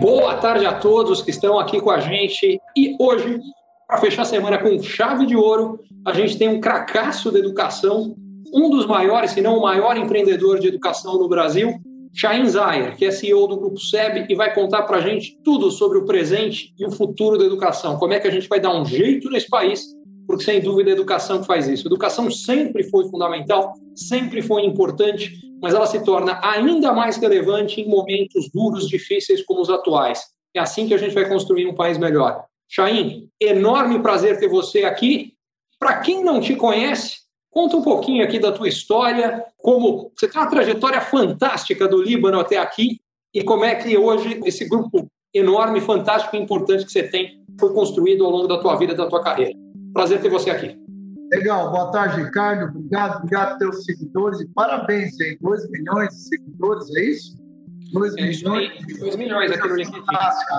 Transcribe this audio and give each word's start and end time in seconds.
Boa 0.00 0.34
tarde 0.36 0.66
a 0.66 0.74
todos 0.74 1.22
que 1.22 1.30
estão 1.30 1.60
aqui 1.60 1.80
com 1.80 1.92
a 1.92 2.00
gente. 2.00 2.60
E 2.76 2.96
hoje, 2.98 3.38
para 3.86 3.98
fechar 3.98 4.22
a 4.22 4.24
semana 4.24 4.58
com 4.58 4.82
chave 4.82 5.26
de 5.26 5.36
ouro, 5.36 5.78
a 6.04 6.12
gente 6.12 6.36
tem 6.36 6.48
um 6.48 6.60
cracaço 6.60 7.30
da 7.30 7.38
educação, 7.38 8.16
um 8.52 8.68
dos 8.68 8.84
maiores, 8.84 9.30
se 9.30 9.40
não 9.40 9.58
o 9.58 9.62
maior 9.62 9.96
empreendedor 9.96 10.58
de 10.58 10.66
educação 10.66 11.16
no 11.16 11.28
Brasil, 11.28 11.72
Shain 12.12 12.48
Zayer, 12.48 12.96
que 12.96 13.04
é 13.04 13.12
CEO 13.12 13.46
do 13.46 13.56
Grupo 13.56 13.78
SEB 13.78 14.26
e 14.28 14.34
vai 14.34 14.52
contar 14.52 14.82
para 14.82 14.96
a 14.96 15.00
gente 15.00 15.38
tudo 15.44 15.70
sobre 15.70 15.98
o 15.98 16.04
presente 16.04 16.74
e 16.76 16.84
o 16.84 16.90
futuro 16.90 17.38
da 17.38 17.44
educação. 17.44 17.96
Como 17.96 18.12
é 18.12 18.18
que 18.18 18.26
a 18.26 18.32
gente 18.32 18.48
vai 18.48 18.58
dar 18.58 18.74
um 18.74 18.84
jeito 18.84 19.30
nesse 19.30 19.48
país, 19.48 19.84
porque 20.26 20.42
sem 20.42 20.60
dúvida 20.60 20.90
a 20.90 20.94
educação 20.94 21.40
que 21.40 21.46
faz 21.46 21.68
isso. 21.68 21.86
A 21.86 21.90
educação 21.90 22.28
sempre 22.28 22.82
foi 22.90 23.08
fundamental, 23.08 23.72
sempre 23.94 24.42
foi 24.42 24.64
importante, 24.64 25.49
mas 25.60 25.74
ela 25.74 25.86
se 25.86 26.02
torna 26.04 26.40
ainda 26.42 26.92
mais 26.92 27.16
relevante 27.16 27.80
em 27.80 27.88
momentos 27.88 28.48
duros, 28.52 28.88
difíceis 28.88 29.44
como 29.44 29.60
os 29.60 29.70
atuais. 29.70 30.20
É 30.54 30.60
assim 30.60 30.86
que 30.86 30.94
a 30.94 30.98
gente 30.98 31.14
vai 31.14 31.28
construir 31.28 31.66
um 31.66 31.74
país 31.74 31.98
melhor. 31.98 32.44
Chaim, 32.68 33.28
enorme 33.40 34.00
prazer 34.00 34.38
ter 34.38 34.48
você 34.48 34.84
aqui. 34.84 35.34
Para 35.78 35.98
quem 35.98 36.24
não 36.24 36.40
te 36.40 36.54
conhece, 36.54 37.18
conta 37.50 37.76
um 37.76 37.82
pouquinho 37.82 38.24
aqui 38.24 38.38
da 38.38 38.52
tua 38.52 38.68
história, 38.68 39.44
como 39.58 40.10
você 40.16 40.28
tem 40.28 40.40
uma 40.40 40.50
trajetória 40.50 41.00
fantástica 41.00 41.88
do 41.88 42.02
Líbano 42.02 42.38
até 42.40 42.58
aqui 42.58 43.00
e 43.34 43.42
como 43.42 43.64
é 43.64 43.74
que 43.74 43.96
hoje 43.96 44.40
esse 44.44 44.68
grupo 44.68 45.06
enorme, 45.32 45.80
fantástico 45.80 46.36
e 46.36 46.40
importante 46.40 46.84
que 46.84 46.92
você 46.92 47.04
tem 47.04 47.44
foi 47.58 47.72
construído 47.72 48.24
ao 48.24 48.30
longo 48.30 48.48
da 48.48 48.58
tua 48.58 48.76
vida, 48.76 48.94
da 48.94 49.06
tua 49.06 49.22
carreira. 49.22 49.52
Prazer 49.92 50.20
ter 50.20 50.28
você 50.28 50.50
aqui. 50.50 50.76
Legal, 51.30 51.70
boa 51.70 51.92
tarde, 51.92 52.22
Ricardo. 52.22 52.76
Obrigado, 52.76 53.18
obrigado 53.18 53.58
teus 53.58 53.84
seguidores 53.84 54.40
e 54.40 54.48
parabéns 54.48 55.20
aí, 55.20 55.38
2 55.40 55.70
milhões 55.70 56.08
de 56.08 56.28
seguidores, 56.28 56.96
é 56.96 57.00
isso? 57.02 57.38
2 57.92 58.16
é 58.16 58.22
milhões. 58.22 58.98
2 58.98 59.16
milhões 59.16 59.52
aqui 59.52 59.68
no 59.68 59.76
LinkedIn. 59.76 60.04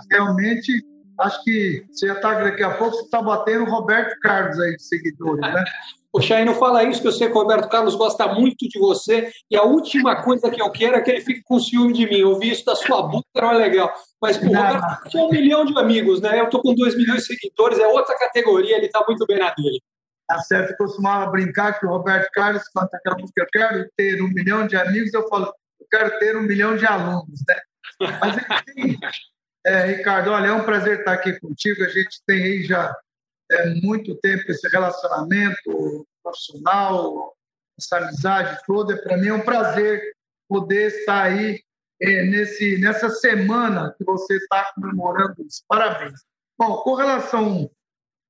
Realmente 0.09 0.85
acho 1.19 1.43
que 1.43 1.85
você 1.91 2.07
já 2.07 2.13
está 2.13 2.41
daqui 2.41 2.63
a 2.63 2.71
pouco, 2.71 2.95
você 2.95 3.03
está 3.03 3.21
batendo 3.21 3.65
o 3.65 3.69
Roberto 3.69 4.17
Carlos 4.21 4.59
aí 4.59 4.75
de 4.75 4.83
seguidores, 4.83 5.41
né? 5.41 5.63
O 6.13 6.19
Chay, 6.19 6.43
não 6.43 6.53
fala 6.53 6.83
isso, 6.83 7.01
que 7.01 7.07
eu 7.07 7.11
sei 7.13 7.29
que 7.29 7.37
o 7.37 7.39
Roberto 7.39 7.69
Carlos 7.69 7.95
gosta 7.95 8.27
muito 8.27 8.67
de 8.67 8.77
você, 8.77 9.31
e 9.49 9.55
a 9.55 9.63
última 9.63 10.21
coisa 10.21 10.51
que 10.51 10.61
eu 10.61 10.69
quero 10.69 10.97
é 10.97 11.01
que 11.01 11.09
ele 11.09 11.21
fique 11.21 11.41
com 11.41 11.57
ciúme 11.57 11.93
de 11.93 12.05
mim. 12.05 12.17
Eu 12.17 12.37
vi 12.37 12.51
isso 12.51 12.65
da 12.65 12.75
sua 12.75 13.01
boca, 13.03 13.25
não 13.33 13.51
é 13.51 13.57
legal. 13.57 13.89
Mas 14.21 14.35
o 14.35 14.45
Roberto 14.45 15.09
tem 15.09 15.21
um 15.21 15.29
milhão 15.29 15.63
de 15.63 15.77
amigos, 15.79 16.19
né? 16.19 16.37
Eu 16.37 16.45
estou 16.45 16.61
com 16.61 16.75
dois 16.75 16.97
milhões 16.97 17.21
de 17.21 17.27
seguidores, 17.27 17.79
é 17.79 17.87
outra 17.87 18.13
categoria, 18.17 18.75
ele 18.75 18.87
está 18.87 19.01
muito 19.07 19.25
bem 19.25 19.39
na 19.39 19.53
dele. 19.53 19.81
A 20.31 20.35
tá 20.35 20.39
certo, 20.43 20.77
costumava 20.77 21.29
brincar 21.29 21.77
que 21.77 21.85
o 21.85 21.89
Roberto 21.89 22.29
Carlos 22.31 22.63
canta 22.69 22.95
aquela 22.95 23.17
música, 23.17 23.41
eu 23.41 23.47
quero 23.51 23.89
ter 23.97 24.21
um 24.21 24.29
milhão 24.29 24.65
de 24.65 24.77
amigos, 24.77 25.13
eu 25.13 25.27
falo, 25.27 25.53
eu 25.79 25.87
quero 25.91 26.17
ter 26.19 26.37
um 26.37 26.41
milhão 26.41 26.77
de 26.77 26.85
alunos, 26.85 27.41
né? 27.47 27.59
Mas, 27.99 28.37
enfim, 28.37 28.97
é, 29.65 29.85
Ricardo, 29.87 30.31
olha, 30.31 30.47
é 30.47 30.53
um 30.53 30.63
prazer 30.63 30.99
estar 30.99 31.13
aqui 31.13 31.37
contigo. 31.39 31.83
A 31.83 31.89
gente 31.89 32.21
tem 32.25 32.43
aí 32.43 32.63
já 32.63 32.95
é, 33.51 33.73
muito 33.81 34.15
tempo 34.21 34.49
esse 34.49 34.67
relacionamento 34.69 36.07
profissional, 36.23 37.35
essa 37.77 37.97
amizade 37.97 38.57
toda. 38.65 39.01
Para 39.01 39.17
mim 39.17 39.27
é 39.27 39.33
um 39.33 39.41
prazer 39.41 40.01
poder 40.47 40.87
estar 40.87 41.23
aí 41.23 41.61
é, 42.01 42.23
nesse, 42.23 42.79
nessa 42.79 43.09
semana 43.09 43.93
que 43.97 44.05
você 44.05 44.37
está 44.37 44.71
comemorando 44.75 45.35
isso. 45.45 45.61
Parabéns. 45.67 46.21
Bom, 46.57 46.77
com 46.77 46.93
relação 46.95 47.69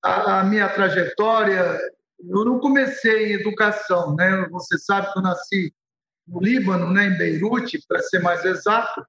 à, 0.03 0.39
à 0.39 0.43
minha 0.43 0.69
trajetória, 0.69 1.79
eu 2.19 2.45
não 2.45 2.59
comecei 2.59 3.31
em 3.31 3.33
educação, 3.33 4.15
né? 4.15 4.47
Você 4.51 4.77
sabe 4.77 5.11
que 5.11 5.19
eu 5.19 5.23
nasci 5.23 5.73
no 6.27 6.39
Líbano, 6.39 6.91
né, 6.91 7.07
em 7.07 7.17
Beirute, 7.17 7.83
para 7.87 8.01
ser 8.01 8.19
mais 8.19 8.45
exato, 8.45 9.05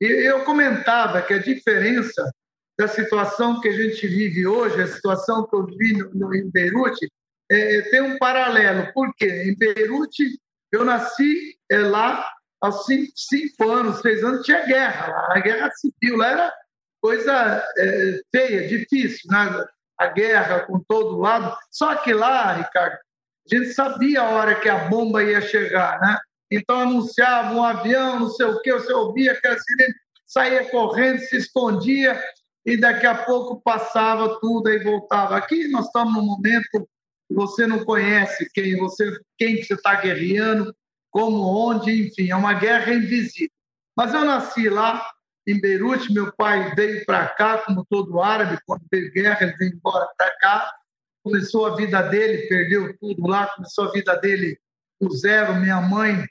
e 0.00 0.04
eu 0.04 0.44
comentava 0.44 1.22
que 1.22 1.32
a 1.32 1.38
diferença 1.38 2.30
da 2.78 2.86
situação 2.86 3.60
que 3.60 3.68
a 3.68 3.72
gente 3.72 4.06
vive 4.06 4.46
hoje, 4.46 4.82
a 4.82 4.86
situação 4.86 5.46
que 5.46 5.56
eu 5.56 5.64
vi 5.64 5.94
no, 5.94 6.10
no, 6.14 6.34
em 6.34 6.50
Beirute, 6.50 7.10
é, 7.50 7.80
tem 7.82 8.02
um 8.02 8.18
paralelo. 8.18 8.92
Por 8.92 9.14
quê? 9.14 9.44
Em 9.44 9.56
Beirute, 9.56 10.38
eu 10.70 10.84
nasci 10.84 11.56
é, 11.70 11.78
lá 11.78 12.28
aos 12.60 12.84
cinco, 12.84 13.12
cinco, 13.14 13.70
anos, 13.70 14.00
seis 14.00 14.22
anos, 14.22 14.44
tinha 14.44 14.66
guerra. 14.66 15.28
A 15.30 15.40
guerra 15.40 15.70
civil 15.70 16.18
lá 16.18 16.30
era 16.30 16.52
coisa 17.00 17.64
é, 17.78 18.20
feia, 18.34 18.68
difícil, 18.68 19.30
né? 19.30 19.64
A 19.98 20.06
guerra 20.08 20.60
com 20.60 20.80
todo 20.80 21.18
lado. 21.18 21.56
Só 21.70 21.94
que 21.96 22.12
lá, 22.12 22.52
Ricardo, 22.52 22.94
a 22.94 23.54
gente 23.54 23.72
sabia 23.72 24.22
a 24.22 24.30
hora 24.30 24.54
que 24.60 24.68
a 24.68 24.88
bomba 24.88 25.22
ia 25.22 25.40
chegar, 25.40 26.00
né? 26.00 26.18
Então 26.50 26.80
anunciava 26.80 27.54
um 27.54 27.62
avião, 27.62 28.20
não 28.20 28.30
sei 28.30 28.46
o 28.46 28.60
quê, 28.60 28.72
você 28.72 28.92
ouvia 28.92 29.32
aquela 29.32 29.58
sirene, 29.58 29.94
saía 30.26 30.70
correndo, 30.70 31.20
se 31.20 31.36
escondia 31.36 32.20
e 32.64 32.76
daqui 32.76 33.06
a 33.06 33.14
pouco 33.14 33.60
passava 33.62 34.38
tudo 34.40 34.70
e 34.70 34.82
voltava. 34.82 35.36
Aqui 35.36 35.68
nós 35.68 35.86
estamos 35.86 36.14
num 36.14 36.24
momento 36.24 36.88
que 37.28 37.34
você 37.34 37.66
não 37.66 37.84
conhece 37.84 38.48
quem 38.52 38.76
você 38.76 39.18
quem 39.38 39.62
você 39.62 39.74
está 39.74 39.94
guerreando, 39.96 40.74
como, 41.10 41.42
onde, 41.42 42.08
enfim, 42.08 42.30
é 42.30 42.36
uma 42.36 42.54
guerra 42.54 42.92
invisível. 42.94 43.50
Mas 43.96 44.12
eu 44.12 44.24
nasci 44.24 44.68
lá 44.68 45.08
em 45.46 45.60
Beirute, 45.60 46.12
meu 46.12 46.32
pai 46.32 46.74
veio 46.74 47.04
para 47.06 47.28
cá, 47.28 47.58
como 47.58 47.86
todo 47.88 48.20
árabe, 48.20 48.58
quando 48.66 48.82
veio 48.90 49.12
guerra, 49.12 49.38
ele 49.42 49.56
veio 49.56 49.74
embora 49.74 50.08
para 50.18 50.30
cá, 50.38 50.74
começou 51.22 51.66
a 51.66 51.76
vida 51.76 52.02
dele, 52.02 52.48
perdeu 52.48 52.96
tudo 52.98 53.26
lá, 53.26 53.46
começou 53.54 53.84
a 53.84 53.92
vida 53.92 54.16
dele 54.16 54.58
do 55.00 55.14
zero. 55.16 55.54
Minha 55.54 55.80
mãe 55.80 56.24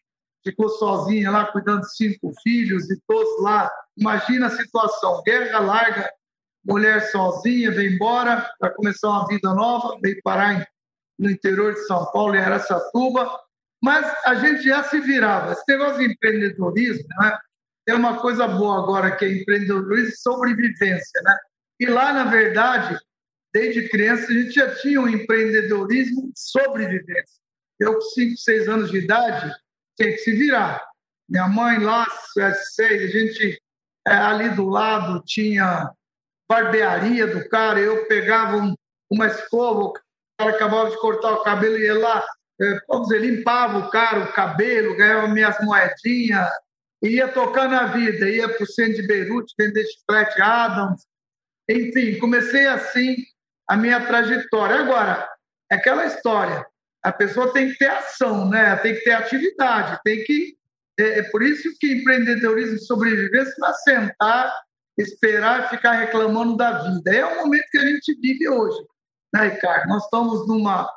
ficou 0.44 0.70
sozinha 0.70 1.32
lá 1.32 1.46
cuidando 1.46 1.82
de 1.82 1.96
cinco 1.96 2.34
filhos 2.44 2.90
e 2.90 3.00
todos 3.08 3.42
lá. 3.42 3.72
Imagina 3.98 4.48
a 4.48 4.52
situação: 4.52 5.24
guerra 5.24 5.60
larga, 5.60 6.12
mulher 6.66 7.02
sozinha, 7.10 7.72
vem 7.72 7.94
embora 7.94 8.50
para 8.60 8.72
começar 8.72 9.10
uma 9.10 9.28
vida 9.28 9.54
nova, 9.54 9.98
veio 10.02 10.20
parar 10.24 10.68
no 11.18 11.30
interior 11.30 11.74
de 11.74 11.86
São 11.88 12.06
Paulo, 12.12 12.36
em 12.36 12.40
Aracatuba. 12.40 13.30
Mas 13.82 14.06
a 14.26 14.36
gente 14.36 14.64
já 14.64 14.84
se 14.84 15.00
virava. 15.00 15.54
Esse 15.54 15.64
negócio 15.68 16.00
de 16.00 16.12
empreendedorismo 16.12 17.06
né, 17.20 17.38
é 17.88 17.94
uma 17.94 18.20
coisa 18.20 18.48
boa 18.48 18.80
agora, 18.80 19.16
que 19.16 19.26
é 19.26 19.32
empreendedorismo 19.32 20.10
e 20.10 20.18
sobrevivência. 20.18 21.22
Né? 21.24 21.38
E 21.80 21.86
lá, 21.86 22.14
na 22.14 22.24
verdade, 22.26 22.98
desde 23.54 23.90
criança, 23.90 24.32
a 24.32 24.34
gente 24.34 24.52
já 24.52 24.76
tinha 24.76 25.00
um 25.00 25.08
empreendedorismo 25.08 26.32
sobrevivência. 26.36 27.40
Eu, 27.80 27.96
com 27.96 28.02
5, 28.02 28.38
6 28.38 28.70
anos 28.70 28.92
de 28.92 28.98
idade, 28.98 29.54
tinha 29.98 30.12
que 30.12 30.18
se 30.20 30.32
virar. 30.32 30.84
Minha 31.28 31.48
mãe 31.48 31.80
lá, 31.80 32.06
seis, 32.76 33.04
a 33.04 33.08
gente 33.08 33.60
é, 34.08 34.14
ali 34.14 34.50
do 34.50 34.68
lado 34.70 35.24
tinha 35.26 35.92
barbearia 36.48 37.26
do 37.26 37.48
cara, 37.50 37.80
eu 37.80 38.08
pegava 38.08 38.58
um, 38.58 38.76
uma 39.10 39.28
escova, 39.28 39.80
o 39.80 39.94
cara 40.38 40.52
acabava 40.52 40.92
de 40.92 41.00
cortar 41.00 41.34
o 41.34 41.44
cabelo 41.44 41.78
e 41.78 41.86
ia 41.86 41.98
lá, 41.98 42.24
é, 42.62 43.00
dizer, 43.02 43.20
limpava 43.20 43.80
o 43.80 43.90
cara, 43.90 44.26
o 44.26 44.34
cabelo, 44.34 44.96
ganhava 44.96 45.28
minhas 45.28 45.58
moedinhas, 45.62 46.48
ia 47.02 47.28
tocar 47.28 47.70
na 47.70 47.86
vida, 47.86 48.30
ia 48.30 48.50
para 48.50 48.64
o 48.64 48.68
centro 48.68 49.02
de 49.02 49.08
Beirute 49.08 49.54
vender 49.58 49.86
chiclete 49.86 50.42
Adams, 50.42 51.06
enfim, 51.70 52.18
comecei 52.20 52.68
assim 52.68 53.16
a 53.68 53.76
minha 53.76 54.06
trajetória. 54.06 54.78
Agora, 54.78 55.28
é 55.72 55.76
aquela 55.76 56.06
história, 56.06 56.66
a 57.04 57.12
pessoa 57.12 57.54
tem 57.54 57.72
que 57.72 57.78
ter 57.78 57.90
ação, 57.90 58.50
né? 58.50 58.76
tem 58.78 58.96
que 58.96 59.02
ter 59.02 59.12
atividade, 59.12 60.00
tem 60.04 60.24
que. 60.24 60.58
É, 61.00 61.20
é 61.20 61.24
por 61.24 61.44
isso 61.44 61.70
que 61.80 61.94
empreendedorismo 61.94 62.76
e 62.76 62.80
sobrevivência 62.80 63.54
não 63.60 63.70
é 63.70 63.74
sentar, 63.74 64.56
esperar 64.98 65.70
ficar 65.70 65.92
reclamando 65.94 66.56
da 66.56 66.84
vida. 66.84 67.14
É 67.14 67.26
o 67.26 67.44
momento 67.44 67.66
que 67.70 67.78
a 67.78 67.86
gente 67.86 68.16
vive 68.22 68.48
hoje, 68.48 68.78
né, 69.34 69.50
Ricardo? 69.50 69.88
Nós 69.90 70.04
estamos 70.04 70.48
numa, 70.48 70.90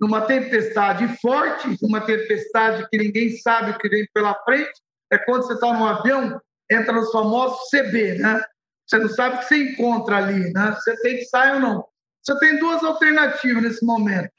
numa 0.00 0.22
tempestade 0.22 1.06
forte, 1.18 1.76
uma 1.82 2.00
tempestade 2.00 2.86
que 2.88 2.98
ninguém 2.98 3.30
sabe 3.36 3.72
o 3.72 3.78
que 3.78 3.88
vem 3.88 4.06
pela 4.14 4.34
frente. 4.42 4.72
É 5.12 5.18
quando 5.18 5.46
você 5.46 5.54
está 5.54 5.72
num 5.72 5.86
avião, 5.86 6.40
entra 6.70 6.92
nos 6.92 7.10
famosos 7.10 7.70
CB, 7.70 8.18
né? 8.18 8.42
Você 8.86 8.98
não 8.98 9.08
sabe 9.08 9.36
o 9.36 9.38
que 9.40 9.44
você 9.46 9.56
encontra 9.72 10.16
ali, 10.16 10.52
né? 10.52 10.72
Você 10.72 10.96
tem 11.02 11.18
que 11.18 11.24
sair 11.24 11.54
ou 11.54 11.60
não. 11.60 11.88
Você 12.22 12.38
tem 12.38 12.58
duas 12.58 12.82
alternativas 12.82 13.62
nesse 13.62 13.84
momento 13.84 14.30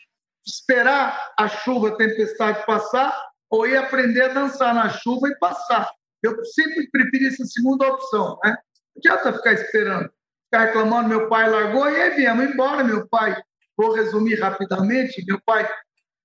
esperar 0.47 1.33
a 1.37 1.47
chuva, 1.47 1.89
a 1.89 1.95
tempestade 1.95 2.65
passar, 2.65 3.13
ou 3.49 3.67
ir 3.67 3.77
aprender 3.77 4.23
a 4.23 4.33
dançar 4.33 4.73
na 4.73 4.89
chuva 4.89 5.27
e 5.27 5.37
passar. 5.37 5.89
Eu 6.23 6.43
sempre 6.45 6.89
preferi 6.89 7.27
essa 7.27 7.45
segunda 7.45 7.87
opção, 7.87 8.39
né? 8.43 8.51
Não 8.95 9.13
adianta 9.13 9.37
ficar 9.37 9.53
esperando, 9.53 10.09
ficar 10.45 10.65
reclamando, 10.65 11.09
meu 11.09 11.29
pai 11.29 11.49
largou, 11.49 11.89
e 11.89 12.01
aí 12.01 12.15
viemos 12.15 12.45
embora, 12.45 12.83
meu 12.83 13.07
pai. 13.07 13.39
Vou 13.77 13.93
resumir 13.93 14.39
rapidamente, 14.39 15.23
meu 15.27 15.39
pai 15.45 15.69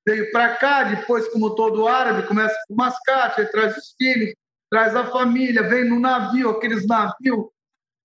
veio 0.07 0.31
para 0.33 0.57
cá, 0.57 0.85
depois, 0.85 1.29
como 1.29 1.55
todo 1.55 1.87
árabe, 1.87 2.27
começa 2.27 2.55
com 2.69 2.75
mascate, 2.75 3.51
traz 3.51 3.77
os 3.77 3.95
filhos, 3.97 4.35
traz 4.71 4.95
a 4.97 5.11
família, 5.11 5.69
vem 5.69 5.89
no 5.89 6.01
navio, 6.01 6.51
aqueles 6.51 6.87
navios, 6.87 7.47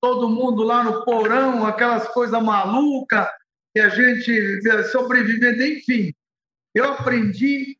todo 0.01 0.29
mundo 0.29 0.63
lá 0.63 0.83
no 0.83 1.03
porão, 1.03 1.65
aquelas 1.65 2.07
coisas 2.09 2.41
malucas, 2.41 3.27
que 3.73 3.81
a 3.81 3.89
gente 3.89 4.61
sobrevivendo, 4.91 5.63
enfim. 5.63 6.13
Eu 6.73 6.91
aprendi 6.91 7.77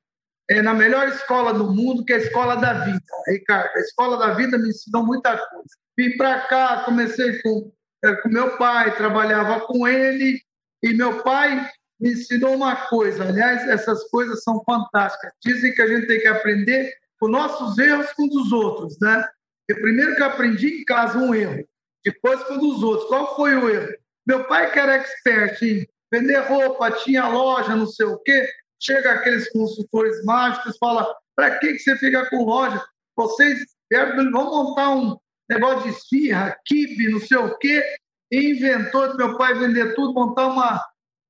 é, 0.50 0.62
na 0.62 0.74
melhor 0.74 1.08
escola 1.10 1.54
do 1.54 1.72
mundo, 1.72 2.06
que 2.06 2.14
é 2.14 2.16
a 2.16 2.20
Escola 2.20 2.56
da 2.56 2.74
Vida. 2.86 3.02
Ricardo, 3.28 3.76
a 3.76 3.80
Escola 3.80 4.18
da 4.18 4.34
Vida 4.34 4.58
me 4.58 4.70
ensinou 4.70 5.06
muita 5.06 5.38
coisa. 5.38 5.70
Vim 5.98 6.16
para 6.16 6.42
cá, 6.42 6.84
comecei 6.84 7.42
com, 7.42 7.72
é, 8.04 8.16
com 8.16 8.30
meu 8.30 8.58
pai, 8.58 8.96
trabalhava 8.96 9.62
com 9.62 9.88
ele, 9.88 10.42
e 10.84 10.94
meu 10.94 11.22
pai 11.24 11.70
me 12.00 12.12
ensinou 12.12 12.56
uma 12.56 12.76
coisa. 12.88 13.24
Aliás, 13.24 13.68
essas 13.68 14.04
coisas 14.10 14.44
são 14.44 14.64
fantásticas. 14.64 15.32
Dizem 15.44 15.74
que 15.74 15.82
a 15.82 15.88
gente 15.88 16.08
tem 16.08 16.20
que 16.20 16.28
aprender 16.28 16.94
com 17.20 17.28
nossos 17.28 17.78
erros 17.78 18.12
com 18.14 18.26
os 18.26 18.52
outros, 18.52 18.98
né? 19.00 19.28
Eu 19.68 19.76
primeiro 19.82 20.16
que 20.16 20.24
aprendi 20.24 20.82
em 20.82 20.86
casa 20.86 21.18
um 21.18 21.34
erro, 21.34 21.68
depois 22.06 22.42
com 22.44 22.56
os 22.56 22.84
outros. 22.84 23.10
Qual 23.10 23.36
foi 23.36 23.56
o 23.56 23.70
erro? 23.70 23.94
Meu 24.26 24.46
pai, 24.46 24.72
que 24.72 24.80
era 24.80 24.96
expert 24.96 25.62
em 25.62 25.88
vender 26.12 26.40
roupa, 26.40 26.92
tinha 26.92 27.28
loja, 27.28 27.76
não 27.76 27.88
sei 27.88 28.06
o 28.06 28.18
quê, 28.20 28.48
chega 28.80 29.12
aqueles 29.12 29.52
consultores 29.52 30.24
mágicos 30.24 30.78
fala: 30.78 31.14
para 31.36 31.58
que, 31.60 31.74
que 31.74 31.80
você 31.80 31.98
fica 31.98 32.30
com 32.30 32.46
loja? 32.46 32.82
Vocês 33.16 33.60
vão 33.92 34.32
montar 34.32 34.92
um 34.92 35.18
negócio 35.50 35.84
de 35.84 35.98
esfirra, 35.98 36.58
kibe, 36.66 37.10
não 37.10 37.20
sei 37.20 37.38
o 37.38 37.58
quê, 37.58 37.84
inventou 38.32 39.10
de 39.12 39.18
meu 39.18 39.38
pai 39.38 39.54
vender 39.56 39.96
tudo, 39.96 40.14
montar 40.14 40.48
uma 40.48 40.82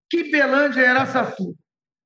Kibelândia 0.10 0.82
era 0.82 1.02
Araçatu. 1.02 1.56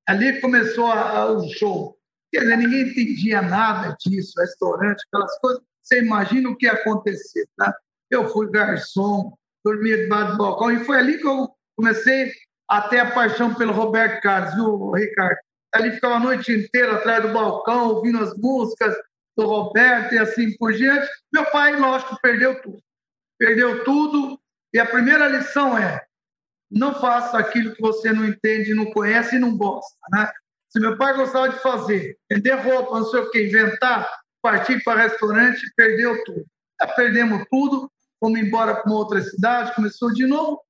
Ali 0.07 0.41
começou 0.41 0.87
a, 0.87 1.09
a, 1.09 1.31
o 1.31 1.47
show. 1.49 1.97
Quer 2.31 2.41
dizer, 2.41 2.57
ninguém 2.57 2.81
entendia 2.89 3.41
nada 3.41 3.95
disso, 3.99 4.39
restaurante, 4.39 5.03
aquelas 5.07 5.37
coisas. 5.39 5.61
Você 5.83 5.99
imagina 5.99 6.49
o 6.49 6.55
que 6.55 6.65
ia 6.65 6.73
acontecer, 6.73 7.45
tá? 7.57 7.75
Eu 8.09 8.29
fui 8.29 8.49
garçom, 8.49 9.33
dormia 9.63 9.97
debaixo 9.97 10.33
do 10.33 10.37
balcão, 10.37 10.71
e 10.71 10.83
foi 10.83 10.97
ali 10.97 11.17
que 11.17 11.27
eu 11.27 11.49
comecei 11.75 12.31
a 12.69 12.81
ter 12.81 12.99
a 12.99 13.11
paixão 13.11 13.53
pelo 13.53 13.73
Roberto 13.73 14.21
Carlos, 14.21 14.55
viu, 14.55 14.91
Ricardo? 14.91 15.37
Ali 15.73 15.91
ficava 15.91 16.15
a 16.15 16.19
noite 16.19 16.51
inteira 16.51 16.95
atrás 16.95 17.21
do 17.21 17.33
balcão, 17.33 17.89
ouvindo 17.89 18.19
as 18.19 18.35
músicas 18.37 18.95
do 19.37 19.45
Roberto 19.45 20.13
e 20.13 20.19
assim 20.19 20.55
por 20.57 20.73
diante. 20.73 21.09
Meu 21.33 21.45
pai, 21.45 21.75
lógico, 21.77 22.17
perdeu 22.21 22.61
tudo. 22.61 22.81
Perdeu 23.37 23.83
tudo, 23.83 24.39
e 24.73 24.79
a 24.79 24.85
primeira 24.85 25.27
lição 25.27 25.77
é: 25.77 26.05
não 26.71 26.93
faça 26.95 27.37
aquilo 27.37 27.75
que 27.75 27.81
você 27.81 28.13
não 28.13 28.25
entende, 28.25 28.73
não 28.73 28.91
conhece 28.91 29.35
e 29.35 29.39
não 29.39 29.57
gosta, 29.57 29.95
né? 30.11 30.31
Se 30.69 30.79
meu 30.79 30.97
pai 30.97 31.13
gostava 31.13 31.49
de 31.49 31.59
fazer, 31.59 32.17
vender 32.31 32.53
roupa, 32.53 32.99
não 32.99 33.05
sei 33.05 33.19
o 33.19 33.29
que, 33.29 33.43
inventar, 33.45 34.09
partir 34.41 34.81
para 34.83 35.01
restaurante, 35.01 35.61
perdeu 35.75 36.23
tudo. 36.23 36.45
Já 36.79 36.87
perdemos 36.87 37.43
tudo, 37.51 37.91
fomos 38.19 38.39
embora 38.39 38.75
para 38.75 38.89
uma 38.89 38.99
outra 38.99 39.21
cidade, 39.21 39.75
começou 39.75 40.13
de 40.13 40.25
novo. 40.25 40.63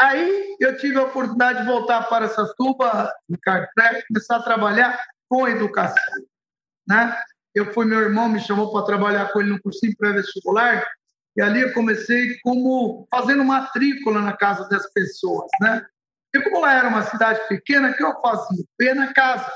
Aí 0.00 0.56
eu 0.60 0.76
tive 0.76 0.96
a 0.98 1.02
oportunidade 1.02 1.60
de 1.60 1.66
voltar 1.66 2.08
para 2.08 2.26
essa 2.26 2.54
tuba, 2.56 3.12
para 3.44 3.68
começar 4.06 4.36
a 4.36 4.42
trabalhar 4.42 5.02
com 5.28 5.48
educação. 5.48 6.14
Né? 6.86 7.20
Eu 7.52 7.72
fui, 7.72 7.84
meu 7.84 8.00
irmão 8.00 8.28
me 8.28 8.38
chamou 8.38 8.72
para 8.72 8.86
trabalhar 8.86 9.32
com 9.32 9.40
ele 9.40 9.50
no 9.50 9.60
cursinho 9.60 9.96
pré-vestibular, 9.98 10.86
e 11.38 11.40
ali 11.40 11.60
eu 11.60 11.72
comecei 11.72 12.36
como 12.40 13.06
fazendo 13.08 13.44
matrícula 13.44 14.20
na 14.20 14.36
casa 14.36 14.68
das 14.68 14.92
pessoas, 14.92 15.48
né? 15.60 15.86
E 16.34 16.40
como 16.42 16.60
lá 16.60 16.74
era 16.74 16.88
uma 16.88 17.02
cidade 17.02 17.46
pequena, 17.46 17.90
o 17.90 17.94
que 17.94 18.02
eu 18.02 18.20
fazia? 18.20 18.64
Eu 18.76 18.86
ia 18.86 18.94
na 18.96 19.14
casa. 19.14 19.48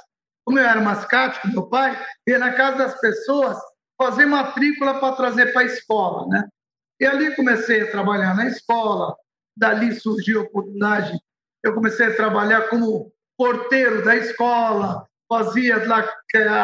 Como 0.45 0.61
eu 0.61 0.65
era 0.65 0.81
mascate 0.81 1.43
com 1.43 1.49
meu 1.49 1.67
pai, 1.67 2.01
ia 2.29 2.39
na 2.39 2.53
casa 2.53 2.79
das 2.79 3.01
pessoas 3.01 3.59
fazer 4.01 4.27
matrícula 4.27 5.01
para 5.01 5.17
trazer 5.17 5.53
para 5.53 5.63
a 5.63 5.65
escola, 5.65 6.29
né? 6.29 6.49
E 7.01 7.05
ali 7.05 7.35
comecei 7.35 7.81
a 7.81 7.91
trabalhar 7.91 8.37
na 8.37 8.47
escola. 8.47 9.17
Dali 9.57 9.93
surgiu 9.93 10.39
a 10.39 10.45
oportunidade. 10.45 11.19
Eu 11.65 11.75
comecei 11.75 12.07
a 12.07 12.15
trabalhar 12.15 12.69
como 12.69 13.13
porteiro 13.37 14.05
da 14.05 14.15
escola, 14.15 15.05
fazia 15.29 15.85
lá 15.85 16.09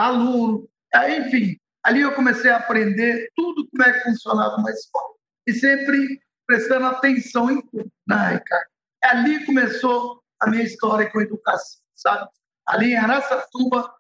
aluno, 0.00 0.68
enfim. 1.08 1.58
Ali 1.88 2.02
eu 2.02 2.14
comecei 2.14 2.50
a 2.50 2.58
aprender 2.58 3.31
tudo 3.35 3.67
como 3.67 3.82
é 3.82 3.90
que 3.90 4.00
funcionava 4.00 4.56
uma 4.56 4.70
escola. 4.70 5.14
E 5.46 5.55
sempre 5.55 6.20
prestando 6.46 6.85
atenção 6.85 7.50
em 7.50 7.62
tudo, 7.62 7.90
né, 8.06 8.35
Ricardo? 8.35 8.67
Ali 9.02 9.46
começou 9.46 10.23
a 10.38 10.50
minha 10.50 10.64
história 10.64 11.11
com 11.11 11.19
educação, 11.19 11.81
sabe? 11.94 12.29
Ali 12.67 12.93
em 12.93 12.96
Araçatuba, 12.99 13.90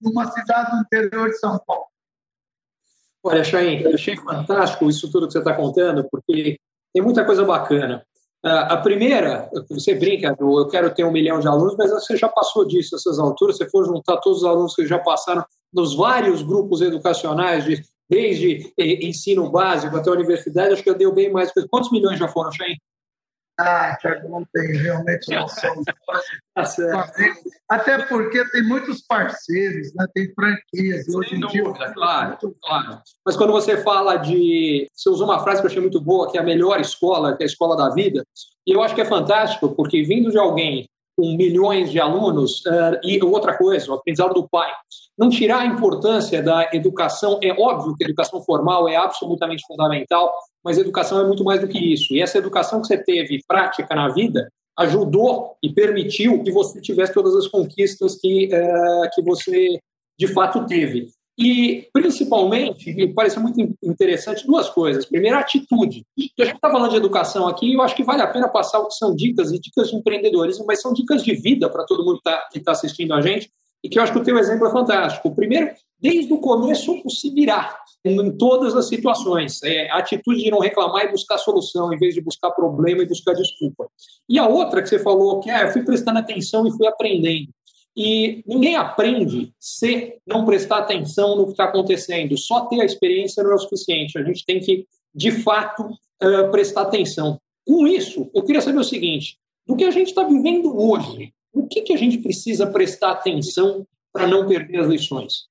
numa 0.00 0.28
cidade 0.32 0.72
do 0.72 0.78
interior 0.78 1.28
de 1.28 1.38
São 1.38 1.56
Paulo. 1.64 1.86
Olha, 3.22 3.44
Chain, 3.44 3.80
eu 3.82 3.94
achei 3.94 4.16
fantástico 4.16 4.90
isso 4.90 5.08
tudo 5.12 5.28
que 5.28 5.32
você 5.32 5.38
está 5.38 5.54
contando, 5.54 6.08
porque 6.10 6.58
tem 6.92 7.00
muita 7.00 7.24
coisa 7.24 7.44
bacana. 7.44 8.04
Ah, 8.48 8.74
a 8.74 8.76
primeira, 8.76 9.50
você 9.68 9.92
brinca 9.92 10.36
eu 10.38 10.68
quero 10.68 10.94
ter 10.94 11.04
um 11.04 11.10
milhão 11.10 11.40
de 11.40 11.48
alunos, 11.48 11.74
mas 11.76 11.90
você 11.90 12.16
já 12.16 12.28
passou 12.28 12.64
disso, 12.64 12.94
essas 12.94 13.18
alturas, 13.18 13.56
você 13.56 13.68
for 13.68 13.84
juntar 13.84 14.18
todos 14.18 14.38
os 14.38 14.44
alunos 14.44 14.72
que 14.72 14.86
já 14.86 15.00
passaram 15.00 15.44
nos 15.74 15.96
vários 15.96 16.44
grupos 16.44 16.80
educacionais, 16.80 17.64
de, 17.64 17.82
desde 18.08 18.72
eh, 18.78 19.04
ensino 19.04 19.50
básico 19.50 19.96
até 19.96 20.10
a 20.10 20.12
universidade, 20.12 20.74
acho 20.74 20.82
que 20.84 20.88
eu 20.88 20.96
dei 20.96 21.10
bem 21.10 21.28
mais. 21.28 21.50
Quantos 21.68 21.90
milhões 21.90 22.20
já 22.20 22.28
foram, 22.28 22.52
Chain? 22.52 22.76
Ah, 23.58 23.96
Tiago, 23.98 24.28
não 24.28 24.44
tem 24.52 24.76
realmente 24.76 25.34
noção. 25.34 25.82
tá 26.54 27.12
Até 27.68 28.04
porque 28.06 28.44
tem 28.50 28.62
muitos 28.62 29.00
parceiros, 29.02 29.94
né? 29.94 30.06
tem 30.14 30.30
franquias. 30.34 31.06
Sem 31.06 31.16
hoje 31.16 31.36
em 31.36 31.40
dúvida, 31.40 31.72
dia, 31.72 31.94
claro, 31.94 32.36
claro. 32.62 33.00
Mas 33.24 33.34
quando 33.34 33.52
você 33.52 33.78
fala 33.78 34.16
de. 34.16 34.86
Você 34.92 35.08
usou 35.08 35.26
uma 35.26 35.42
frase 35.42 35.60
que 35.60 35.66
eu 35.66 35.70
achei 35.70 35.80
muito 35.80 36.00
boa, 36.00 36.30
que 36.30 36.36
é 36.36 36.40
a 36.40 36.44
melhor 36.44 36.80
escola, 36.80 37.34
que 37.34 37.42
é 37.42 37.46
a 37.46 37.48
escola 37.48 37.76
da 37.76 37.88
vida. 37.94 38.22
E 38.66 38.72
eu 38.72 38.82
acho 38.82 38.94
que 38.94 39.00
é 39.00 39.06
fantástico, 39.06 39.74
porque 39.74 40.02
vindo 40.02 40.30
de 40.30 40.38
alguém 40.38 40.86
com 41.16 41.34
milhões 41.34 41.90
de 41.90 41.98
alunos, 41.98 42.60
uh, 42.66 43.00
e 43.02 43.22
outra 43.24 43.56
coisa, 43.56 43.90
o 43.90 43.94
aprendizado 43.94 44.34
do 44.34 44.48
pai. 44.48 44.70
Não 45.16 45.30
tirar 45.30 45.60
a 45.60 45.66
importância 45.66 46.42
da 46.42 46.68
educação, 46.74 47.40
é 47.42 47.52
óbvio 47.58 47.96
que 47.96 48.04
a 48.04 48.06
educação 48.06 48.42
formal 48.42 48.86
é 48.88 48.96
absolutamente 48.96 49.64
fundamental, 49.66 50.34
mas 50.62 50.76
a 50.76 50.82
educação 50.82 51.20
é 51.20 51.26
muito 51.26 51.42
mais 51.42 51.60
do 51.60 51.68
que 51.68 51.78
isso. 51.78 52.14
E 52.14 52.20
essa 52.20 52.36
educação 52.36 52.80
que 52.80 52.86
você 52.86 52.98
teve 52.98 53.40
prática 53.48 53.94
na 53.94 54.08
vida 54.08 54.46
ajudou 54.78 55.56
e 55.62 55.72
permitiu 55.72 56.42
que 56.42 56.52
você 56.52 56.80
tivesse 56.82 57.14
todas 57.14 57.34
as 57.34 57.48
conquistas 57.48 58.16
que, 58.16 58.46
uh, 58.52 59.08
que 59.14 59.22
você 59.22 59.78
de 60.18 60.28
fato 60.28 60.66
teve. 60.66 61.08
E, 61.38 61.88
principalmente, 61.92 62.94
me 62.94 63.12
parece 63.12 63.38
muito 63.38 63.60
interessante 63.82 64.46
duas 64.46 64.70
coisas. 64.70 65.04
Primeiro, 65.04 65.36
a 65.36 65.40
atitude. 65.40 66.04
A 66.18 66.44
gente 66.44 66.56
está 66.56 66.70
falando 66.70 66.90
de 66.90 66.96
educação 66.96 67.46
aqui, 67.46 67.74
eu 67.74 67.82
acho 67.82 67.94
que 67.94 68.04
vale 68.04 68.22
a 68.22 68.26
pena 68.26 68.48
passar 68.48 68.78
o 68.78 68.88
que 68.88 68.94
são 68.94 69.14
dicas 69.14 69.52
e 69.52 69.58
dicas 69.58 69.90
de 69.90 69.96
empreendedorismo, 69.96 70.64
mas 70.66 70.80
são 70.80 70.94
dicas 70.94 71.22
de 71.22 71.34
vida 71.34 71.68
para 71.68 71.84
todo 71.84 72.04
mundo 72.04 72.20
tá, 72.24 72.48
que 72.50 72.58
está 72.58 72.72
assistindo 72.72 73.12
a 73.12 73.20
gente, 73.20 73.50
e 73.84 73.88
que 73.88 73.98
eu 73.98 74.02
acho 74.02 74.12
que 74.12 74.18
o 74.18 74.24
teu 74.24 74.38
exemplo 74.38 74.66
é 74.66 74.70
fantástico. 74.70 75.34
Primeiro, 75.34 75.70
desde 76.00 76.32
o 76.32 76.38
começo, 76.38 77.02
se 77.10 77.30
virar 77.30 77.76
em 78.04 78.30
todas 78.36 78.74
as 78.74 78.88
situações. 78.88 79.62
É, 79.62 79.90
a 79.90 79.98
atitude 79.98 80.42
de 80.42 80.50
não 80.50 80.60
reclamar 80.60 81.04
e 81.04 81.10
buscar 81.10 81.38
solução, 81.38 81.92
em 81.92 81.98
vez 81.98 82.14
de 82.14 82.20
buscar 82.20 82.50
problema 82.50 83.02
e 83.02 83.06
buscar 83.06 83.34
desculpa. 83.34 83.88
E 84.28 84.38
a 84.38 84.46
outra 84.46 84.82
que 84.82 84.88
você 84.88 84.98
falou, 84.98 85.40
que 85.40 85.50
é, 85.50 85.64
eu 85.64 85.72
fui 85.72 85.82
prestando 85.82 86.18
atenção 86.18 86.66
e 86.66 86.72
fui 86.72 86.86
aprendendo. 86.86 87.48
E 87.96 88.44
ninguém 88.46 88.76
aprende 88.76 89.54
se 89.58 90.18
não 90.26 90.44
prestar 90.44 90.78
atenção 90.78 91.34
no 91.34 91.46
que 91.46 91.52
está 91.52 91.64
acontecendo. 91.64 92.36
Só 92.36 92.66
ter 92.66 92.82
a 92.82 92.84
experiência 92.84 93.42
não 93.42 93.52
é 93.52 93.54
o 93.54 93.58
suficiente. 93.58 94.18
A 94.18 94.22
gente 94.22 94.44
tem 94.44 94.60
que, 94.60 94.86
de 95.14 95.30
fato, 95.30 95.82
uh, 95.82 96.50
prestar 96.50 96.82
atenção. 96.82 97.40
Com 97.66 97.86
isso, 97.86 98.30
eu 98.34 98.44
queria 98.44 98.60
saber 98.60 98.78
o 98.78 98.84
seguinte: 98.84 99.38
do 99.66 99.74
que 99.76 99.84
a 99.84 99.90
gente 99.90 100.08
está 100.08 100.24
vivendo 100.24 100.78
hoje, 100.78 101.32
o 101.52 101.66
que, 101.66 101.80
que 101.80 101.94
a 101.94 101.96
gente 101.96 102.18
precisa 102.18 102.66
prestar 102.66 103.12
atenção 103.12 103.86
para 104.12 104.26
não 104.26 104.46
perder 104.46 104.80
as 104.80 104.88
lições? 104.88 105.46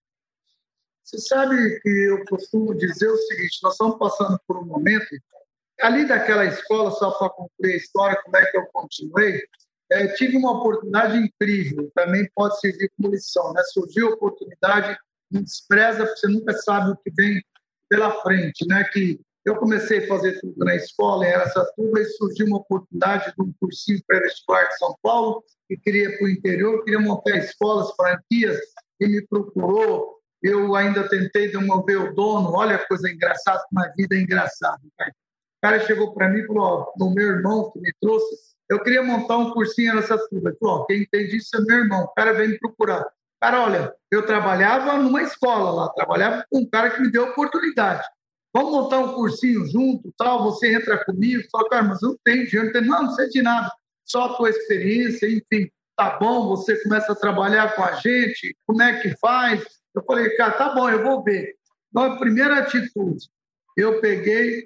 Você 1.03 1.17
sabe 1.19 1.79
que 1.81 1.89
eu 1.89 2.25
costumo 2.25 2.75
dizer 2.75 3.09
o 3.09 3.17
seguinte: 3.17 3.59
nós 3.63 3.73
estamos 3.73 3.97
passando 3.97 4.39
por 4.47 4.57
um 4.57 4.65
momento, 4.65 5.07
ali 5.81 6.07
daquela 6.07 6.45
escola, 6.45 6.91
só 6.91 7.09
para 7.09 7.29
concluir 7.29 7.73
a 7.73 7.77
história, 7.77 8.21
como 8.23 8.37
é 8.37 8.45
que 8.45 8.57
eu 8.57 8.65
continuei, 8.67 9.41
é, 9.91 10.07
tive 10.09 10.37
uma 10.37 10.59
oportunidade 10.59 11.17
incrível, 11.17 11.91
também 11.93 12.29
pode 12.35 12.59
servir 12.59 12.91
como 12.97 13.13
lição. 13.13 13.53
Né? 13.53 13.61
Surgiu 13.71 14.09
a 14.09 14.13
oportunidade, 14.15 14.97
não 15.31 15.43
despreza, 15.43 16.05
porque 16.05 16.19
você 16.19 16.27
nunca 16.27 16.53
sabe 16.53 16.91
o 16.91 16.97
que 16.97 17.11
vem 17.11 17.41
pela 17.89 18.11
frente. 18.21 18.65
Né? 18.67 18.83
Que 18.91 19.19
eu 19.45 19.55
comecei 19.57 20.03
a 20.03 20.07
fazer 20.07 20.39
tudo 20.39 20.65
na 20.65 20.75
escola, 20.75 21.25
em 21.25 21.33
Aracatuba, 21.33 21.99
e 21.99 22.05
surgiu 22.05 22.47
uma 22.47 22.57
oportunidade 22.57 23.33
de 23.35 23.43
um 23.43 23.53
cursinho 23.59 24.01
pré-vestibular 24.07 24.67
de 24.67 24.77
São 24.77 24.95
Paulo, 25.03 25.43
que 25.67 25.77
queria 25.77 26.17
para 26.17 26.25
o 26.25 26.29
interior, 26.29 26.83
queria 26.83 26.99
montar 26.99 27.37
escolas, 27.37 27.91
franquias, 27.95 28.59
e 28.99 29.07
me 29.07 29.25
procurou. 29.27 30.15
Eu 30.41 30.75
ainda 30.75 31.07
tentei 31.07 31.51
demover 31.51 31.97
o 31.97 32.15
dono, 32.15 32.53
olha 32.53 32.75
a 32.75 32.87
coisa 32.87 33.09
engraçada, 33.09 33.63
uma 33.71 33.87
vida 33.95 34.15
engraçada. 34.15 34.81
Cara. 34.97 35.11
O 35.11 35.61
cara 35.61 35.79
chegou 35.85 36.13
para 36.13 36.29
mim 36.29 36.39
e 36.39 36.47
falou: 36.47 36.91
o 36.99 37.09
meu 37.11 37.27
irmão 37.27 37.71
que 37.71 37.79
me 37.79 37.91
trouxe, 37.99 38.54
eu 38.69 38.81
queria 38.81 39.03
montar 39.03 39.37
um 39.37 39.51
cursinho 39.51 39.95
nessa 39.95 40.17
turma. 40.27 40.49
Ele 40.49 40.57
falou, 40.57 40.85
quem 40.85 41.01
entende 41.01 41.37
isso 41.37 41.55
é 41.55 41.61
meu 41.61 41.77
irmão. 41.77 42.03
O 42.03 42.13
cara 42.13 42.33
veio 42.33 42.49
me 42.49 42.59
procurar. 42.59 43.05
Cara, 43.39 43.63
olha, 43.63 43.93
eu 44.11 44.25
trabalhava 44.25 44.97
numa 44.97 45.21
escola 45.21 45.71
lá, 45.71 45.89
trabalhava 45.89 46.45
com 46.49 46.59
um 46.59 46.69
cara 46.69 46.89
que 46.89 47.01
me 47.01 47.11
deu 47.11 47.25
oportunidade. 47.25 48.03
Vamos 48.53 48.71
montar 48.71 48.99
um 48.99 49.13
cursinho 49.13 49.65
junto, 49.67 50.13
tal, 50.17 50.43
você 50.43 50.73
entra 50.73 51.03
comigo. 51.03 51.43
Fala, 51.51 51.69
cara, 51.69 51.83
mas 51.83 52.01
eu 52.01 52.09
não 52.09 52.17
tenho 52.23 52.47
dinheiro, 52.47 52.65
não, 52.65 52.73
tenho, 52.73 52.85
não, 52.85 53.03
não 53.03 53.11
sei 53.11 53.29
de 53.29 53.41
nada. 53.41 53.71
Só 54.05 54.25
a 54.25 54.33
tua 54.35 54.49
experiência, 54.49 55.27
enfim. 55.27 55.69
tá 55.95 56.17
bom, 56.17 56.47
você 56.47 56.81
começa 56.83 57.11
a 57.11 57.15
trabalhar 57.15 57.75
com 57.75 57.83
a 57.83 57.93
gente, 57.93 58.55
como 58.65 58.81
é 58.81 58.99
que 59.01 59.15
faz? 59.17 59.63
Eu 59.93 60.03
falei, 60.03 60.29
cara, 60.37 60.53
tá 60.53 60.73
bom, 60.73 60.89
eu 60.89 61.03
vou 61.03 61.23
ver. 61.23 61.55
Então, 61.89 62.03
a 62.13 62.17
primeira 62.17 62.59
atitude, 62.59 63.27
eu 63.77 63.99
peguei, 64.01 64.65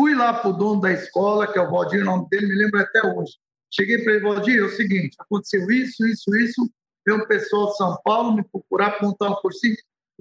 fui 0.00 0.14
lá 0.14 0.32
para 0.32 0.48
o 0.48 0.54
dono 0.54 0.80
da 0.80 0.90
escola, 0.90 1.46
que 1.46 1.58
é 1.58 1.62
o 1.62 1.70
Valdir, 1.70 2.00
o 2.00 2.06
nome 2.06 2.26
dele, 2.30 2.46
me 2.46 2.54
lembro 2.54 2.80
até 2.80 3.06
hoje. 3.06 3.34
Cheguei 3.70 4.02
para 4.02 4.14
ele, 4.14 4.22
Valdir, 4.22 4.58
é 4.58 4.62
o 4.62 4.70
seguinte, 4.70 5.14
aconteceu 5.18 5.70
isso, 5.70 6.06
isso, 6.06 6.34
isso, 6.34 6.70
veio 7.06 7.22
um 7.22 7.26
pessoal 7.26 7.66
de 7.66 7.76
São 7.76 8.00
Paulo 8.02 8.34
me 8.34 8.42
procurar 8.42 8.92
para 8.92 9.06
montar 9.06 9.28
um 9.28 9.34
cursinho. 9.34 9.76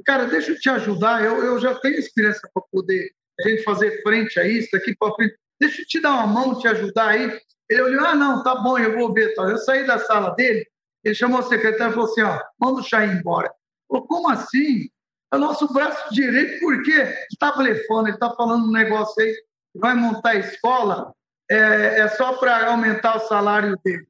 Cara, 0.05 0.25
deixa 0.25 0.51
eu 0.51 0.59
te 0.59 0.69
ajudar, 0.69 1.23
eu, 1.23 1.37
eu 1.45 1.59
já 1.61 1.73
tenho 1.75 1.95
experiência 1.95 2.41
para 2.53 2.61
poder 2.69 3.09
a 3.39 3.47
gente 3.47 3.63
fazer 3.63 4.01
frente 4.03 4.37
a 4.37 4.45
isso, 4.45 4.67
daqui 4.73 4.93
para 4.97 5.15
frente. 5.15 5.35
Deixa 5.61 5.81
eu 5.81 5.85
te 5.85 6.01
dar 6.01 6.11
uma 6.11 6.27
mão, 6.27 6.59
te 6.59 6.67
ajudar 6.67 7.07
aí. 7.07 7.39
Ele 7.69 7.81
olhou, 7.81 8.05
ah, 8.05 8.15
não, 8.15 8.43
tá 8.43 8.55
bom, 8.55 8.77
eu 8.77 8.97
vou 8.97 9.13
ver. 9.13 9.33
Tá. 9.33 9.43
Eu 9.43 9.57
saí 9.59 9.87
da 9.87 9.97
sala 9.97 10.31
dele, 10.31 10.65
ele 11.05 11.15
chamou 11.15 11.39
o 11.39 11.43
secretário 11.43 11.91
e 11.91 11.95
falou 11.95 12.09
assim, 12.09 12.21
ó, 12.21 12.37
manda 12.59 12.81
o 12.81 12.83
chá 12.83 13.05
embora. 13.05 13.49
Falou, 13.87 14.05
como 14.07 14.29
assim? 14.29 14.89
É 15.31 15.37
o 15.37 15.39
nosso 15.39 15.71
braço 15.71 16.13
direito, 16.13 16.59
por 16.59 16.81
quê? 16.83 16.91
Ele 16.91 17.25
está 17.31 17.51
blefando, 17.53 18.07
ele 18.07 18.15
está 18.15 18.33
falando 18.35 18.65
um 18.65 18.71
negócio 18.71 19.21
aí, 19.23 19.33
vai 19.75 19.93
montar 19.95 20.35
escola, 20.35 21.13
é, 21.49 22.01
é 22.01 22.07
só 22.09 22.37
para 22.37 22.67
aumentar 22.67 23.17
o 23.17 23.27
salário 23.27 23.77
dele. 23.83 24.07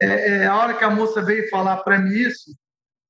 É, 0.00 0.30
é, 0.30 0.46
a 0.46 0.56
hora 0.56 0.74
que 0.74 0.84
a 0.84 0.90
moça 0.90 1.22
veio 1.22 1.48
falar 1.50 1.78
para 1.78 1.98
mim 1.98 2.12
isso, 2.12 2.56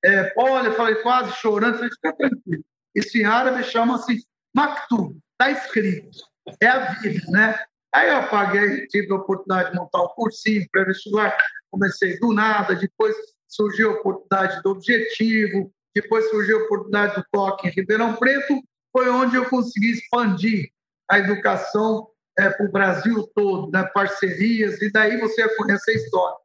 é, 0.05 0.33
olha, 0.37 0.69
eu 0.69 0.75
falei 0.75 0.97
quase 0.97 1.33
chorando, 1.37 1.77
falei, 1.77 1.91
fica 1.91 2.17
tranquilo. 2.17 2.65
Isso 2.95 3.19
em 3.19 3.25
árabe 3.25 3.63
chama-se 3.63 4.25
maktub, 4.55 5.19
está 5.33 5.51
escrito, 5.51 6.19
é 6.61 6.67
a 6.67 6.95
vida, 6.95 7.21
né? 7.31 7.59
Aí 7.95 8.11
eu 8.11 8.29
paguei, 8.29 8.87
tive 8.87 9.13
a 9.13 9.17
oportunidade 9.17 9.71
de 9.71 9.77
montar 9.77 10.03
um 10.03 10.09
cursinho 10.09 10.67
pré-vestibular, 10.71 11.37
comecei 11.71 12.19
do 12.19 12.33
nada, 12.33 12.75
depois 12.75 13.15
surgiu 13.47 13.91
a 13.91 13.95
oportunidade 13.95 14.63
do 14.63 14.71
Objetivo, 14.71 15.73
depois 15.95 16.29
surgiu 16.31 16.61
a 16.61 16.65
oportunidade 16.65 17.15
do 17.17 17.25
toque 17.31 17.69
em 17.69 17.71
Ribeirão 17.71 18.15
Preto, 18.15 18.63
foi 18.93 19.09
onde 19.09 19.37
eu 19.37 19.49
consegui 19.49 19.93
expandir 19.93 20.71
a 21.11 21.19
educação 21.19 22.09
é, 22.39 22.51
para 22.51 22.67
o 22.67 22.71
Brasil 22.71 23.29
todo, 23.35 23.71
né, 23.71 23.85
parcerias, 23.95 24.81
e 24.81 24.91
daí 24.93 25.19
você 25.19 25.49
conhece 25.57 25.91
a 25.91 25.95
história. 25.95 26.37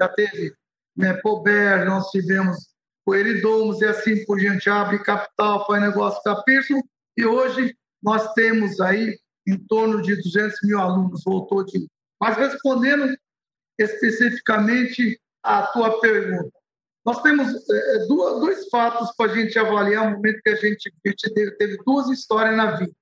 Já 0.00 0.08
teve 0.08 0.54
né, 0.96 1.14
Pober, 1.14 1.84
nós 1.84 2.10
tivemos 2.10 2.74
Coeridomos 3.04 3.80
e 3.80 3.84
assim 3.84 4.24
por 4.24 4.38
diante, 4.38 4.68
Abre 4.68 4.98
Capital, 4.98 5.64
foi 5.64 5.78
negócio 5.78 6.20
da 6.24 6.42
Pearson, 6.42 6.82
e 7.16 7.24
hoje 7.24 7.76
nós 8.02 8.32
temos 8.34 8.80
aí 8.80 9.16
em 9.46 9.56
torno 9.66 10.02
de 10.02 10.16
200 10.16 10.58
mil 10.64 10.80
alunos, 10.80 11.22
voltou 11.24 11.64
de. 11.64 11.86
Mas 12.20 12.36
respondendo 12.36 13.16
especificamente 13.78 15.20
à 15.42 15.62
tua 15.68 16.00
pergunta, 16.00 16.50
nós 17.04 17.22
temos 17.22 17.48
é, 17.70 17.96
é 17.96 18.06
dois 18.06 18.68
fatos 18.68 19.14
para 19.16 19.30
a 19.30 19.34
gente 19.34 19.56
avaliar 19.56 20.08
o 20.08 20.10
momento 20.16 20.40
que 20.42 20.50
a 20.50 20.56
gente, 20.56 20.92
a 21.06 21.08
gente 21.08 21.32
teve, 21.32 21.50
teve, 21.52 21.78
duas 21.86 22.08
histórias 22.08 22.56
na 22.56 22.72
vida, 22.72 22.92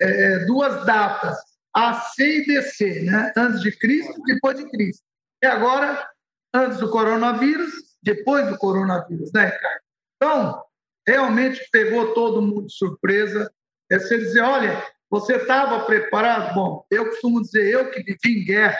é, 0.00 0.44
duas 0.46 0.84
datas, 0.84 1.36
AC 1.74 2.18
e 2.18 2.46
DC, 2.46 3.02
né? 3.02 3.32
antes 3.36 3.60
de 3.60 3.76
Cristo 3.76 4.14
e 4.26 4.34
depois 4.34 4.56
de 4.56 4.68
Cristo. 4.70 5.02
E 5.42 5.46
agora, 5.46 6.08
antes 6.54 6.78
do 6.78 6.90
coronavírus, 6.90 7.72
depois 8.02 8.48
do 8.48 8.58
coronavírus, 8.58 9.30
né, 9.32 9.46
Ricardo? 9.46 9.80
Então, 10.16 10.64
realmente 11.06 11.66
pegou 11.70 12.14
todo 12.14 12.42
mundo 12.42 12.66
de 12.66 12.74
surpresa. 12.74 13.50
É 13.90 13.98
você 13.98 14.18
dizer, 14.18 14.40
olha, 14.40 14.84
você 15.08 15.36
estava 15.36 15.84
preparado? 15.84 16.54
Bom, 16.54 16.86
eu 16.90 17.06
costumo 17.08 17.42
dizer, 17.42 17.68
eu 17.68 17.90
que 17.90 18.02
vivi 18.02 18.40
em 18.40 18.44
guerra, 18.44 18.78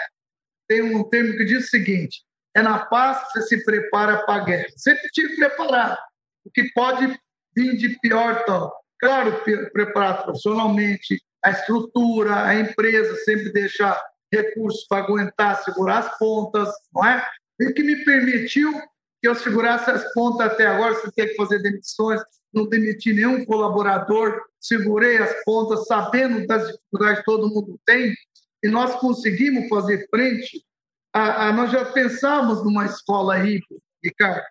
tem 0.68 0.82
um 0.82 1.02
termo 1.08 1.36
que 1.36 1.44
diz 1.44 1.66
o 1.66 1.70
seguinte: 1.70 2.22
é 2.54 2.62
na 2.62 2.86
paz 2.86 3.26
que 3.26 3.32
você 3.32 3.56
se 3.56 3.64
prepara 3.64 4.24
para 4.24 4.42
a 4.42 4.44
guerra. 4.44 4.68
Sempre 4.76 5.08
tive 5.10 5.36
preparado. 5.36 5.98
O 6.44 6.50
que 6.50 6.70
pode 6.72 7.18
vir 7.56 7.76
de 7.76 7.98
pior, 8.00 8.40
então, 8.42 8.72
claro, 9.00 9.42
preparado 9.72 10.24
profissionalmente, 10.24 11.20
a 11.42 11.50
estrutura, 11.50 12.44
a 12.44 12.54
empresa 12.54 13.14
sempre 13.24 13.52
deixar 13.52 14.00
recursos 14.32 14.86
para 14.88 15.04
aguentar, 15.04 15.62
segurar 15.64 15.98
as 15.98 16.18
pontas, 16.18 16.68
não 16.94 17.04
é? 17.04 17.26
E 17.60 17.72
que 17.72 17.82
me 17.82 18.04
permitiu 18.04 18.72
que 19.20 19.28
eu 19.28 19.34
segurasse 19.34 19.90
as 19.90 20.12
pontas 20.14 20.52
até 20.52 20.66
agora, 20.66 20.94
sem 20.94 21.10
ter 21.10 21.28
que 21.28 21.34
fazer 21.34 21.60
demissões, 21.60 22.20
não 22.52 22.68
demiti 22.68 23.12
nenhum 23.12 23.44
colaborador, 23.44 24.40
segurei 24.58 25.18
as 25.18 25.44
pontas, 25.44 25.86
sabendo 25.86 26.46
das 26.46 26.66
dificuldades 26.66 27.18
que 27.18 27.24
todo 27.24 27.48
mundo 27.48 27.78
tem, 27.86 28.14
e 28.62 28.68
nós 28.68 28.94
conseguimos 28.96 29.68
fazer 29.68 30.06
frente. 30.10 30.64
A, 31.12 31.48
a, 31.48 31.52
nós 31.52 31.70
já 31.70 31.84
pensávamos 31.84 32.64
numa 32.64 32.86
escola 32.86 33.38
híbrida, 33.38 33.82
Ricardo, 34.04 34.44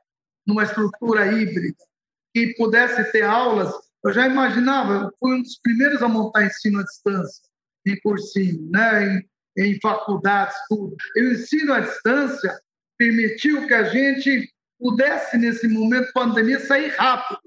numa 0.45 0.63
estrutura 0.63 1.31
híbrida, 1.31 1.77
que 2.33 2.53
pudesse 2.55 3.11
ter 3.11 3.23
aulas. 3.23 3.73
Eu 4.03 4.13
já 4.13 4.27
imaginava, 4.27 4.93
eu 4.93 5.11
fui 5.19 5.35
um 5.35 5.41
dos 5.41 5.59
primeiros 5.61 6.01
a 6.01 6.07
montar 6.07 6.45
ensino 6.45 6.79
à 6.79 6.83
distância, 6.83 7.43
em 7.85 7.99
cursinho, 7.99 8.69
né? 8.71 9.05
em, 9.05 9.29
em 9.57 9.79
faculdades, 9.81 10.55
tudo. 10.69 10.95
E 11.15 11.21
o 11.21 11.33
ensino 11.33 11.73
à 11.73 11.81
distância 11.81 12.59
permitiu 12.97 13.67
que 13.67 13.73
a 13.73 13.83
gente 13.83 14.49
pudesse, 14.79 15.37
nesse 15.37 15.67
momento 15.67 16.07
de 16.07 16.13
pandemia, 16.13 16.59
sair 16.59 16.89
rápido 16.95 17.39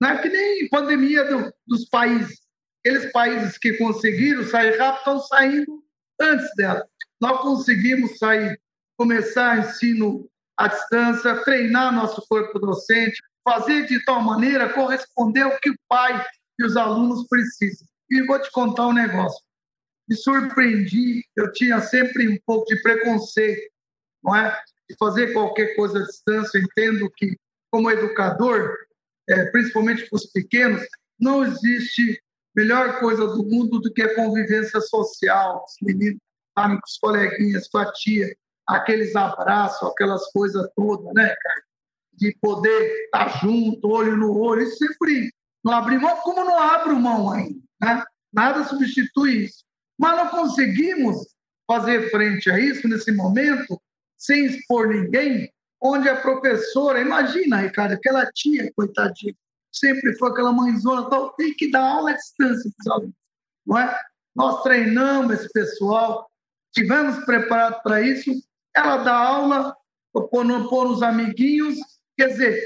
não 0.00 0.10
é 0.10 0.22
que 0.22 0.28
nem 0.28 0.68
pandemia 0.68 1.24
do, 1.24 1.52
dos 1.66 1.88
países. 1.88 2.40
Aqueles 2.80 3.10
países 3.12 3.58
que 3.58 3.72
conseguiram 3.74 4.44
sair 4.44 4.78
rápido 4.78 4.98
estão 4.98 5.20
saindo 5.20 5.84
antes 6.20 6.48
dela. 6.56 6.86
Nós 7.20 7.40
conseguimos 7.40 8.18
sair, 8.18 8.60
começar 8.96 9.58
ensino 9.58 10.28
à 10.56 10.68
distância, 10.68 11.42
treinar 11.42 11.94
nosso 11.94 12.24
corpo 12.28 12.58
docente, 12.58 13.20
fazer 13.46 13.86
de 13.86 14.04
tal 14.04 14.20
maneira 14.20 14.72
corresponder 14.72 15.42
ao 15.42 15.56
que 15.60 15.70
o 15.70 15.78
pai 15.88 16.20
e 16.58 16.64
os 16.64 16.76
alunos 16.76 17.28
precisam. 17.28 17.86
E 18.10 18.26
vou 18.26 18.40
te 18.40 18.50
contar 18.50 18.88
um 18.88 18.92
negócio. 18.92 19.40
Me 20.08 20.16
surpreendi, 20.16 21.24
eu 21.36 21.52
tinha 21.52 21.80
sempre 21.80 22.28
um 22.28 22.36
pouco 22.44 22.66
de 22.66 22.82
preconceito, 22.82 23.70
não 24.22 24.34
é? 24.34 24.50
De 24.90 24.96
fazer 24.98 25.32
qualquer 25.32 25.76
coisa 25.76 26.00
à 26.00 26.02
distância. 26.02 26.58
Entendo 26.58 27.08
que, 27.16 27.36
como 27.70 27.90
educador, 27.90 28.76
é, 29.28 29.44
principalmente 29.46 30.08
para 30.08 30.16
os 30.16 30.26
pequenos, 30.26 30.82
não 31.18 31.44
existe 31.44 32.20
melhor 32.54 32.98
coisa 32.98 33.26
do 33.28 33.44
mundo 33.44 33.78
do 33.80 33.92
que 33.92 34.02
a 34.02 34.14
convivência 34.14 34.80
social, 34.80 35.64
os 35.64 35.74
meninos 35.82 36.18
estarem 36.48 36.80
com 36.80 36.86
os 36.86 36.98
coleguinhas, 36.98 37.68
com 37.68 37.78
a 37.78 37.92
tia, 37.92 38.34
aqueles 38.66 39.14
abraços, 39.14 39.88
aquelas 39.88 40.24
coisas 40.32 40.68
todas, 40.74 41.12
né, 41.14 41.34
cara? 41.42 41.65
De 42.16 42.36
poder 42.40 43.04
estar 43.04 43.40
junto, 43.40 43.88
olho 43.88 44.16
no 44.16 44.38
olho, 44.38 44.62
isso 44.62 44.78
sempre 44.78 45.30
não 45.62 45.72
abre 45.72 45.98
mão, 45.98 46.16
como 46.18 46.44
não 46.44 46.58
abro 46.58 46.98
mão 46.98 47.30
ainda, 47.30 47.60
né? 47.80 48.04
Nada 48.32 48.64
substitui 48.64 49.44
isso. 49.44 49.64
Mas 49.98 50.16
não 50.16 50.28
conseguimos 50.28 51.16
fazer 51.66 52.10
frente 52.10 52.50
a 52.50 52.58
isso 52.58 52.86
nesse 52.86 53.12
momento, 53.12 53.80
sem 54.16 54.46
expor 54.46 54.88
ninguém, 54.88 55.50
onde 55.80 56.08
a 56.08 56.20
professora, 56.20 57.00
imagina, 57.00 57.60
Ricardo, 57.60 57.92
aquela 57.92 58.30
tia, 58.32 58.72
coitadinha, 58.74 59.34
sempre 59.72 60.16
foi 60.16 60.30
aquela 60.30 60.52
mãezona, 60.52 61.08
tal, 61.10 61.32
tem 61.34 61.54
que 61.54 61.70
dar 61.70 61.82
aula 61.82 62.10
à 62.10 62.14
distância 62.14 62.70
para 62.76 62.82
os 62.82 62.92
alunos, 62.92 63.14
não 63.66 63.78
é? 63.78 63.98
Nós 64.34 64.62
treinamos 64.62 65.32
esse 65.32 65.48
pessoal, 65.52 66.30
tivemos 66.72 67.24
preparado 67.24 67.82
para 67.82 68.00
isso, 68.00 68.30
ela 68.74 68.98
dá 68.98 69.14
aula, 69.14 69.76
pôr, 70.12 70.28
pôr 70.68 70.86
os 70.86 71.02
amiguinhos, 71.02 71.78
quer 72.16 72.28
dizer, 72.28 72.60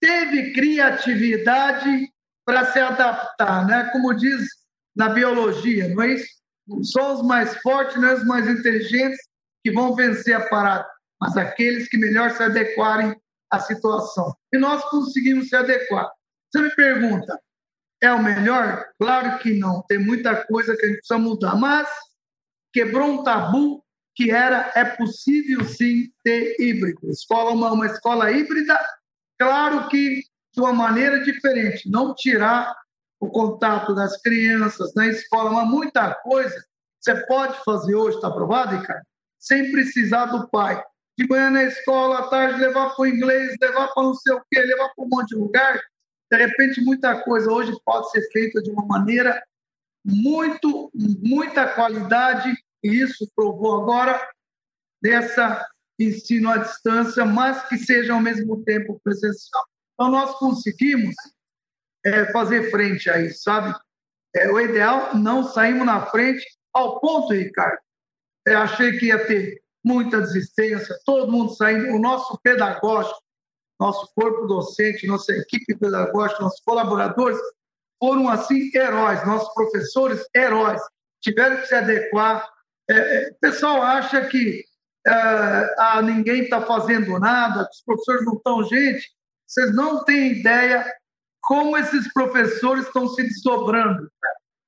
teve 0.00 0.52
criatividade 0.52 2.08
para 2.44 2.72
se 2.72 2.78
adaptar, 2.78 3.66
né? 3.66 3.90
Como 3.92 4.14
diz 4.14 4.46
na 4.94 5.08
biologia, 5.08 5.88
não 5.88 6.02
é 6.02 6.14
isso? 6.14 6.28
Só 6.82 7.14
os 7.14 7.22
mais 7.22 7.56
fortes, 7.58 7.96
não 7.96 8.08
é 8.08 8.14
os 8.14 8.24
mais 8.24 8.48
inteligentes 8.48 9.18
que 9.64 9.72
vão 9.72 9.94
vencer 9.94 10.34
a 10.34 10.48
parada 10.48 10.92
mas 11.22 11.36
aqueles 11.36 11.88
que 11.88 11.96
melhor 11.96 12.32
se 12.32 12.42
adequarem 12.42 13.14
à 13.48 13.60
situação. 13.60 14.34
E 14.52 14.58
nós 14.58 14.84
conseguimos 14.90 15.48
se 15.48 15.54
adequar. 15.54 16.10
Você 16.50 16.64
me 16.64 16.74
pergunta, 16.74 17.40
é 18.02 18.12
o 18.12 18.20
melhor? 18.20 18.84
Claro 18.98 19.38
que 19.38 19.56
não. 19.56 19.82
Tem 19.82 19.98
muita 19.98 20.44
coisa 20.46 20.76
que 20.76 20.84
a 20.84 20.88
gente 20.88 20.98
precisa 20.98 21.20
mudar, 21.20 21.54
mas 21.54 21.88
quebrou 22.72 23.08
um 23.08 23.22
tabu 23.22 23.84
que 24.14 24.30
era 24.30 24.70
é 24.74 24.84
possível 24.84 25.64
sim 25.64 26.10
ter 26.22 26.56
híbrido. 26.60 27.08
Escola 27.10 27.50
uma, 27.50 27.72
uma 27.72 27.86
escola 27.86 28.30
híbrida, 28.30 28.78
claro 29.38 29.88
que 29.88 30.22
de 30.54 30.60
uma 30.60 30.72
maneira 30.72 31.22
diferente, 31.22 31.90
não 31.90 32.14
tirar 32.14 32.76
o 33.18 33.28
contato 33.28 33.94
das 33.94 34.20
crianças 34.20 34.92
na 34.94 35.06
escola, 35.06 35.50
mas 35.50 35.68
muita 35.68 36.14
coisa 36.16 36.62
você 37.02 37.26
pode 37.26 37.58
fazer 37.64 37.96
hoje, 37.96 38.16
está 38.16 38.28
aprovado, 38.28 38.76
Ricardo? 38.76 39.02
Sem 39.38 39.72
precisar 39.72 40.26
do 40.26 40.48
pai 40.48 40.82
de 41.18 41.26
manhã 41.28 41.50
na 41.50 41.64
escola, 41.64 42.20
à 42.20 42.28
tarde 42.28 42.60
levar 42.60 42.90
para 42.90 43.02
o 43.02 43.06
inglês, 43.06 43.56
levar 43.60 43.88
para 43.88 44.02
não 44.04 44.14
sei 44.14 44.32
o 44.34 44.42
quê, 44.50 44.60
levar 44.60 44.88
para 44.94 45.04
um 45.04 45.08
monte 45.08 45.30
de 45.30 45.34
lugar. 45.34 45.80
De 46.30 46.38
repente, 46.38 46.80
muita 46.80 47.20
coisa 47.22 47.50
hoje 47.50 47.72
pode 47.84 48.10
ser 48.10 48.22
feita 48.30 48.62
de 48.62 48.70
uma 48.70 48.86
maneira 48.86 49.42
muito, 50.04 50.90
muita 50.94 51.66
qualidade, 51.74 52.54
e 52.82 53.02
isso 53.02 53.30
provou 53.34 53.82
agora 53.82 54.20
dessa 55.00 55.66
ensino 55.98 56.50
à 56.50 56.58
distância, 56.58 57.24
mas 57.24 57.68
que 57.68 57.76
seja 57.76 58.12
ao 58.12 58.20
mesmo 58.20 58.62
tempo 58.64 59.00
presencial. 59.02 59.64
Então, 59.94 60.10
nós 60.10 60.36
conseguimos 60.38 61.14
é, 62.04 62.32
fazer 62.32 62.70
frente 62.70 63.08
a 63.10 63.20
isso, 63.20 63.42
sabe? 63.42 63.74
É, 64.34 64.50
o 64.50 64.58
ideal, 64.58 65.14
não 65.14 65.44
saímos 65.44 65.86
na 65.86 66.06
frente 66.06 66.44
ao 66.72 66.98
ponto, 67.00 67.32
Ricardo. 67.32 67.78
Eu 68.46 68.58
achei 68.58 68.98
que 68.98 69.06
ia 69.06 69.26
ter 69.26 69.62
muita 69.84 70.20
desistência, 70.20 70.96
todo 71.04 71.30
mundo 71.30 71.54
saindo, 71.54 71.94
o 71.94 71.98
nosso 71.98 72.38
pedagógico, 72.42 73.20
nosso 73.78 74.12
corpo 74.14 74.46
docente, 74.46 75.06
nossa 75.06 75.32
equipe 75.32 75.76
pedagógica, 75.76 76.42
nossos 76.42 76.60
colaboradores 76.60 77.38
foram 77.98 78.28
assim 78.28 78.70
heróis, 78.74 79.24
nossos 79.26 79.52
professores 79.54 80.24
heróis, 80.34 80.80
tiveram 81.20 81.56
que 81.58 81.66
se 81.66 81.74
adequar. 81.74 82.48
É, 82.92 83.24
é, 83.24 83.28
o 83.30 83.34
pessoal 83.40 83.82
acha 83.82 84.20
que 84.26 84.62
é, 85.06 85.74
ah, 85.78 86.02
ninguém 86.02 86.42
está 86.42 86.60
fazendo 86.60 87.18
nada, 87.18 87.68
os 87.70 87.82
professores 87.82 88.24
não 88.24 88.34
estão. 88.34 88.64
Gente, 88.64 89.10
vocês 89.46 89.74
não 89.74 90.04
têm 90.04 90.32
ideia 90.32 90.84
como 91.40 91.76
esses 91.76 92.12
professores 92.12 92.86
estão 92.86 93.08
se 93.08 93.22
desdobrando, 93.22 94.08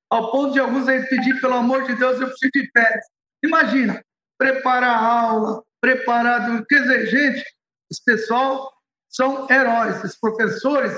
ao 0.09 0.31
ponto 0.31 0.53
de 0.53 0.59
alguns 0.59 0.87
aí 0.87 1.05
pedir, 1.07 1.39
pelo 1.39 1.53
amor 1.53 1.83
de 1.85 1.95
Deus, 1.95 2.19
eu 2.19 2.27
preciso 2.27 2.51
de 2.53 2.69
férias. 2.71 3.05
Imagina, 3.43 4.03
preparar 4.37 4.97
a 4.97 5.21
aula, 5.21 5.63
preparar. 5.79 6.65
Quer 6.65 6.81
dizer, 6.81 7.05
gente, 7.07 7.45
esse 7.91 8.03
pessoal 8.03 8.71
são 9.09 9.47
heróis, 9.49 9.97
esses 9.97 10.19
professores, 10.19 10.91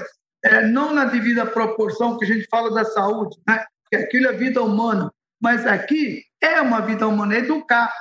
é, 0.43 0.65
não 0.65 0.93
na 0.93 1.05
devida 1.05 1.45
proporção 1.45 2.17
que 2.17 2.25
a 2.25 2.27
gente 2.27 2.47
fala 2.49 2.73
da 2.73 2.85
saúde, 2.85 3.37
né? 3.47 3.65
que 3.89 3.95
aquilo 3.95 4.27
é 4.27 4.33
vida 4.33 4.61
humana, 4.61 5.11
mas 5.39 5.65
aqui 5.65 6.26
é 6.41 6.61
uma 6.61 6.81
vida 6.81 7.07
humana, 7.07 7.35
é 7.35 7.39
educar. 7.39 7.91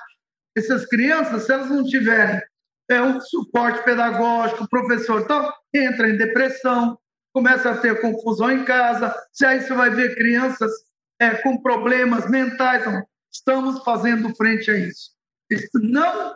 Essas 0.57 0.87
crianças, 0.87 1.45
se 1.45 1.53
elas 1.53 1.69
não 1.69 1.85
tiverem 1.85 2.41
é, 2.89 3.03
um 3.03 3.21
suporte 3.21 3.83
pedagógico, 3.85 4.69
professor, 4.69 5.21
então 5.21 5.53
entra 5.75 6.09
em 6.09 6.17
depressão, 6.17 6.99
começa 7.33 7.71
a 7.71 7.77
ter 7.77 8.01
confusão 8.01 8.51
em 8.51 8.65
casa, 8.65 9.15
se 9.33 9.45
aí 9.45 9.61
você 9.61 9.75
vai 9.75 9.91
ver 9.91 10.15
crianças 10.15 10.73
é, 11.21 11.35
com 11.43 11.61
problemas 11.61 12.29
mentais. 12.31 12.83
Então, 12.83 13.07
estamos 13.33 13.83
fazendo 13.85 14.35
frente 14.35 14.71
a 14.71 14.79
isso. 14.79 15.11
isso 15.51 15.79
não 15.83 16.35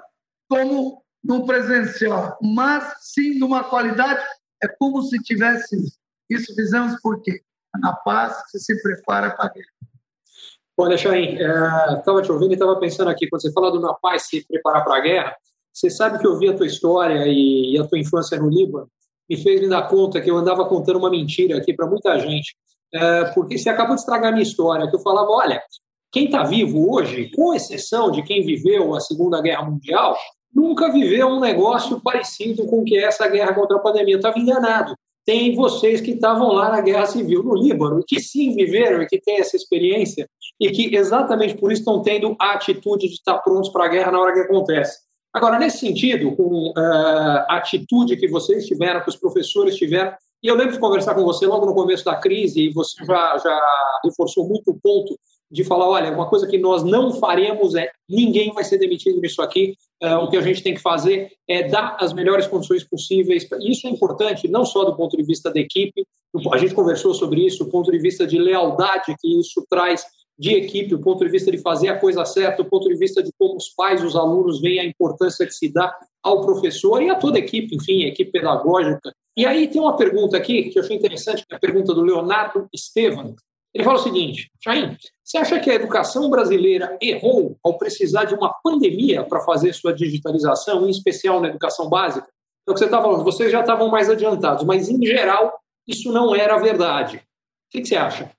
como 0.49 1.03
no 1.23 1.47
presencial, 1.47 2.39
mas 2.43 2.95
sim 3.01 3.39
numa 3.39 3.63
qualidade, 3.65 4.25
é 4.63 4.69
como 4.69 5.03
se 5.03 5.19
tivesse 5.19 5.77
isso. 6.29 6.55
fizemos 6.55 7.01
por 7.01 7.23
quê? 7.23 7.43
Na 7.79 7.93
paz, 7.93 8.43
você 8.47 8.59
se 8.59 8.83
prepara 8.83 9.31
para 9.31 9.47
a 9.47 9.53
guerra. 9.53 9.80
Olha, 10.81 10.97
Chain, 10.97 11.35
estava 11.35 12.21
é, 12.21 12.23
te 12.23 12.33
ouvindo 12.33 12.53
e 12.53 12.55
estava 12.55 12.75
pensando 12.77 13.11
aqui, 13.11 13.29
quando 13.29 13.43
você 13.43 13.53
fala 13.53 13.71
do 13.71 13.81
Na 13.81 13.93
Paz 13.93 14.29
se 14.29 14.47
preparar 14.47 14.83
para 14.83 14.97
a 14.97 15.01
guerra, 15.01 15.37
você 15.73 15.91
sabe 15.91 16.19
que 16.19 16.27
eu 16.27 16.39
vi 16.39 16.49
a 16.49 16.57
tua 16.57 16.67
história 16.67 17.27
e, 17.27 17.75
e 17.75 17.79
a 17.79 17.87
tua 17.87 17.99
infância 17.99 18.39
no 18.39 18.49
Líbano, 18.49 18.89
me 19.29 19.37
fez 19.37 19.61
me 19.61 19.69
dar 19.69 19.89
conta 19.89 20.21
que 20.21 20.31
eu 20.31 20.37
andava 20.37 20.65
contando 20.65 20.97
uma 20.97 21.11
mentira 21.11 21.59
aqui 21.59 21.75
para 21.75 21.87
muita 21.87 22.19
gente, 22.19 22.57
é, 22.95 23.25
porque 23.27 23.59
você 23.59 23.69
acabou 23.69 23.95
de 23.95 24.01
estragar 24.01 24.31
a 24.31 24.33
minha 24.33 24.43
história, 24.43 24.89
que 24.89 24.97
eu 24.97 25.01
falava, 25.01 25.31
olha, 25.31 25.63
quem 26.11 26.25
está 26.25 26.45
vivo 26.45 26.91
hoje, 26.91 27.31
com 27.37 27.55
exceção 27.55 28.11
de 28.11 28.23
quem 28.23 28.43
viveu 28.43 28.95
a 28.95 29.01
Segunda 29.01 29.41
Guerra 29.43 29.65
Mundial, 29.65 30.17
nunca 30.53 30.91
viveu 30.91 31.29
um 31.29 31.41
negócio 31.41 32.01
parecido 32.01 32.67
com 32.67 32.81
o 32.81 32.85
que 32.85 32.97
é 32.97 33.05
essa 33.05 33.29
guerra 33.29 33.55
contra 33.55 33.77
a 33.77 33.81
pandemia. 33.81 34.17
Estava 34.17 34.39
enganado. 34.39 34.97
Tem 35.25 35.55
vocês 35.55 36.01
que 36.01 36.13
estavam 36.13 36.53
lá 36.53 36.71
na 36.71 36.81
Guerra 36.81 37.07
Civil 37.07 37.43
no 37.43 37.55
Líbano, 37.55 38.03
que 38.07 38.21
sim 38.21 38.55
viveram 38.55 39.03
e 39.03 39.07
que 39.07 39.21
têm 39.21 39.39
essa 39.39 39.57
experiência, 39.57 40.29
e 40.59 40.71
que 40.71 40.95
exatamente 40.95 41.57
por 41.57 41.71
isso 41.71 41.83
estão 41.83 42.03
tendo 42.03 42.35
a 42.41 42.53
atitude 42.53 43.07
de 43.07 43.15
estar 43.15 43.39
prontos 43.39 43.71
para 43.71 43.85
a 43.85 43.89
guerra 43.89 44.13
na 44.13 44.21
hora 44.21 44.33
que 44.33 44.41
acontece. 44.41 44.99
Agora, 45.33 45.59
nesse 45.59 45.79
sentido, 45.79 46.35
com 46.35 46.71
uh, 46.71 46.75
a 47.49 47.57
atitude 47.57 48.17
que 48.17 48.29
vocês 48.29 48.67
tiveram, 48.67 49.01
que 49.03 49.11
os 49.11 49.17
professores 49.17 49.77
tiveram, 49.77 50.13
e 50.43 50.49
eu 50.49 50.57
lembro 50.57 50.73
de 50.73 50.81
conversar 50.81 51.15
com 51.15 51.23
você 51.23 51.47
logo 51.47 51.67
no 51.67 51.75
começo 51.75 52.05
da 52.05 52.17
crise, 52.17 52.63
e 52.63 52.73
você 52.73 53.05
já, 53.05 53.39
já 53.39 53.61
reforçou 54.05 54.49
muito 54.49 54.73
o 54.73 54.81
ponto 54.81 55.17
de 55.51 55.65
falar, 55.65 55.89
olha, 55.89 56.13
uma 56.13 56.29
coisa 56.29 56.47
que 56.47 56.59
nós 56.59 56.85
não 56.85 57.13
faremos 57.13 57.75
é 57.75 57.91
ninguém 58.09 58.53
vai 58.53 58.63
ser 58.63 58.79
demitido 58.79 59.21
nisso 59.21 59.43
aqui. 59.43 59.75
Uh, 60.03 60.17
o 60.17 60.31
que 60.31 60.37
a 60.37 60.41
gente 60.41 60.63
tem 60.63 60.75
que 60.75 60.81
fazer 60.81 61.33
é 61.49 61.69
dar 61.69 61.97
as 62.01 62.13
melhores 62.13 62.47
condições 62.47 62.85
possíveis. 62.85 63.47
Isso 63.61 63.87
é 63.87 63.91
importante, 63.91 64.49
não 64.49 64.65
só 64.65 64.85
do 64.85 64.97
ponto 64.97 65.17
de 65.17 65.23
vista 65.23 65.53
da 65.53 65.61
equipe. 65.61 66.07
A 66.53 66.59
gente 66.59 66.75
conversou 66.75 67.13
sobre 67.13 67.45
isso, 67.45 67.65
do 67.65 67.71
ponto 67.71 67.91
de 67.91 67.99
vista 67.99 68.27
de 68.27 68.39
lealdade 68.39 69.15
que 69.21 69.41
isso 69.41 69.67
traz 69.69 70.05
de 70.39 70.55
equipe, 70.55 70.89
do 70.89 71.01
ponto 71.01 71.23
de 71.23 71.31
vista 71.31 71.51
de 71.51 71.59
fazer 71.59 71.89
a 71.89 71.99
coisa 71.99 72.25
certa, 72.25 72.63
do 72.63 72.69
ponto 72.71 72.89
de 72.89 72.97
vista 72.97 73.23
de 73.23 73.31
como 73.39 73.57
os 73.57 73.69
pais, 73.69 74.03
os 74.03 74.17
alunos 74.17 74.59
veem 74.61 74.81
a 74.81 74.87
importância 74.87 75.45
que 75.45 75.53
se 75.53 75.71
dá 75.71 75.95
ao 76.23 76.41
professor 76.41 77.03
e 77.03 77.11
a 77.11 77.15
toda 77.15 77.37
a 77.37 77.41
equipe, 77.41 77.75
enfim, 77.75 78.05
a 78.05 78.09
equipe 78.09 78.31
pedagógica. 78.31 79.13
E 79.37 79.45
aí 79.45 79.69
tem 79.69 79.83
uma 79.83 79.97
pergunta 79.97 80.37
aqui 80.37 80.71
que 80.71 80.79
eu 80.79 80.83
achei 80.83 80.97
interessante, 80.97 81.47
que 81.47 81.53
é 81.53 81.57
a 81.57 81.61
pergunta 81.61 81.93
do 81.93 82.01
Leonardo 82.01 82.67
Estevam. 82.73 83.35
Ele 83.73 83.85
fala 83.85 83.99
o 83.99 84.03
seguinte, 84.03 84.51
Chain, 84.63 84.97
você 85.23 85.39
acha 85.39 85.61
que 85.61 85.71
a 85.71 85.75
educação 85.75 86.29
brasileira 86.29 86.99
errou 87.01 87.57
ao 87.63 87.79
precisar 87.79 88.25
de 88.25 88.35
uma 88.35 88.53
pandemia 88.65 89.25
para 89.25 89.41
fazer 89.41 89.73
sua 89.73 89.95
digitalização, 89.95 90.87
em 90.87 90.91
especial 90.91 91.41
na 91.41 91.49
educação 91.49 91.89
básica? 91.89 92.27
É 92.67 92.71
o 92.71 92.75
que 92.75 92.81
você 92.81 92.87
está 92.87 93.01
falando, 93.01 93.23
vocês 93.23 93.51
já 93.51 93.61
estavam 93.61 93.89
mais 93.89 94.11
adiantados, 94.11 94.65
mas 94.65 94.89
em 94.89 95.05
geral 95.07 95.61
isso 95.87 96.13
não 96.13 96.35
era 96.35 96.59
verdade. 96.59 97.19
O 97.19 97.21
que, 97.71 97.81
que 97.81 97.89
você 97.89 97.97
acha? 97.97 98.31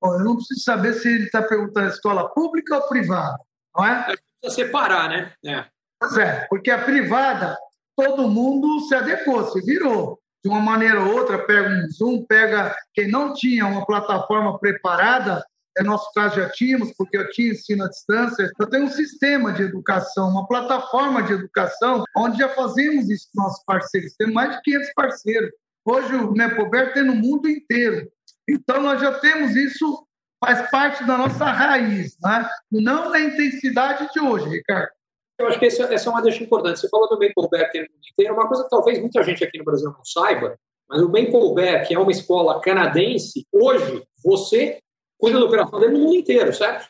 Bom, 0.00 0.14
eu 0.14 0.24
não 0.24 0.36
preciso 0.36 0.60
saber 0.60 0.94
se 0.94 1.08
ele 1.08 1.24
está 1.24 1.42
perguntando 1.42 1.88
escola 1.88 2.28
pública 2.28 2.76
ou 2.76 2.88
privada, 2.88 3.38
não 3.76 3.84
é? 3.84 4.04
Precisa 4.04 4.66
separar, 4.66 5.08
né? 5.08 5.32
É. 5.44 5.64
Pois 5.98 6.16
é, 6.16 6.46
porque 6.48 6.70
a 6.70 6.84
privada, 6.84 7.58
todo 7.96 8.28
mundo 8.28 8.80
se 8.86 8.94
adequou, 8.94 9.44
se 9.50 9.60
virou 9.62 10.20
de 10.44 10.50
uma 10.50 10.60
maneira 10.60 11.00
ou 11.00 11.14
outra, 11.14 11.38
pega 11.38 11.70
um 11.70 11.90
Zoom, 11.90 12.24
pega 12.26 12.76
quem 12.92 13.10
não 13.10 13.32
tinha 13.32 13.66
uma 13.66 13.86
plataforma 13.86 14.58
preparada, 14.58 15.42
é 15.76 15.82
nosso 15.82 16.12
caso 16.12 16.36
já 16.36 16.50
tínhamos, 16.50 16.92
porque 16.96 17.16
eu 17.16 17.30
tinha 17.30 17.52
ensino 17.52 17.84
à 17.84 17.88
distância, 17.88 18.52
eu 18.60 18.66
tenho 18.68 18.84
um 18.84 18.90
sistema 18.90 19.52
de 19.52 19.62
educação, 19.62 20.28
uma 20.28 20.46
plataforma 20.46 21.22
de 21.22 21.32
educação, 21.32 22.04
onde 22.14 22.38
já 22.38 22.48
fazemos 22.50 23.08
isso 23.08 23.28
com 23.34 23.42
nossos 23.42 23.64
parceiros, 23.64 24.14
temos 24.18 24.34
mais 24.34 24.54
de 24.54 24.62
500 24.62 24.92
parceiros. 24.94 25.50
Hoje 25.84 26.14
o 26.14 26.32
Nepober 26.32 26.92
tem 26.92 27.04
no 27.04 27.14
mundo 27.14 27.48
inteiro. 27.48 28.06
Então 28.48 28.82
nós 28.82 29.00
já 29.00 29.18
temos 29.18 29.56
isso, 29.56 30.06
faz 30.38 30.70
parte 30.70 31.04
da 31.04 31.16
nossa 31.16 31.46
raiz, 31.46 32.16
né? 32.22 32.48
não 32.70 33.10
na 33.10 33.18
intensidade 33.18 34.08
de 34.12 34.20
hoje, 34.20 34.48
Ricardo. 34.48 34.90
Eu 35.38 35.48
acho 35.48 35.58
que 35.58 35.66
essa, 35.66 35.82
essa 35.92 36.08
é 36.08 36.12
uma 36.12 36.22
deixa 36.22 36.42
importante. 36.42 36.80
Você 36.80 36.88
falou 36.88 37.08
do 37.08 37.18
Mapleback 37.18 37.78
no 37.78 37.86
inteiro, 38.12 38.34
uma 38.34 38.46
coisa 38.46 38.64
que 38.64 38.70
talvez 38.70 39.00
muita 39.00 39.22
gente 39.22 39.42
aqui 39.42 39.58
no 39.58 39.64
Brasil 39.64 39.90
não 39.90 40.04
saiba, 40.04 40.56
mas 40.88 41.02
o 41.02 41.08
Mapleback 41.08 41.92
é 41.92 41.98
uma 41.98 42.12
escola 42.12 42.60
canadense. 42.60 43.46
Hoje, 43.52 44.04
você 44.22 44.78
cuida 45.18 45.38
da 45.38 45.46
operação 45.46 45.80
dele 45.80 45.94
no 45.94 46.00
mundo 46.00 46.16
inteiro, 46.16 46.52
certo? 46.52 46.88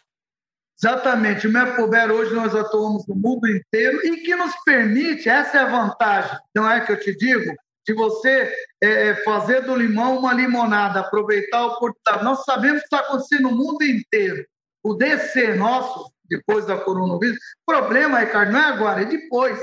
Exatamente. 0.79 1.47
O 1.47 1.53
Mapleback 1.53 2.13
hoje 2.13 2.35
nós 2.35 2.55
atuamos 2.55 3.07
no 3.07 3.15
mundo 3.15 3.49
inteiro 3.49 4.05
e 4.07 4.19
que 4.19 4.35
nos 4.35 4.53
permite, 4.65 5.29
essa 5.29 5.59
é 5.59 5.61
a 5.61 5.71
vantagem, 5.71 6.39
não 6.55 6.71
é 6.71 6.85
que 6.85 6.93
eu 6.93 7.01
te 7.01 7.17
digo, 7.17 7.55
de 7.87 7.95
você 7.95 8.53
é, 8.83 9.09
é 9.09 9.15
fazer 9.25 9.63
do 9.63 9.77
limão 9.77 10.19
uma 10.19 10.33
limonada, 10.33 11.01
aproveitar 11.01 11.59
a 11.59 11.67
oportunidade. 11.67 12.25
Nós 12.25 12.45
sabemos 12.45 12.81
que 12.81 12.87
está 12.87 13.01
acontecendo 13.01 13.43
no 13.43 13.57
mundo 13.57 13.83
inteiro. 13.83 14.45
O 14.83 14.95
DC 14.95 15.55
nosso, 15.55 16.11
depois 16.37 16.67
da 16.67 16.79
coronavírus. 16.79 17.39
O 17.67 17.73
problema, 17.73 18.21
Ricardo, 18.21 18.53
não 18.53 18.61
é 18.61 18.65
agora, 18.65 19.03
é 19.03 19.05
depois 19.05 19.59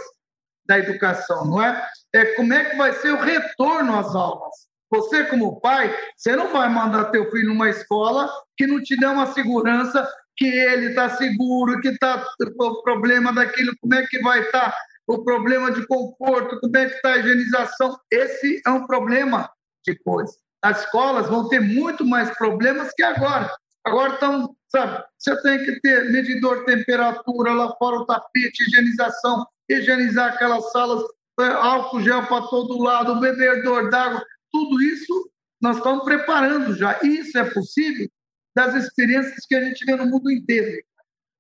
da 0.66 0.80
educação, 0.80 1.46
não 1.46 1.62
é? 1.62 1.88
É 2.14 2.26
como 2.36 2.54
é 2.54 2.66
que 2.66 2.78
vai 2.78 2.94
ser 2.94 3.12
o 3.12 3.22
retorno 3.22 3.98
às 3.98 4.16
aulas. 4.16 4.54
Você, 4.90 5.24
como 5.26 5.60
pai, 5.62 5.94
você 6.18 6.36
não 6.36 6.52
vai 6.52 6.68
mandar 6.70 7.06
teu 7.06 7.30
filho 7.32 7.48
numa 7.48 7.70
escola 7.70 8.30
que 8.58 8.68
não 8.68 8.82
te 8.84 8.98
dê 8.98 9.06
uma 9.06 9.28
segurança 9.28 10.08
que 10.36 10.46
ele 10.46 10.88
está 10.88 11.10
seguro, 11.10 11.80
que 11.82 11.90
está 11.90 12.26
o 12.60 12.82
problema 12.84 13.34
daquilo, 13.34 13.74
como 13.80 13.94
é 13.94 14.06
que 14.06 14.20
vai 14.22 14.42
estar 14.42 14.72
tá, 14.72 14.78
o 15.08 15.24
problema 15.24 15.72
de 15.72 15.86
conforto, 15.88 16.60
como 16.60 16.78
é 16.78 16.88
que 16.88 16.96
está 16.96 17.14
a 17.14 17.18
higienização. 17.18 17.98
Esse 18.12 18.62
é 18.66 18.70
um 18.70 18.86
problema 18.86 19.50
depois. 19.86 20.32
As 20.62 20.82
escolas 20.82 21.28
vão 21.28 21.48
ter 21.48 21.60
muito 21.60 22.06
mais 22.06 22.30
problemas 22.38 22.92
que 22.94 23.04
agora. 23.04 23.50
Agora 23.84 24.14
estão 24.14 24.56
sabe? 24.72 25.04
Você 25.18 25.42
tem 25.42 25.64
que 25.66 25.80
ter 25.82 26.12
medidor 26.12 26.60
de 26.60 26.66
temperatura 26.66 27.54
lá 27.54 27.76
fora, 27.76 27.98
o 27.98 28.06
tapete, 28.06 28.64
higienização, 28.64 29.46
higienizar 29.70 30.34
aquelas 30.34 30.72
salas, 30.72 31.04
é, 31.40 31.48
álcool 31.48 32.02
gel 32.02 32.26
para 32.26 32.48
todo 32.48 32.82
lado, 32.82 33.20
bebedor 33.20 33.90
d'água, 33.90 34.24
tudo 34.52 34.82
isso 34.82 35.30
nós 35.62 35.78
estamos 35.78 36.04
preparando 36.04 36.74
já. 36.76 37.00
Isso 37.04 37.38
é 37.38 37.50
possível 37.50 38.10
das 38.56 38.74
experiências 38.76 39.46
que 39.46 39.56
a 39.56 39.64
gente 39.64 39.86
vê 39.86 39.96
no 39.96 40.06
mundo 40.06 40.32
inteiro, 40.32 40.84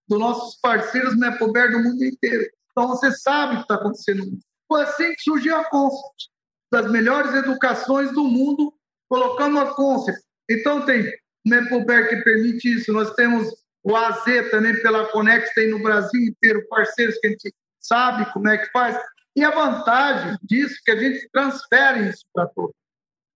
dos 0.07 0.19
nossos 0.19 0.59
parceiros 0.61 1.17
Nepober 1.17 1.71
do 1.71 1.79
mundo 1.79 2.03
inteiro. 2.03 2.45
Então 2.71 2.89
você 2.89 3.11
sabe 3.11 3.53
o 3.53 3.57
que 3.57 3.63
está 3.63 3.75
acontecendo. 3.75 4.23
Foi 4.67 4.83
assim 4.83 5.13
que 5.13 5.21
surgiu 5.21 5.55
a 5.57 5.65
Concept, 5.65 6.29
das 6.71 6.89
melhores 6.89 7.33
educações 7.33 8.11
do 8.13 8.23
mundo, 8.23 8.73
colocando 9.09 9.59
a 9.59 9.73
Concept. 9.73 10.21
Então 10.49 10.85
tem 10.85 11.11
Nepober 11.45 12.09
que 12.09 12.17
permite 12.17 12.73
isso. 12.73 12.91
Nós 12.93 13.13
temos 13.13 13.47
o 13.83 13.95
AZ 13.95 14.23
também 14.51 14.79
pela 14.81 15.07
Conex, 15.07 15.53
tem 15.53 15.69
no 15.69 15.81
Brasil 15.81 16.21
inteiro 16.21 16.67
parceiros 16.69 17.17
que 17.19 17.27
a 17.27 17.29
gente 17.31 17.53
sabe 17.79 18.31
como 18.31 18.47
é 18.47 18.57
que 18.57 18.71
faz. 18.71 18.97
E 19.35 19.43
a 19.43 19.49
vantagem 19.49 20.37
disso 20.43 20.75
é 20.75 20.83
que 20.85 20.91
a 20.91 20.99
gente 20.99 21.29
transfere 21.31 22.09
isso 22.09 22.25
para 22.33 22.47
todos. 22.47 22.75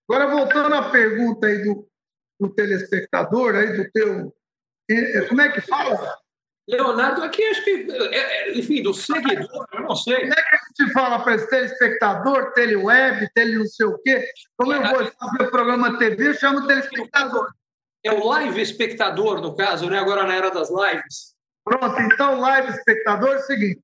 Agora, 0.09 0.27
voltando 0.27 0.75
à 0.75 0.89
pergunta 0.89 1.47
aí 1.47 1.63
do, 1.63 1.87
do 2.39 2.49
telespectador, 2.53 3.55
aí 3.55 3.75
do 3.75 3.91
teu. 3.91 4.35
É, 4.89 5.21
como 5.21 5.41
é 5.41 5.51
que 5.51 5.61
fala? 5.61 6.15
Leonardo, 6.67 7.23
aqui 7.23 7.43
acho 7.43 7.63
que, 7.63 7.87
é, 7.91 8.49
é, 8.49 8.57
enfim, 8.57 8.81
do 8.81 8.93
seguidor, 8.93 9.67
eu 9.71 9.81
não 9.81 9.95
sei. 9.95 10.21
Como 10.21 10.33
é 10.33 10.35
que 10.35 10.55
a 10.55 10.59
gente 10.83 10.93
fala 10.93 11.23
para 11.23 11.35
esse 11.35 11.49
telespectador, 11.49 12.53
teleweb, 12.53 13.29
tele 13.33 13.59
não 13.59 13.67
sei 13.67 13.85
o 13.85 13.97
quê? 13.99 14.27
Como 14.57 14.73
eu 14.73 14.81
vou 14.81 15.11
fazer 15.11 15.43
o 15.43 15.51
programa 15.51 15.97
TV, 15.97 16.29
eu 16.29 16.33
chamo 16.33 16.65
telespectador. 16.67 17.51
É 18.05 18.11
o 18.11 18.23
live 18.23 18.61
espectador, 18.61 19.41
no 19.41 19.55
caso, 19.55 19.89
né? 19.89 19.97
Agora 19.97 20.27
na 20.27 20.35
era 20.35 20.51
das 20.51 20.69
lives. 20.69 21.33
Pronto, 21.63 21.99
então, 21.99 22.39
live 22.39 22.69
espectador 22.69 23.29
é 23.29 23.37
o 23.37 23.41
seguinte: 23.41 23.81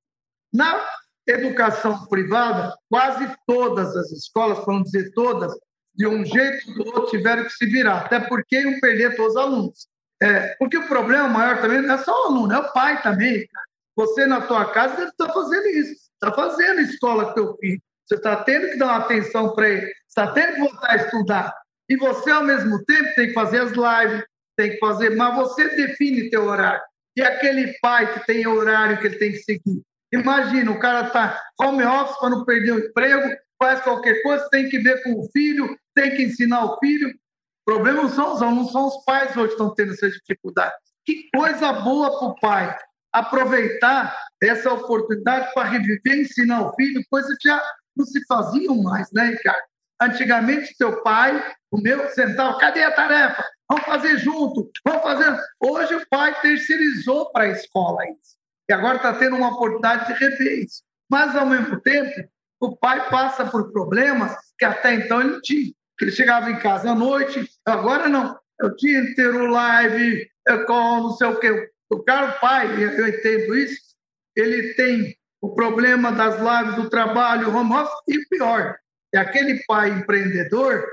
na 0.54 0.88
educação 1.28 2.06
privada, 2.06 2.76
quase 2.88 3.36
todas 3.48 3.96
as 3.96 4.12
escolas, 4.12 4.60
para 4.60 4.76
não 4.76 4.84
dizer 4.84 5.12
todas, 5.14 5.52
de 5.96 6.06
um 6.06 6.24
jeito 6.24 6.70
ou 6.70 6.76
do 6.76 6.86
outro 6.86 7.18
tiveram 7.18 7.44
que 7.44 7.50
se 7.50 7.66
virar, 7.66 8.06
até 8.06 8.20
porque 8.20 8.62
iam 8.62 8.80
perder 8.80 9.16
todos 9.16 9.36
os 9.36 9.42
alunos. 9.42 9.88
É, 10.22 10.56
porque 10.60 10.78
o 10.78 10.88
problema 10.88 11.28
maior 11.28 11.60
também 11.60 11.82
não 11.82 11.96
é 11.96 11.98
só 11.98 12.12
o 12.12 12.28
aluno, 12.28 12.54
é 12.54 12.60
o 12.60 12.72
pai 12.72 13.02
também. 13.02 13.48
Você 13.96 14.28
na 14.28 14.42
tua 14.42 14.72
casa 14.72 14.96
deve 14.98 15.10
estar 15.10 15.34
fazendo 15.34 15.68
isso, 15.68 15.94
está 16.14 16.32
fazendo 16.32 16.82
escola 16.82 17.26
com 17.26 17.34
teu 17.34 17.58
filho. 17.58 17.82
Você 18.06 18.16
está 18.16 18.36
tendo 18.44 18.70
que 18.70 18.78
dar 18.78 18.86
uma 18.86 18.98
atenção 18.98 19.56
para 19.56 19.70
ele, 19.70 19.92
está 20.08 20.32
tendo 20.32 20.54
que 20.54 20.60
voltar 20.60 20.92
a 20.92 20.96
estudar. 20.98 21.54
E 21.92 21.98
você, 21.98 22.32
ao 22.32 22.46
mesmo 22.46 22.82
tempo, 22.86 23.16
tem 23.16 23.28
que 23.28 23.34
fazer 23.34 23.60
as 23.60 23.72
lives, 23.72 24.26
tem 24.56 24.72
que 24.72 24.78
fazer, 24.78 25.14
mas 25.14 25.36
você 25.36 25.76
define 25.76 26.30
teu 26.30 26.46
horário. 26.46 26.82
E 27.18 27.22
aquele 27.22 27.78
pai 27.82 28.14
que 28.14 28.26
tem 28.26 28.48
horário 28.48 28.98
que 28.98 29.08
ele 29.08 29.18
tem 29.18 29.34
que 29.34 29.40
seguir. 29.40 29.82
Imagina, 30.14 30.72
o 30.72 30.80
cara 30.80 31.08
está 31.08 31.38
home 31.60 31.84
office 31.84 32.18
para 32.18 32.30
não 32.30 32.46
perder 32.46 32.72
o 32.72 32.80
emprego, 32.80 33.36
faz 33.60 33.82
qualquer 33.82 34.24
coisa, 34.24 34.48
tem 34.50 34.70
que 34.70 34.80
ver 34.80 35.04
com 35.04 35.20
o 35.20 35.30
filho, 35.34 35.78
tem 35.94 36.16
que 36.16 36.24
ensinar 36.24 36.64
o 36.64 36.80
filho. 36.80 37.10
O 37.10 37.66
problema 37.66 38.04
não 38.04 38.10
são 38.10 38.36
os 38.36 38.72
são 38.72 38.88
os 38.88 39.04
pais 39.04 39.36
hoje 39.36 39.48
que 39.48 39.54
estão 39.56 39.76
tendo 39.76 39.92
essa 39.92 40.10
dificuldade. 40.10 40.74
Que 41.06 41.28
coisa 41.36 41.74
boa 41.74 42.18
para 42.18 42.28
o 42.30 42.40
pai 42.40 42.78
aproveitar 43.12 44.18
essa 44.42 44.72
oportunidade 44.72 45.54
para 45.54 45.68
reviver, 45.68 46.22
ensinar 46.22 46.62
o 46.62 46.74
filho, 46.74 47.04
coisas 47.10 47.38
que 47.38 47.50
já 47.50 47.62
não 47.98 48.06
se 48.06 48.26
faziam 48.28 48.82
mais, 48.82 49.12
né, 49.12 49.32
Ricardo? 49.32 49.64
Antigamente, 50.02 50.74
seu 50.76 51.04
pai, 51.04 51.54
o 51.72 51.82
meu, 51.82 52.10
sentava, 52.10 52.58
cadê 52.60 52.84
a 52.84 52.92
tarefa? 52.92 53.44
Vamos 53.70 53.86
fazer 53.86 54.18
junto, 54.18 54.70
vamos 54.86 55.02
fazer. 55.02 55.40
Hoje 55.62 55.96
o 55.96 56.06
pai 56.10 56.40
terceirizou 56.42 57.32
para 57.32 57.46
a 57.46 57.50
escola 57.50 58.06
isso. 58.10 58.36
E 58.70 58.74
agora 58.74 58.98
está 58.98 59.14
tendo 59.14 59.38
uma 59.38 59.54
oportunidade 59.54 60.08
de 60.08 60.20
rever 60.20 60.66
isso. 60.66 60.84
Mas, 61.10 61.34
ao 61.36 61.46
mesmo 61.46 61.80
tempo, 61.80 62.30
o 62.60 62.76
pai 62.76 63.10
passa 63.10 63.46
por 63.46 63.72
problemas 63.72 64.36
que 64.58 64.66
até 64.66 64.96
então 64.96 65.22
ele 65.22 65.42
tinha. 65.42 65.74
Ele 66.02 66.12
chegava 66.12 66.52
em 66.52 66.60
casa 66.60 66.92
à 66.92 66.96
noite, 66.96 67.50
agora 67.66 68.10
não. 68.10 68.38
É 68.62 68.66
o 68.66 68.76
dia 68.76 69.00
inteiro 69.00 69.48
live, 69.48 70.28
é 70.48 70.58
com 70.66 70.74
não 70.74 71.12
sei 71.12 71.28
o 71.28 71.40
quê. 71.40 71.70
O 71.90 72.04
cara, 72.04 72.36
o 72.36 72.40
pai, 72.40 72.68
eu 72.84 73.08
entendo 73.08 73.56
isso, 73.56 73.96
ele 74.36 74.74
tem 74.74 75.16
o 75.42 75.54
problema 75.54 76.12
das 76.12 76.36
lives 76.38 76.76
do 76.76 76.90
trabalho, 76.90 77.56
home 77.56 77.74
office, 77.74 77.94
e 78.08 78.26
pior, 78.28 78.78
é 79.14 79.18
aquele 79.18 79.64
pai 79.66 79.90
empreendedor 79.90 80.86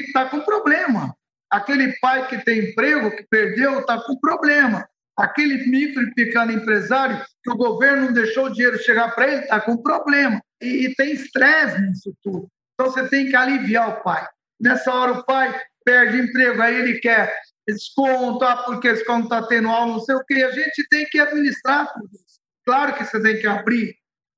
que 0.00 0.06
está 0.06 0.26
com 0.26 0.40
problema. 0.40 1.14
Aquele 1.50 1.92
pai 2.00 2.26
que 2.28 2.38
tem 2.38 2.70
emprego, 2.70 3.10
que 3.10 3.26
perdeu, 3.28 3.80
está 3.80 4.00
com 4.00 4.18
problema. 4.18 4.88
Aquele 5.16 5.66
micro 5.66 6.02
e 6.02 6.14
pequeno 6.14 6.52
empresário 6.52 7.22
que 7.42 7.50
o 7.50 7.56
governo 7.56 8.06
não 8.06 8.12
deixou 8.12 8.46
o 8.46 8.52
dinheiro 8.52 8.78
chegar 8.78 9.14
para 9.14 9.28
ele, 9.28 9.42
está 9.42 9.60
com 9.60 9.76
problema. 9.76 10.40
E, 10.62 10.86
e 10.86 10.94
tem 10.94 11.12
estresse 11.12 11.80
nisso 11.82 12.14
tudo. 12.22 12.48
Então 12.74 12.90
você 12.90 13.06
tem 13.08 13.28
que 13.28 13.36
aliviar 13.36 13.90
o 13.90 14.02
pai. 14.02 14.26
Nessa 14.58 14.92
hora 14.92 15.12
o 15.12 15.24
pai 15.24 15.60
perde 15.84 16.18
emprego, 16.18 16.62
aí 16.62 16.74
ele 16.74 17.00
quer 17.00 17.36
desconto, 17.68 18.44
ah, 18.44 18.56
porque 18.64 18.88
esse 18.88 18.98
desconto 18.98 19.24
está 19.24 19.46
tendo 19.46 19.68
aula, 19.68 19.92
não 19.92 20.00
sei 20.00 20.14
o 20.14 20.24
quê. 20.24 20.42
A 20.42 20.52
gente 20.52 20.88
tem 20.88 21.04
que 21.06 21.20
administrar 21.20 21.92
tudo 21.92 22.08
isso. 22.14 22.40
Claro 22.64 22.94
que 22.94 23.04
você 23.04 23.20
tem 23.20 23.38
que 23.38 23.46
abrir 23.46 23.94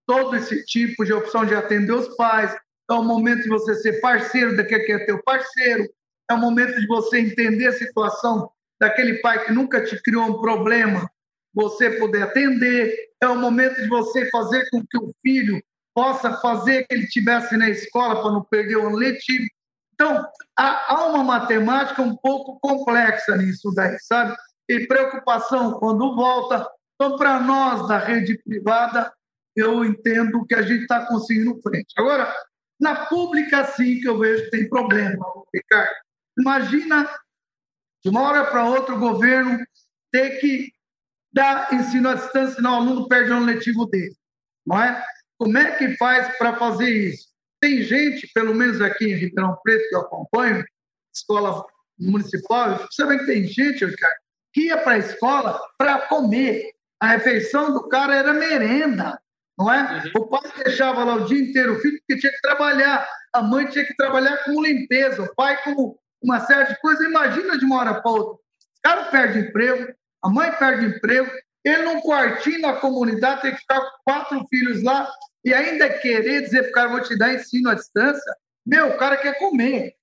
todo 0.07 0.35
esse 0.35 0.65
tipo 0.65 1.05
de 1.05 1.13
opção 1.13 1.47
de 1.47 1.55
atender 1.55 1.93
os 1.93 2.09
pais. 2.17 2.55
É 2.91 2.95
o 2.95 3.03
momento 3.03 3.43
de 3.43 3.49
você 3.49 3.75
ser 3.77 4.01
parceiro 4.01 4.57
daquele 4.57 4.85
que 4.85 4.93
é 4.93 5.07
teu 5.07 5.23
parceiro. 5.23 5.89
É 6.31 6.35
o 6.35 6.39
momento 6.39 6.79
de 6.79 6.87
você 6.87 7.19
entender 7.19 7.67
a 7.67 7.73
situação 7.73 8.51
daquele 8.81 9.19
pai 9.19 9.45
que 9.45 9.53
nunca 9.53 9.83
te 9.85 10.01
criou 10.03 10.25
um 10.25 10.41
problema, 10.41 11.09
você 11.55 11.91
poder 11.91 12.23
atender. 12.23 12.95
É 13.23 13.29
o 13.29 13.37
momento 13.37 13.81
de 13.81 13.89
você 13.89 14.29
fazer 14.31 14.69
com 14.71 14.85
que 14.87 14.99
o 14.99 15.15
filho 15.23 15.63
possa 15.95 16.37
fazer 16.39 16.87
que 16.87 16.95
ele 16.95 17.05
estivesse 17.05 17.57
na 17.57 17.71
escola 17.71 18.21
para 18.21 18.33
não 18.33 18.43
perder 18.43 18.77
o 18.77 18.89
ano 18.89 18.97
letivo. 18.97 19.47
Então, 19.95 20.27
há 20.57 21.07
uma 21.07 21.23
matemática 21.23 22.03
um 22.03 22.17
pouco 22.17 22.59
complexa 22.61 23.37
nisso 23.37 23.73
daí, 23.75 23.97
sabe? 24.01 24.35
E 24.69 24.87
preocupação 24.87 25.75
quando 25.75 26.17
volta. 26.17 26.69
Então, 26.95 27.17
para 27.17 27.41
nós 27.41 27.87
da 27.87 27.99
rede 27.99 28.37
privada, 28.43 29.13
eu 29.55 29.85
entendo 29.85 30.45
que 30.47 30.55
a 30.55 30.63
gente 30.63 30.83
está 30.83 31.07
conseguindo 31.07 31.61
frente. 31.63 31.95
Agora, 31.97 32.33
na 32.81 33.07
pública, 33.07 33.65
sim, 33.65 34.01
que 34.01 34.09
eu 34.09 34.19
vejo 34.19 34.45
que 34.45 34.51
tem 34.51 34.69
problema, 34.69 35.25
Ricardo. 35.55 35.95
Imagina, 36.39 37.09
de 38.03 38.11
uma 38.11 38.23
hora 38.23 38.45
para 38.47 38.67
outra, 38.67 38.95
o 38.95 39.01
governo 39.01 39.65
ter 40.13 40.41
que 40.41 40.73
dar 41.33 41.73
ensino 41.73 42.09
à 42.09 42.15
distância, 42.15 42.57
senão 42.57 42.73
o 42.73 42.77
aluno 42.77 43.09
perde 43.09 43.31
o 43.31 43.37
ano 43.37 43.47
letivo 43.47 43.87
dele. 43.87 44.15
Não 44.67 44.81
é? 44.83 45.05
Como 45.39 45.59
é 45.59 45.77
que 45.77 45.97
faz 45.97 46.37
para 46.39 46.57
fazer 46.57 46.89
isso? 46.89 47.29
Tem 47.61 47.83
gente, 47.83 48.31
pelo 48.33 48.55
menos 48.55 48.81
aqui 48.81 49.07
em 49.07 49.15
Ribeirão 49.15 49.59
Preto, 49.63 49.89
que 49.89 49.97
eu 49.97 50.01
acompanho, 50.01 50.65
escola 51.15 51.65
municipal, 51.99 52.87
você 52.91 53.07
vê 53.07 53.19
que 53.19 53.27
tem 53.27 53.45
gente, 53.47 53.85
Ricardo, 53.85 54.17
que 54.53 54.67
ia 54.67 54.79
para 54.79 54.95
a 54.95 54.99
escola 54.99 55.61
para 55.79 56.07
comer. 56.09 56.73
A 57.01 57.09
refeição 57.09 57.73
do 57.73 57.89
cara 57.89 58.15
era 58.15 58.33
merenda, 58.33 59.21
não 59.59 59.73
é? 59.73 60.03
Uhum. 60.15 60.23
O 60.23 60.27
pai 60.27 60.53
deixava 60.65 61.05
lá 61.05 61.15
o 61.15 61.25
dia 61.25 61.41
inteiro 61.41 61.75
o 61.75 61.81
filho 61.81 61.99
porque 61.99 62.21
tinha 62.21 62.33
que 62.33 62.41
trabalhar, 62.41 63.09
a 63.33 63.43
mãe 63.43 63.67
tinha 63.67 63.85
que 63.85 63.95
trabalhar 63.95 64.37
com 64.45 64.63
limpeza, 64.63 65.23
o 65.23 65.35
pai 65.35 65.63
com 65.63 65.97
uma 66.23 66.41
série 66.41 66.69
de 66.69 66.81
coisas. 66.81 67.07
Imagina 67.07 67.59
de 67.59 67.65
uma 67.65 67.79
hora 67.79 68.01
para 68.01 68.11
outra. 68.11 68.35
O 68.35 68.41
cara 68.83 69.05
perde 69.07 69.39
emprego, 69.39 69.95
a 70.23 70.29
mãe 70.29 70.51
perde 70.53 70.87
emprego, 70.87 71.31
ele 71.65 71.83
num 71.83 72.01
quartinho 72.01 72.61
na 72.61 72.75
comunidade 72.75 73.43
tem 73.43 73.53
que 73.53 73.61
ficar 73.61 73.81
com 73.81 73.99
quatro 74.05 74.47
filhos 74.49 74.83
lá 74.83 75.11
e 75.45 75.55
ainda 75.55 75.89
querer 75.89 76.43
dizer 76.43 76.63
para 76.63 76.71
o 76.71 76.73
cara, 76.73 76.89
vou 76.89 77.03
te 77.03 77.17
dar 77.17 77.35
ensino 77.35 77.71
à 77.71 77.75
distância. 77.75 78.37
Meu, 78.67 78.89
o 78.89 78.97
cara 78.97 79.17
quer 79.17 79.39
comer. 79.39 79.95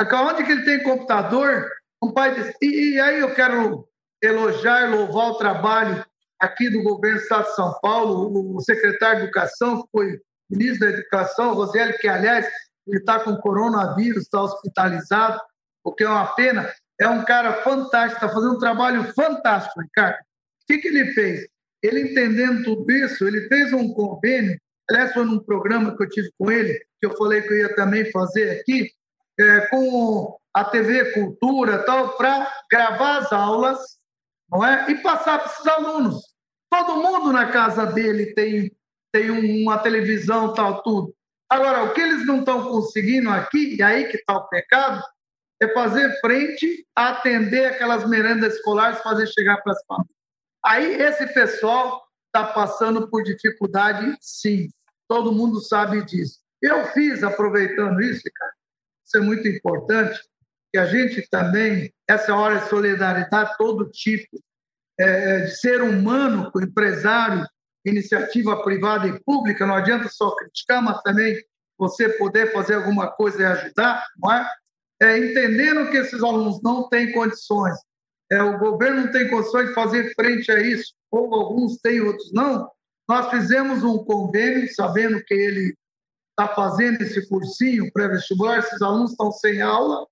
Onde 0.00 0.44
que 0.44 0.52
ele 0.52 0.64
tem 0.64 0.82
computador? 0.82 1.68
Um 2.02 2.12
pai 2.12 2.34
diz, 2.34 2.54
e, 2.60 2.94
e 2.94 3.00
aí 3.00 3.20
eu 3.20 3.34
quero 3.34 3.88
elogiar, 4.22 4.90
louvar 4.90 5.30
o 5.30 5.38
trabalho 5.38 6.04
aqui 6.40 6.70
do 6.70 6.82
governo 6.82 7.18
do 7.18 7.22
Estado 7.22 7.44
de 7.44 7.54
São 7.54 7.78
Paulo, 7.80 8.56
o 8.56 8.60
secretário 8.60 9.18
de 9.18 9.24
Educação, 9.24 9.82
que 9.82 9.88
foi 9.92 10.20
ministro 10.50 10.80
da 10.80 10.94
Educação, 10.94 11.54
Roseli, 11.54 11.96
que, 11.98 12.08
aliás, 12.08 12.46
ele 12.86 12.98
está 12.98 13.20
com 13.20 13.36
coronavírus, 13.36 14.24
está 14.24 14.42
hospitalizado, 14.42 15.40
o 15.84 15.92
que 15.92 16.04
é 16.04 16.08
uma 16.08 16.26
pena. 16.34 16.72
É 17.00 17.08
um 17.08 17.24
cara 17.24 17.62
fantástico, 17.62 18.24
está 18.24 18.28
fazendo 18.28 18.54
um 18.54 18.58
trabalho 18.58 19.12
fantástico, 19.14 19.80
Ricardo. 19.80 20.16
O 20.16 20.66
que, 20.66 20.78
que 20.78 20.88
ele 20.88 21.12
fez? 21.12 21.46
Ele 21.82 22.10
entendendo 22.10 22.64
tudo 22.64 22.90
isso, 22.90 23.26
ele 23.26 23.48
fez 23.48 23.72
um 23.72 23.92
convênio 23.92 24.58
Aliás, 24.88 25.12
foi 25.12 25.24
num 25.24 25.40
programa 25.40 25.96
que 25.96 26.02
eu 26.02 26.08
tive 26.08 26.30
com 26.38 26.50
ele, 26.50 26.78
que 27.00 27.06
eu 27.06 27.16
falei 27.16 27.42
que 27.42 27.52
eu 27.52 27.58
ia 27.58 27.74
também 27.74 28.10
fazer 28.12 28.60
aqui, 28.60 28.90
é, 29.38 29.66
com 29.68 30.38
a 30.54 30.64
TV 30.64 31.12
Cultura 31.12 31.84
tal, 31.84 32.16
para 32.16 32.50
gravar 32.70 33.18
as 33.18 33.32
aulas 33.32 33.78
não 34.50 34.64
é? 34.64 34.90
e 34.90 34.94
passar 35.02 35.40
para 35.40 35.50
esses 35.50 35.66
alunos. 35.66 36.22
Todo 36.70 37.02
mundo 37.02 37.32
na 37.32 37.50
casa 37.50 37.86
dele 37.86 38.34
tem, 38.34 38.70
tem 39.12 39.30
uma 39.30 39.78
televisão, 39.78 40.52
tal, 40.52 40.82
tudo. 40.82 41.14
Agora, 41.48 41.84
o 41.84 41.94
que 41.94 42.00
eles 42.00 42.26
não 42.26 42.40
estão 42.40 42.68
conseguindo 42.68 43.30
aqui, 43.30 43.76
e 43.76 43.82
aí 43.82 44.08
que 44.08 44.16
está 44.16 44.36
o 44.36 44.48
pecado, 44.48 45.02
é 45.62 45.68
fazer 45.72 46.18
frente 46.20 46.86
a 46.94 47.10
atender 47.10 47.66
aquelas 47.66 48.08
merendas 48.08 48.54
escolares, 48.56 49.00
fazer 49.00 49.26
chegar 49.28 49.58
para 49.62 49.72
as 49.72 49.84
famílias. 49.86 50.16
Aí 50.64 51.00
esse 51.00 51.26
pessoal 51.32 52.04
está 52.26 52.52
passando 52.52 53.08
por 53.08 53.22
dificuldade, 53.22 54.16
sim. 54.20 54.68
Todo 55.08 55.32
mundo 55.32 55.60
sabe 55.60 56.04
disso. 56.04 56.40
Eu 56.60 56.84
fiz, 56.86 57.22
aproveitando 57.22 58.00
isso, 58.02 58.22
cara, 58.34 58.52
isso 59.04 59.16
é 59.16 59.20
muito 59.20 59.46
importante, 59.46 60.20
que 60.72 60.78
a 60.78 60.86
gente 60.86 61.26
também, 61.30 61.94
essa 62.08 62.34
hora 62.34 62.58
de 62.58 62.68
solidariedade, 62.68 63.56
todo 63.56 63.88
tipo 63.88 64.42
é, 64.98 65.04
é, 65.04 65.46
ser 65.48 65.82
humano, 65.82 66.50
empresário, 66.56 67.46
iniciativa 67.84 68.62
privada 68.62 69.06
e 69.06 69.20
pública, 69.20 69.66
não 69.66 69.74
adianta 69.76 70.08
só 70.08 70.34
criticar, 70.34 70.82
mas 70.82 71.00
também 71.02 71.36
você 71.78 72.08
poder 72.10 72.52
fazer 72.52 72.74
alguma 72.74 73.08
coisa 73.10 73.42
e 73.42 73.44
ajudar, 73.44 74.04
não 74.18 74.32
é? 74.32 74.48
é 75.02 75.18
entendendo 75.18 75.90
que 75.90 75.96
esses 75.98 76.22
alunos 76.22 76.60
não 76.62 76.88
têm 76.88 77.12
condições, 77.12 77.76
é, 78.32 78.42
o 78.42 78.58
governo 78.58 79.02
não 79.02 79.12
tem 79.12 79.28
condições 79.28 79.68
de 79.68 79.74
fazer 79.74 80.12
frente 80.14 80.50
a 80.50 80.60
isso, 80.60 80.94
ou 81.10 81.32
alguns 81.34 81.76
têm, 81.78 82.00
outros 82.00 82.32
não, 82.32 82.68
nós 83.08 83.30
fizemos 83.30 83.84
um 83.84 83.98
convênio, 83.98 84.72
sabendo 84.74 85.22
que 85.24 85.34
ele 85.34 85.76
está 86.30 86.52
fazendo 86.54 87.00
esse 87.02 87.26
cursinho 87.28 87.90
pré-vestibular, 87.92 88.58
esses 88.58 88.82
alunos 88.82 89.12
estão 89.12 89.30
sem 89.30 89.62
aula, 89.62 90.06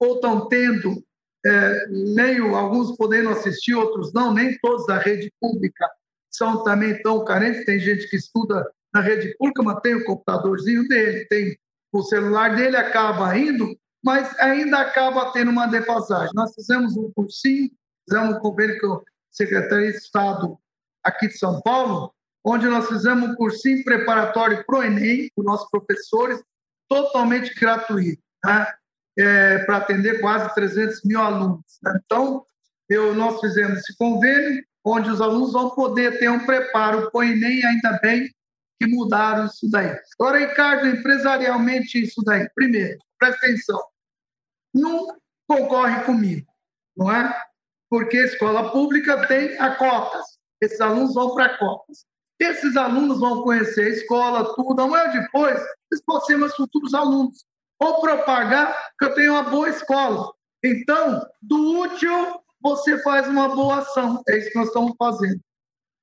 ou 0.00 0.14
estão 0.14 0.48
tendo, 0.48 1.04
é, 1.44 1.86
meio, 1.88 2.54
alguns 2.54 2.96
podendo 2.96 3.30
assistir, 3.30 3.74
outros 3.74 4.12
não, 4.12 4.32
nem 4.34 4.58
todos 4.58 4.86
da 4.86 4.98
rede 4.98 5.32
pública 5.40 5.88
são 6.30 6.62
também 6.62 7.00
tão 7.02 7.24
carentes. 7.24 7.64
Tem 7.64 7.78
gente 7.78 8.08
que 8.08 8.16
estuda 8.16 8.64
na 8.92 9.00
rede 9.00 9.34
pública, 9.36 9.62
mas 9.62 9.80
tem 9.80 9.94
o 9.94 10.04
computadorzinho 10.04 10.86
dele, 10.88 11.26
tem 11.26 11.58
o 11.92 12.02
celular 12.02 12.54
dele, 12.54 12.76
acaba 12.76 13.36
indo, 13.36 13.76
mas 14.02 14.38
ainda 14.38 14.78
acaba 14.78 15.32
tendo 15.32 15.50
uma 15.50 15.66
defasagem. 15.66 16.30
Nós 16.34 16.54
fizemos 16.54 16.96
um 16.96 17.10
cursinho, 17.12 17.70
fizemos 18.08 18.36
um 18.36 18.40
convênio 18.40 18.78
com 18.80 18.94
a 18.94 19.00
Secretaria 19.30 19.90
de 19.90 19.98
Estado 19.98 20.58
aqui 21.02 21.28
de 21.28 21.38
São 21.38 21.60
Paulo, 21.62 22.12
onde 22.44 22.66
nós 22.68 22.88
fizemos 22.88 23.30
um 23.30 23.34
cursinho 23.34 23.84
preparatório 23.84 24.64
para 24.64 24.78
o 24.78 24.82
Enem, 24.82 25.30
com 25.34 25.42
nossos 25.42 25.68
professores, 25.70 26.42
totalmente 26.88 27.54
gratuito, 27.54 28.22
né? 28.44 28.66
É, 29.18 29.58
para 29.64 29.78
atender 29.78 30.20
quase 30.20 30.52
300 30.54 31.02
mil 31.04 31.20
alunos. 31.20 31.64
Né? 31.82 32.00
Então, 32.04 32.44
eu, 32.88 33.14
nós 33.14 33.40
fizemos 33.40 33.78
esse 33.78 33.96
convênio, 33.96 34.64
onde 34.84 35.10
os 35.10 35.20
alunos 35.20 35.52
vão 35.52 35.70
poder 35.70 36.18
ter 36.18 36.30
um 36.30 36.44
preparo 36.44 37.10
para 37.10 37.18
o 37.18 37.22
Enem, 37.22 37.64
ainda 37.64 37.98
bem 38.02 38.28
que 38.78 38.86
mudaram 38.86 39.46
isso 39.46 39.70
daí. 39.70 39.96
Agora, 40.18 40.38
Ricardo, 40.38 40.86
empresarialmente 40.86 42.02
isso 42.02 42.22
daí. 42.24 42.48
Primeiro, 42.54 42.98
presta 43.18 43.46
atenção, 43.46 43.80
não 44.74 45.16
concorre 45.46 46.04
comigo, 46.04 46.46
não 46.96 47.14
é? 47.14 47.42
Porque 47.90 48.16
a 48.16 48.24
escola 48.24 48.72
pública 48.72 49.26
tem 49.26 49.58
a 49.58 49.74
cotas, 49.74 50.24
esses 50.60 50.80
alunos 50.80 51.14
vão 51.14 51.34
para 51.34 51.58
cotas. 51.58 52.04
Esses 52.38 52.74
alunos 52.74 53.20
vão 53.20 53.42
conhecer 53.42 53.84
a 53.84 53.88
escola, 53.90 54.54
tudo. 54.54 54.80
Amanhã 54.80 55.10
depois, 55.10 55.60
eles 55.92 56.02
podem 56.06 56.26
ser 56.26 56.36
meus 56.38 56.54
futuros 56.54 56.94
alunos. 56.94 57.44
Ou 57.80 58.00
propagar 58.00 58.76
que 58.98 59.04
eu 59.06 59.14
tenho 59.14 59.32
uma 59.32 59.42
boa 59.42 59.68
escola. 59.68 60.30
Então, 60.62 61.26
do 61.40 61.80
útil, 61.80 62.40
você 62.60 63.02
faz 63.02 63.26
uma 63.26 63.48
boa 63.48 63.78
ação. 63.78 64.22
É 64.28 64.38
isso 64.38 64.50
que 64.50 64.58
nós 64.58 64.68
estamos 64.68 64.92
fazendo. 64.98 65.40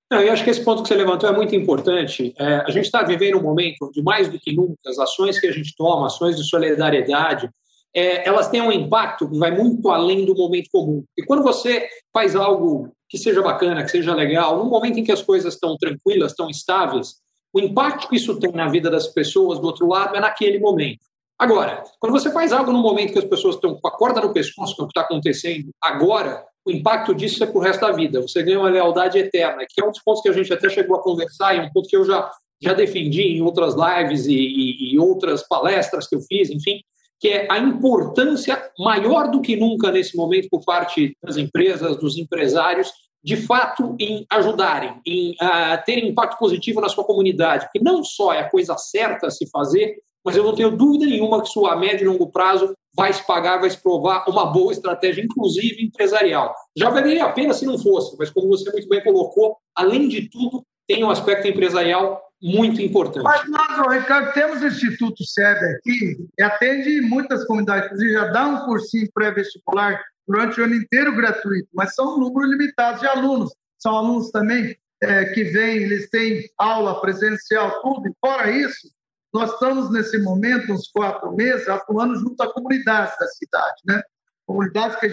Não, 0.09 0.21
eu 0.21 0.31
acho 0.31 0.43
que 0.43 0.49
esse 0.49 0.63
ponto 0.63 0.81
que 0.81 0.87
você 0.87 0.95
levantou 0.95 1.29
é 1.29 1.33
muito 1.33 1.53
importante. 1.53 2.33
É, 2.39 2.63
a 2.65 2.71
gente 2.71 2.85
está 2.85 3.03
vivendo 3.03 3.37
um 3.37 3.43
momento 3.43 3.91
de 3.91 4.01
mais 4.01 4.29
do 4.29 4.39
que 4.39 4.55
nunca, 4.55 4.77
as 4.87 4.97
ações 4.97 5.39
que 5.39 5.47
a 5.47 5.51
gente 5.51 5.75
toma, 5.75 6.07
ações 6.07 6.37
de 6.37 6.47
solidariedade, 6.47 7.49
é, 7.93 8.27
elas 8.27 8.47
têm 8.47 8.61
um 8.61 8.71
impacto 8.71 9.29
que 9.29 9.37
vai 9.37 9.51
muito 9.51 9.89
além 9.89 10.25
do 10.25 10.35
momento 10.35 10.69
comum. 10.71 11.03
E 11.17 11.23
quando 11.23 11.43
você 11.43 11.89
faz 12.13 12.35
algo 12.35 12.89
que 13.09 13.17
seja 13.17 13.41
bacana, 13.41 13.83
que 13.83 13.91
seja 13.91 14.13
legal, 14.13 14.57
no 14.57 14.69
momento 14.69 14.99
em 14.99 15.03
que 15.03 15.11
as 15.11 15.21
coisas 15.21 15.55
estão 15.55 15.75
tranquilas, 15.77 16.31
estão 16.31 16.49
estáveis, 16.49 17.15
o 17.53 17.59
impacto 17.59 18.07
que 18.07 18.15
isso 18.15 18.39
tem 18.39 18.51
na 18.51 18.69
vida 18.69 18.89
das 18.89 19.07
pessoas 19.07 19.59
do 19.59 19.67
outro 19.67 19.87
lado 19.87 20.15
é 20.15 20.19
naquele 20.19 20.59
momento. 20.59 21.06
Agora, 21.39 21.83
quando 21.99 22.13
você 22.13 22.31
faz 22.31 22.51
algo 22.51 22.71
no 22.71 22.81
momento 22.81 23.13
que 23.13 23.19
as 23.19 23.25
pessoas 23.25 23.55
estão 23.55 23.75
com 23.75 23.87
a 23.87 23.91
corda 23.91 24.21
no 24.21 24.33
pescoço, 24.33 24.75
que 24.75 24.81
é 24.81 24.83
o 24.83 24.87
que 24.87 24.91
está 24.91 25.01
acontecendo 25.01 25.69
agora, 25.81 26.43
o 26.65 26.71
impacto 26.71 27.13
disso 27.13 27.43
é 27.43 27.47
para 27.47 27.57
o 27.57 27.61
resto 27.61 27.81
da 27.81 27.91
vida. 27.91 28.21
Você 28.21 28.41
ganha 28.41 28.59
uma 28.59 28.69
lealdade 28.69 29.19
eterna, 29.19 29.63
que 29.69 29.79
é 29.79 29.85
um 29.85 29.91
dos 29.91 30.01
pontos 30.03 30.21
que 30.21 30.29
a 30.29 30.33
gente 30.33 30.51
até 30.51 30.67
chegou 30.67 30.97
a 30.97 31.03
conversar 31.03 31.55
e 31.55 31.59
um 31.59 31.71
ponto 31.71 31.87
que 31.87 31.95
eu 31.95 32.03
já, 32.03 32.29
já 32.61 32.73
defendi 32.73 33.21
em 33.21 33.41
outras 33.41 33.75
lives 33.75 34.25
e, 34.25 34.33
e, 34.33 34.93
e 34.93 34.99
outras 34.99 35.47
palestras 35.47 36.07
que 36.07 36.15
eu 36.15 36.21
fiz, 36.21 36.49
enfim, 36.49 36.81
que 37.19 37.29
é 37.29 37.47
a 37.51 37.57
importância 37.59 38.61
maior 38.79 39.29
do 39.29 39.41
que 39.41 39.55
nunca 39.55 39.91
nesse 39.91 40.17
momento 40.17 40.47
por 40.49 40.63
parte 40.65 41.15
das 41.23 41.37
empresas, 41.37 41.97
dos 41.97 42.17
empresários, 42.17 42.91
de 43.23 43.37
fato 43.37 43.95
em 43.99 44.25
ajudarem, 44.29 45.01
em 45.05 45.31
uh, 45.31 45.83
terem 45.85 46.09
impacto 46.09 46.37
positivo 46.37 46.81
na 46.81 46.89
sua 46.89 47.03
comunidade, 47.03 47.67
que 47.71 47.79
não 47.79 48.03
só 48.03 48.33
é 48.33 48.39
a 48.39 48.49
coisa 48.49 48.77
certa 48.77 49.27
a 49.27 49.31
se 49.31 49.49
fazer, 49.49 49.97
mas 50.27 50.35
eu 50.35 50.43
não 50.43 50.53
tenho 50.53 50.75
dúvida 50.75 51.05
nenhuma 51.05 51.41
que 51.41 51.47
isso 51.47 51.65
a 51.65 51.77
médio 51.77 52.03
e 52.03 52.07
longo 52.09 52.29
prazo 52.29 52.73
vai 52.93 53.13
se 53.13 53.25
pagar, 53.25 53.61
vai 53.61 53.69
se 53.69 53.81
provar 53.81 54.25
uma 54.27 54.47
boa 54.47 54.73
estratégia, 54.73 55.23
inclusive 55.23 55.85
empresarial. 55.85 56.53
Já 56.77 56.89
valeria 56.89 57.23
a 57.23 57.31
pena 57.31 57.53
se 57.53 57.65
não 57.65 57.79
fosse, 57.79 58.13
mas 58.19 58.29
como 58.29 58.49
você 58.49 58.69
muito 58.69 58.89
bem 58.89 59.01
colocou, 59.01 59.55
além 59.73 60.09
de 60.09 60.29
tudo, 60.29 60.65
tem 60.85 61.01
um 61.01 61.09
aspecto 61.09 61.47
empresarial 61.47 62.21
muito 62.43 62.81
importante. 62.81 63.23
Mas 63.23 63.49
nós, 63.49 63.99
Ricardo, 63.99 64.33
temos 64.33 64.61
o 64.61 64.67
Instituto 64.67 65.23
SEB 65.23 65.63
aqui, 65.77 66.17
e 66.37 66.43
atende 66.43 66.99
muitas 67.03 67.45
comunidades, 67.45 67.85
inclusive 67.85 68.11
já 68.11 68.25
dá 68.25 68.47
um 68.47 68.65
cursinho 68.65 69.07
pré-vestibular 69.13 70.03
durante 70.27 70.59
o 70.59 70.65
ano 70.65 70.75
inteiro 70.75 71.15
gratuito, 71.15 71.69
mas 71.73 71.95
são 71.95 72.17
um 72.17 72.19
número 72.19 72.51
limitado 72.51 72.99
de 72.99 73.07
alunos. 73.07 73.55
São 73.79 73.95
alunos 73.95 74.29
também 74.31 74.75
é, 75.01 75.23
que 75.23 75.45
vêm, 75.45 75.77
eles 75.77 76.09
têm 76.09 76.49
aula 76.57 76.99
presencial, 76.99 77.81
tudo, 77.81 78.09
e 78.09 78.13
fora 78.19 78.51
isso, 78.51 78.89
nós 79.37 79.53
estamos 79.53 79.91
nesse 79.91 80.17
momento, 80.17 80.73
uns 80.73 80.87
quatro 80.87 81.31
meses, 81.35 81.69
atuando 81.69 82.15
junto 82.15 82.41
à 82.41 82.51
comunidade 82.51 83.13
da 83.19 83.27
cidade, 83.27 83.75
né? 83.85 84.01
Comunidades 84.47 84.99
que 84.99 85.11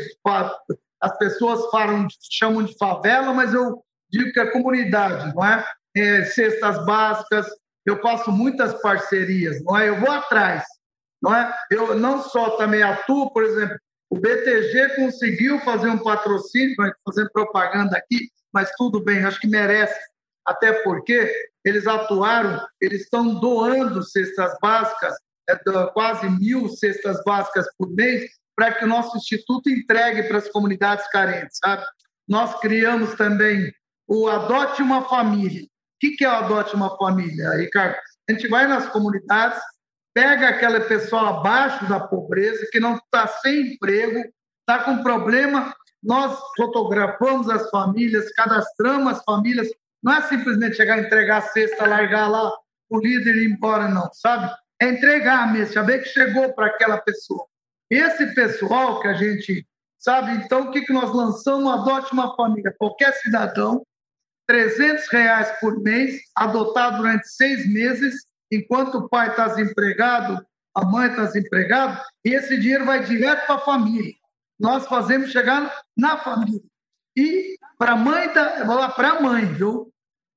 as 1.02 1.18
pessoas 1.18 1.70
falam, 1.70 2.06
chamam 2.30 2.64
de 2.64 2.74
favela, 2.78 3.34
mas 3.34 3.52
eu 3.52 3.84
digo 4.10 4.32
que 4.32 4.40
é 4.40 4.50
comunidade, 4.50 5.34
não 5.34 5.44
é? 5.44 5.62
é? 5.94 6.24
Cestas 6.24 6.86
básicas, 6.86 7.46
eu 7.84 8.00
faço 8.00 8.32
muitas 8.32 8.80
parcerias, 8.80 9.62
não 9.62 9.76
é? 9.76 9.90
Eu 9.90 10.00
vou 10.00 10.10
atrás, 10.10 10.64
não 11.22 11.34
é? 11.34 11.54
Eu 11.70 11.94
não 11.94 12.22
só 12.22 12.56
também 12.56 12.82
atuo, 12.82 13.30
por 13.30 13.44
exemplo, 13.44 13.76
o 14.08 14.18
BTG 14.18 14.96
conseguiu 14.96 15.60
fazer 15.60 15.90
um 15.90 15.98
patrocínio, 15.98 16.74
fazer 17.04 17.28
propaganda 17.30 17.98
aqui, 17.98 18.30
mas 18.50 18.70
tudo 18.78 19.04
bem, 19.04 19.22
acho 19.22 19.38
que 19.38 19.48
merece, 19.48 19.94
até 20.46 20.72
porque 20.82 21.32
eles 21.64 21.86
atuaram, 21.86 22.60
eles 22.80 23.02
estão 23.02 23.34
doando 23.34 24.02
cestas 24.02 24.56
básicas, 24.60 25.14
é, 25.48 25.56
quase 25.92 26.28
mil 26.28 26.68
cestas 26.68 27.22
básicas 27.24 27.66
por 27.78 27.90
mês, 27.90 28.30
para 28.56 28.72
que 28.72 28.84
o 28.84 28.88
nosso 28.88 29.16
instituto 29.16 29.68
entregue 29.68 30.22
para 30.24 30.38
as 30.38 30.48
comunidades 30.48 31.06
carentes, 31.08 31.58
sabe? 31.62 31.84
Nós 32.28 32.58
criamos 32.60 33.14
também 33.14 33.72
o 34.06 34.28
Adote 34.28 34.82
uma 34.82 35.02
Família. 35.08 35.62
O 35.62 36.16
que 36.16 36.24
é 36.24 36.28
o 36.28 36.32
Adote 36.32 36.74
uma 36.74 36.96
Família, 36.96 37.56
Ricardo? 37.56 37.96
A 38.28 38.32
gente 38.32 38.48
vai 38.48 38.66
nas 38.66 38.88
comunidades, 38.88 39.60
pega 40.14 40.48
aquela 40.48 40.80
pessoa 40.80 41.30
abaixo 41.30 41.86
da 41.88 42.00
pobreza, 42.00 42.66
que 42.70 42.78
não 42.78 42.96
está 42.96 43.26
sem 43.26 43.72
emprego, 43.72 44.22
está 44.60 44.84
com 44.84 45.02
problema, 45.02 45.74
nós 46.02 46.38
fotografamos 46.56 47.48
as 47.48 47.68
famílias, 47.70 48.30
cadastramos 48.32 49.14
as 49.14 49.24
famílias, 49.24 49.68
não 50.04 50.12
é 50.12 50.22
simplesmente 50.22 50.76
chegar, 50.76 50.98
entregar 50.98 51.38
a 51.38 51.48
cesta, 51.48 51.86
largar 51.86 52.28
lá 52.28 52.52
o 52.90 52.98
líder 52.98 53.36
e 53.36 53.44
ir 53.44 53.50
embora, 53.50 53.88
não, 53.88 54.12
sabe? 54.12 54.54
É 54.80 54.90
entregar 54.90 55.50
mesmo, 55.50 55.72
saber 55.72 56.02
que 56.02 56.10
chegou 56.10 56.52
para 56.52 56.66
aquela 56.66 56.98
pessoa. 56.98 57.46
Esse 57.90 58.34
pessoal 58.34 59.00
que 59.00 59.08
a 59.08 59.14
gente 59.14 59.66
sabe, 59.98 60.32
então 60.32 60.64
o 60.64 60.70
que, 60.70 60.82
que 60.82 60.92
nós 60.92 61.10
lançamos? 61.10 61.72
Adote 61.72 62.12
uma 62.12 62.36
família, 62.36 62.74
qualquer 62.78 63.14
cidadão, 63.14 63.82
300 64.46 65.08
reais 65.08 65.58
por 65.58 65.80
mês, 65.80 66.20
adotado 66.36 66.98
durante 66.98 67.26
seis 67.26 67.66
meses, 67.72 68.26
enquanto 68.52 68.96
o 68.98 69.08
pai 69.08 69.30
está 69.30 69.48
desempregado, 69.48 70.44
a 70.74 70.84
mãe 70.84 71.08
está 71.08 71.24
desempregada, 71.24 72.04
e 72.22 72.34
esse 72.34 72.58
dinheiro 72.58 72.84
vai 72.84 73.02
direto 73.02 73.46
para 73.46 73.54
a 73.54 73.64
família. 73.64 74.12
Nós 74.60 74.86
fazemos 74.86 75.30
chegar 75.30 75.74
na 75.96 76.18
família. 76.18 76.60
E 77.16 77.56
para 77.78 77.92
a 77.92 77.96
mãe, 77.96 78.28
para 78.28 79.08
a 79.10 79.22
mãe, 79.22 79.46
viu? 79.46 79.93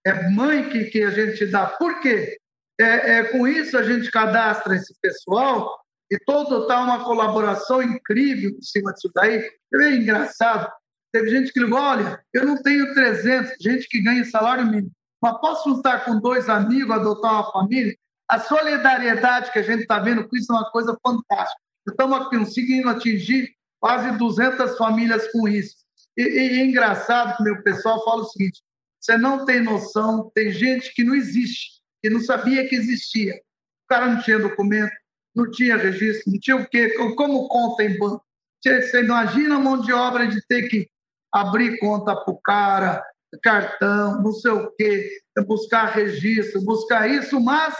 É 0.07 0.29
mãe 0.29 0.69
que, 0.69 0.85
que 0.85 1.03
a 1.03 1.09
gente 1.09 1.45
dá. 1.47 1.65
Por 1.65 1.99
quê? 1.99 2.37
É, 2.79 3.17
é, 3.17 3.23
com 3.25 3.45
isso 3.45 3.77
a 3.77 3.83
gente 3.83 4.09
cadastra 4.09 4.73
esse 4.73 4.95
pessoal 5.01 5.77
e 6.09 6.17
todo 6.19 6.61
está 6.61 6.81
uma 6.81 7.03
colaboração 7.03 7.83
incrível 7.83 8.51
em 8.51 8.61
cima 8.61 8.93
disso 8.93 9.11
daí. 9.13 9.45
É 9.73 9.91
engraçado. 9.91 10.71
Teve 11.11 11.29
gente 11.29 11.51
que 11.51 11.59
ligou, 11.59 11.77
olha, 11.77 12.23
eu 12.33 12.45
não 12.45 12.61
tenho 12.61 12.93
300, 12.93 13.55
gente 13.59 13.89
que 13.89 14.01
ganha 14.01 14.23
salário 14.23 14.65
mínimo, 14.65 14.91
mas 15.21 15.41
posso 15.41 15.69
juntar 15.69 16.05
com 16.05 16.19
dois 16.21 16.47
amigos, 16.47 16.95
adotar 16.95 17.33
uma 17.33 17.51
família? 17.51 17.93
A 18.29 18.39
solidariedade 18.39 19.51
que 19.51 19.59
a 19.59 19.63
gente 19.63 19.81
está 19.81 19.99
vendo 19.99 20.25
com 20.25 20.37
isso 20.37 20.53
é 20.53 20.55
uma 20.55 20.71
coisa 20.71 20.97
fantástica. 21.05 21.61
Estamos 21.85 22.29
conseguindo 22.29 22.87
atingir 22.87 23.49
quase 23.81 24.17
200 24.17 24.77
famílias 24.77 25.29
com 25.33 25.49
isso. 25.49 25.75
E, 26.15 26.21
e 26.21 26.61
é 26.61 26.65
engraçado 26.65 27.35
que 27.35 27.43
meu 27.43 27.61
pessoal 27.61 28.03
fala 28.05 28.21
o 28.21 28.25
seguinte: 28.25 28.61
você 29.07 29.17
não 29.17 29.45
tem 29.45 29.63
noção, 29.63 30.29
tem 30.35 30.51
gente 30.51 30.93
que 30.93 31.01
não 31.01 31.15
existe, 31.15 31.81
que 32.03 32.09
não 32.09 32.19
sabia 32.19 32.67
que 32.67 32.75
existia. 32.75 33.35
O 33.35 33.87
cara 33.87 34.07
não 34.07 34.21
tinha 34.21 34.37
documento, 34.37 34.91
não 35.33 35.49
tinha 35.49 35.77
registro, 35.77 36.29
não 36.29 36.37
tinha 36.37 36.57
o 36.57 36.67
quê, 36.67 36.89
como 37.15 37.47
conta 37.47 37.83
em 37.83 37.97
banco. 37.97 38.21
Você 38.61 39.01
imagina 39.01 39.55
a 39.55 39.59
mão 39.59 39.79
de 39.79 39.93
obra 39.93 40.27
de 40.27 40.45
ter 40.47 40.67
que 40.67 40.89
abrir 41.33 41.79
conta 41.79 42.17
para 42.17 42.33
o 42.33 42.41
cara, 42.41 43.01
cartão, 43.41 44.21
não 44.21 44.33
sei 44.33 44.51
o 44.51 44.69
quê, 44.75 45.09
buscar 45.47 45.85
registro, 45.85 46.61
buscar 46.65 47.09
isso, 47.09 47.39
mas 47.39 47.73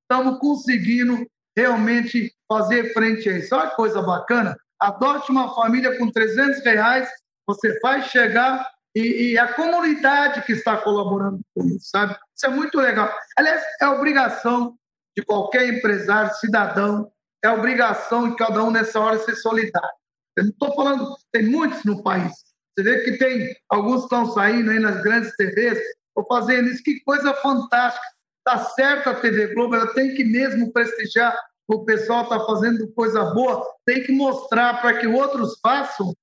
estamos 0.00 0.38
conseguindo 0.38 1.26
realmente 1.54 2.32
fazer 2.48 2.94
frente 2.94 3.28
a 3.28 3.36
isso. 3.36 3.54
Olha 3.54 3.68
que 3.68 3.76
coisa 3.76 4.00
bacana. 4.00 4.56
Adote 4.80 5.30
uma 5.30 5.54
família 5.54 5.98
com 5.98 6.10
300 6.10 6.64
reais, 6.64 7.10
você 7.46 7.78
vai 7.80 8.02
chegar 8.08 8.66
e, 8.94 9.32
e, 9.32 9.38
a 9.38 9.54
comunidade 9.54 10.42
que 10.42 10.52
está 10.52 10.76
colaborando 10.76 11.40
com 11.54 11.64
isso, 11.66 11.88
sabe? 11.90 12.16
Isso 12.36 12.46
é 12.46 12.50
muito 12.50 12.78
legal. 12.78 13.10
Aliás, 13.38 13.62
é 13.80 13.88
obrigação 13.88 14.76
de 15.16 15.24
qualquer 15.24 15.68
empresário, 15.68 16.34
cidadão, 16.34 17.10
é 17.42 17.50
obrigação 17.50 18.30
de 18.30 18.36
cada 18.36 18.62
um 18.62 18.70
nessa 18.70 19.00
hora 19.00 19.18
ser 19.18 19.36
solidário. 19.36 19.96
Eu 20.36 20.44
não 20.44 20.50
estou 20.50 20.74
falando, 20.74 21.16
tem 21.32 21.44
muitos 21.44 21.84
no 21.84 22.02
país. 22.02 22.32
Você 22.76 22.84
vê 22.84 23.04
que 23.04 23.18
tem 23.18 23.54
alguns 23.68 24.04
estão 24.04 24.30
saindo 24.32 24.70
aí 24.70 24.78
nas 24.78 25.02
grandes 25.02 25.34
TVs, 25.36 25.78
ou 26.14 26.26
fazendo 26.26 26.68
isso, 26.68 26.82
que 26.82 27.00
coisa 27.00 27.34
fantástica. 27.34 28.06
Está 28.46 28.64
certo 28.70 29.08
a 29.08 29.14
TV 29.14 29.54
Globo, 29.54 29.74
ela 29.74 29.92
tem 29.94 30.14
que 30.14 30.24
mesmo 30.24 30.72
prestigiar 30.72 31.34
o 31.68 31.84
pessoal 31.84 32.24
está 32.24 32.44
fazendo 32.44 32.92
coisa 32.92 33.24
boa, 33.32 33.64
tem 33.86 34.02
que 34.02 34.12
mostrar 34.12 34.80
para 34.80 34.98
que 34.98 35.06
outros 35.06 35.58
façam, 35.60 36.14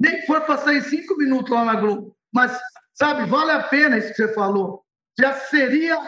nem 0.00 0.24
for 0.26 0.42
passar 0.42 0.74
em 0.74 0.82
cinco 0.82 1.16
minutos 1.16 1.50
lá 1.50 1.64
na 1.64 1.76
Globo. 1.76 2.14
Mas, 2.32 2.58
sabe, 2.94 3.28
vale 3.28 3.52
a 3.52 3.62
pena 3.62 3.98
isso 3.98 4.08
que 4.08 4.16
você 4.16 4.34
falou. 4.34 4.82
Já 5.18 5.34
seria 5.34 5.98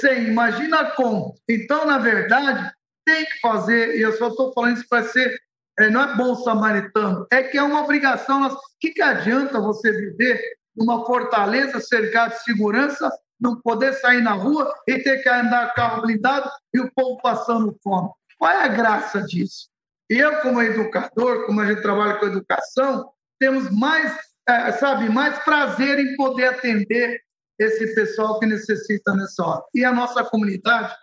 sem, 0.00 0.26
imagina 0.26 0.90
como. 0.92 1.34
Então, 1.48 1.86
na 1.86 1.98
verdade, 1.98 2.72
tem 3.04 3.24
que 3.24 3.40
fazer, 3.40 3.96
e 3.96 4.02
eu 4.02 4.12
só 4.16 4.28
estou 4.28 4.52
falando 4.52 4.76
isso 4.76 4.88
para 4.88 5.04
ser, 5.04 5.40
é, 5.78 5.88
não 5.88 6.02
é 6.02 6.16
bom 6.16 6.34
samaritano, 6.34 7.26
é 7.30 7.42
que 7.42 7.56
é 7.56 7.62
uma 7.62 7.82
obrigação. 7.82 8.46
O 8.46 8.58
que, 8.80 8.90
que 8.90 9.02
adianta 9.02 9.60
você 9.60 9.90
viver 9.92 10.40
numa 10.76 11.04
fortaleza 11.06 11.80
cercada 11.80 12.34
de 12.34 12.42
segurança, 12.42 13.10
não 13.40 13.60
poder 13.60 13.94
sair 13.94 14.20
na 14.20 14.32
rua 14.32 14.72
e 14.86 14.98
ter 14.98 15.22
que 15.22 15.28
andar 15.28 15.72
carro 15.74 16.02
blindado 16.02 16.50
e 16.74 16.80
o 16.80 16.92
povo 16.92 17.20
passando 17.22 17.76
fome? 17.82 18.10
Qual 18.36 18.50
é 18.50 18.64
a 18.64 18.68
graça 18.68 19.22
disso? 19.22 19.68
Eu, 20.08 20.40
como 20.40 20.62
educador, 20.62 21.46
como 21.46 21.60
a 21.60 21.66
gente 21.66 21.82
trabalha 21.82 22.18
com 22.18 22.26
educação, 22.26 23.10
temos 23.38 23.70
mais, 23.70 24.16
é, 24.48 24.72
sabe, 24.72 25.08
mais 25.08 25.38
prazer 25.40 25.98
em 25.98 26.16
poder 26.16 26.46
atender 26.46 27.20
esse 27.58 27.94
pessoal 27.94 28.38
que 28.38 28.46
necessita 28.46 29.12
nessa 29.14 29.44
hora. 29.44 29.62
E 29.74 29.84
a 29.84 29.92
nossa 29.92 30.24
comunidade, 30.24 30.94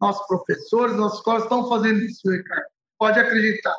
nossos 0.00 0.26
professores, 0.26 0.96
nossas 0.96 1.18
escolas 1.18 1.42
estão 1.42 1.68
fazendo 1.68 2.00
isso, 2.00 2.30
Ricardo. 2.30 2.64
Pode 2.98 3.18
acreditar. 3.18 3.76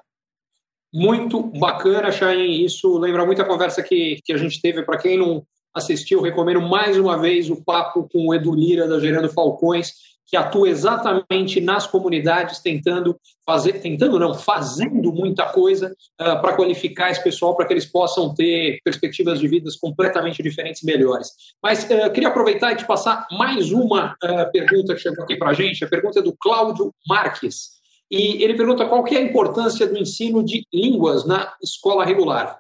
Muito 0.94 1.42
bacana, 1.42 2.12
Chain. 2.12 2.64
Isso 2.64 2.98
lembra 2.98 3.26
muito 3.26 3.42
a 3.42 3.46
conversa 3.46 3.82
que, 3.82 4.20
que 4.24 4.34
a 4.34 4.38
gente 4.38 4.62
teve. 4.62 4.84
Para 4.84 4.98
quem 4.98 5.18
não 5.18 5.46
assistiu, 5.74 6.22
recomendo 6.22 6.62
mais 6.62 6.98
uma 6.98 7.18
vez 7.18 7.50
o 7.50 7.62
papo 7.64 8.08
com 8.10 8.28
o 8.28 8.34
Edu 8.34 8.54
Lira, 8.54 8.88
da 8.88 9.00
Gerando 9.00 9.30
Falcões, 9.30 9.94
que 10.26 10.36
atua 10.36 10.70
exatamente 10.70 11.62
nas 11.62 11.86
comunidades, 11.86 12.60
tentando 12.60 13.20
fazer, 13.46 13.74
tentando 13.74 14.18
não, 14.20 14.34
fazendo 14.34 15.12
muita 15.12 15.46
coisa 15.52 15.96
uh, 16.20 16.42
para 16.42 16.56
qualificar 16.56 17.12
esse 17.12 17.24
pessoal 17.24 17.56
para 17.56 17.68
que 17.68 17.74
eles 17.74 17.86
possam 17.86 18.34
ter 18.34 18.80
perspectivas 18.84 19.40
de 19.40 19.48
vidas 19.48 19.76
completamente 19.76 20.42
diferentes 20.42 20.82
e 20.82 20.86
melhores. 20.86 21.30
Mas 21.62 21.84
uh, 21.84 22.12
queria 22.12 22.30
aproveitar 22.30 22.72
e 22.72 22.78
te 22.78 22.86
passar 22.86 23.28
mais 23.32 23.72
uma 23.72 24.14
uh, 24.14 24.52
pergunta 24.52 24.96
que 24.96 25.02
chegou 25.02 25.24
aqui 25.24 25.38
para 25.38 25.52
a 25.52 25.54
gente, 25.54 25.86
a 25.86 25.90
pergunta 25.90 26.20
é 26.20 26.24
do 26.24 26.36
Cláudio 26.40 26.94
Marques. 27.08 27.76
E 28.10 28.44
ele 28.44 28.56
pergunta 28.56 28.86
qual 28.88 29.04
que 29.04 29.16
é 29.16 29.20
a 29.20 29.24
importância 29.24 29.88
do 29.88 29.98
ensino 29.98 30.44
de 30.44 30.66
línguas 30.74 31.26
na 31.26 31.54
escola 31.62 32.06
regular. 32.06 32.60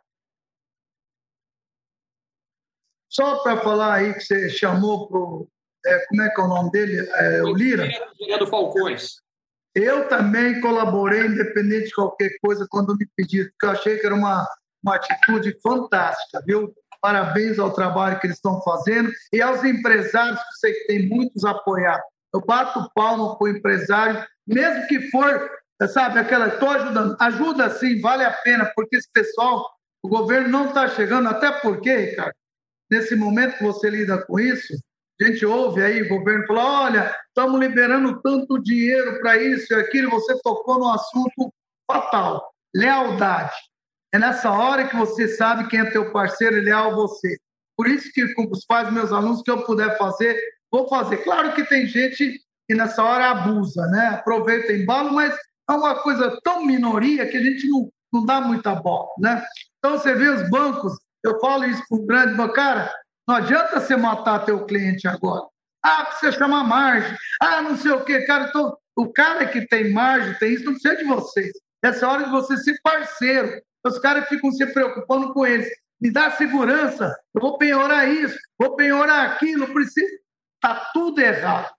Só 3.10 3.38
para 3.38 3.62
falar 3.62 3.94
aí 3.94 4.14
que 4.14 4.20
você 4.20 4.50
chamou 4.50 5.48
é, 5.86 6.06
como 6.08 6.22
é 6.22 6.30
que 6.30 6.42
é 6.42 6.44
o 6.44 6.48
nome 6.48 6.72
dele? 6.72 7.08
É, 7.14 7.44
o 7.44 7.54
Lira? 7.54 7.88
Do 8.40 8.48
Falcões. 8.48 9.22
Eu 9.74 10.08
também 10.08 10.62
colaborei, 10.62 11.26
independente 11.26 11.88
de 11.88 11.96
qualquer 11.96 12.32
coisa, 12.42 12.66
quando 12.70 12.96
me 12.96 13.06
pediram, 13.16 13.50
porque 13.50 13.66
eu 13.66 13.72
achei 13.72 13.98
que 13.98 14.06
era 14.06 14.16
uma, 14.16 14.48
uma 14.82 14.96
atitude 14.96 15.58
fantástica, 15.62 16.42
viu? 16.46 16.74
Parabéns 17.02 17.60
ao 17.60 17.74
trabalho 17.74 18.20
que 18.20 18.28
eles 18.28 18.38
estão 18.38 18.62
fazendo 18.62 19.12
e 19.34 19.42
aos 19.42 19.64
empresários, 19.64 20.40
que 20.40 20.60
sei 20.60 20.74
que 20.74 20.88
tem 20.88 21.10
muitos 21.10 21.44
apoiados. 21.44 22.06
Eu 22.34 22.42
bato 22.42 22.90
palma 22.96 23.38
para 23.38 23.46
o 23.46 23.50
empresário, 23.50 24.26
mesmo 24.48 24.88
que 24.88 25.10
for, 25.12 25.52
sabe, 25.90 26.20
aquela, 26.20 26.48
estou 26.48 26.70
ajudando. 26.70 27.18
Ajuda 27.20 27.70
sim, 27.70 28.00
vale 28.00 28.24
a 28.24 28.32
pena, 28.32 28.72
porque 28.76 28.96
esse 28.96 29.10
pessoal, 29.12 29.70
o 30.02 30.08
governo 30.08 30.48
não 30.48 30.70
está 30.70 30.88
chegando, 30.88 31.28
até 31.28 31.52
porque, 31.52 31.96
Ricardo, 31.96 32.36
nesse 32.90 33.16
momento 33.16 33.58
que 33.58 33.64
você 33.64 33.90
lida 33.90 34.24
com 34.26 34.40
isso, 34.40 34.74
a 35.22 35.26
gente 35.26 35.46
ouve 35.46 35.82
aí 35.82 36.02
o 36.02 36.10
governo 36.10 36.46
falar: 36.46 36.82
olha, 36.84 37.16
estamos 37.28 37.60
liberando 37.60 38.22
tanto 38.22 38.62
dinheiro 38.62 39.20
para 39.20 39.38
isso 39.42 39.74
e 39.74 39.76
aquilo. 39.76 40.10
Você 40.10 40.38
tocou 40.42 40.80
no 40.80 40.90
assunto 40.90 41.54
fatal: 41.90 42.52
lealdade. 42.76 43.56
É 44.14 44.20
nessa 44.20 44.52
hora 44.52 44.88
que 44.88 44.96
você 44.96 45.28
sabe 45.28 45.68
quem 45.68 45.80
é 45.80 45.92
teu 45.92 46.12
parceiro 46.12 46.58
e 46.58 46.62
leal 46.62 46.92
a 46.92 46.96
você. 46.96 47.38
Por 47.78 47.88
isso 47.88 48.12
que 48.14 48.34
com 48.34 48.48
os 48.50 48.66
pais 48.66 48.92
meus 48.92 49.12
alunos 49.12 49.42
que 49.42 49.52
eu 49.52 49.64
puder 49.64 49.98
fazer, 49.98 50.38
vou 50.72 50.88
fazer. 50.88 51.18
Claro 51.18 51.54
que 51.54 51.66
tem 51.66 51.86
gente 51.86 52.40
que 52.68 52.76
nessa 52.76 53.04
hora 53.04 53.32
abusa, 53.32 53.86
né? 53.88 54.08
Aproveita 54.08 54.74
embalo, 54.74 55.14
mas 55.14 55.36
é 55.70 55.74
uma 55.74 55.96
coisa 55.96 56.40
tão 56.44 56.66
minoria 56.66 57.28
que 57.28 57.38
a 57.38 57.44
gente 57.44 57.68
não, 57.68 57.90
não 58.14 58.26
dá 58.26 58.42
muita 58.42 58.76
bola, 58.76 59.10
né? 59.20 59.44
Então 59.78 59.98
você 59.98 60.14
vê 60.14 60.30
os 60.30 60.50
bancos, 60.50 60.94
eu 61.24 61.40
falo 61.40 61.66
isso 61.66 61.84
para 61.88 61.98
um 61.98 62.06
grande 62.06 62.36
banco, 62.36 62.54
cara, 62.54 62.94
não 63.28 63.36
adianta 63.36 63.80
você 63.80 63.96
matar 63.96 64.46
teu 64.46 64.66
cliente 64.66 65.08
agora. 65.08 65.48
Ah, 65.84 66.12
você 66.12 66.32
chama 66.32 66.64
margem. 66.64 67.16
Ah, 67.42 67.62
não 67.62 67.78
sei 67.78 67.92
o 67.92 68.04
quê. 68.04 68.22
Cara, 68.26 68.48
então, 68.50 68.78
o 68.96 69.12
cara 69.12 69.46
que 69.48 69.68
tem 69.68 69.92
margem, 69.92 70.34
tem 70.36 70.54
isso, 70.54 70.66
não 70.66 70.74
precisa 70.74 70.96
de 70.96 71.04
vocês. 71.04 71.52
Essa 71.84 72.08
hora 72.08 72.24
de 72.24 72.32
você 72.32 72.58
ser 72.58 72.80
parceiro. 72.84 73.62
Os 73.86 74.00
caras 74.00 74.28
ficam 74.28 74.52
se 74.52 74.66
preocupando 74.74 75.34
com 75.34 75.46
eles. 75.46 75.70
Me 76.02 76.12
dá 76.12 76.32
segurança, 76.32 77.16
eu 77.34 77.42
vou 77.42 77.58
penhorar 77.58 78.10
isso, 78.10 78.38
vou 78.60 78.76
penhorar 78.76 79.32
aquilo, 79.32 79.72
precisa. 79.74 80.12
Está 80.56 80.90
tudo 80.94 81.22
errado. 81.22 81.74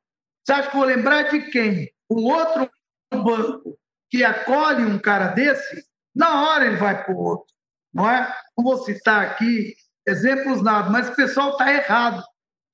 Você 0.44 0.52
acha 0.52 0.70
que 0.70 0.76
vou 0.76 0.86
lembrar 0.86 1.24
de 1.24 1.40
quem? 1.50 1.90
Um 2.10 2.24
outro 2.24 2.70
banco 3.12 3.76
que 4.08 4.24
acolhe 4.24 4.84
um 4.84 4.98
cara 4.98 5.28
desse, 5.28 5.84
na 6.14 6.46
hora 6.46 6.66
ele 6.66 6.76
vai 6.76 7.04
para 7.04 7.12
o 7.12 7.18
outro. 7.18 7.46
Não 7.92 8.08
é? 8.08 8.34
Não 8.56 8.64
vou 8.64 8.78
citar 8.84 9.26
aqui 9.26 9.74
exemplos 10.06 10.62
nada, 10.62 10.90
mas 10.90 11.08
o 11.08 11.16
pessoal 11.16 11.50
está 11.52 11.72
errado. 11.72 12.22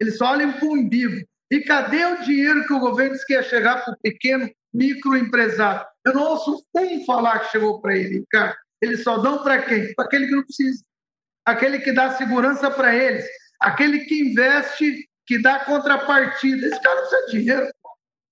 Eles 0.00 0.18
só 0.18 0.32
olham 0.32 0.52
para 0.52 0.66
o 0.66 0.72
umbigo. 0.72 1.24
E 1.50 1.60
cadê 1.60 2.04
o 2.06 2.22
dinheiro 2.22 2.66
que 2.66 2.72
o 2.72 2.80
governo 2.80 3.12
disse 3.12 3.26
que 3.26 3.34
ia 3.34 3.42
chegar 3.42 3.84
para 3.84 3.92
o 3.92 3.98
pequeno 3.98 4.50
microempresário? 4.72 5.86
Eu 6.04 6.14
não 6.14 6.22
ouço 6.22 6.64
um 6.74 7.04
falar 7.04 7.40
que 7.40 7.52
chegou 7.52 7.80
para 7.80 7.96
ele, 7.96 8.24
cara. 8.30 8.56
Eles 8.80 9.02
só 9.02 9.18
dão 9.18 9.42
para 9.42 9.62
quem? 9.62 9.94
Para 9.94 10.06
aquele 10.06 10.26
que 10.26 10.32
não 10.32 10.42
precisa. 10.42 10.82
Aquele 11.44 11.78
que 11.78 11.92
dá 11.92 12.10
segurança 12.10 12.70
para 12.70 12.94
eles. 12.94 13.24
Aquele 13.60 14.00
que 14.00 14.30
investe, 14.30 15.08
que 15.26 15.40
dá 15.40 15.60
contrapartida. 15.60 16.66
Esse 16.66 16.80
cara 16.80 17.00
precisa 17.02 17.26
de 17.26 17.32
dinheiro. 17.32 17.68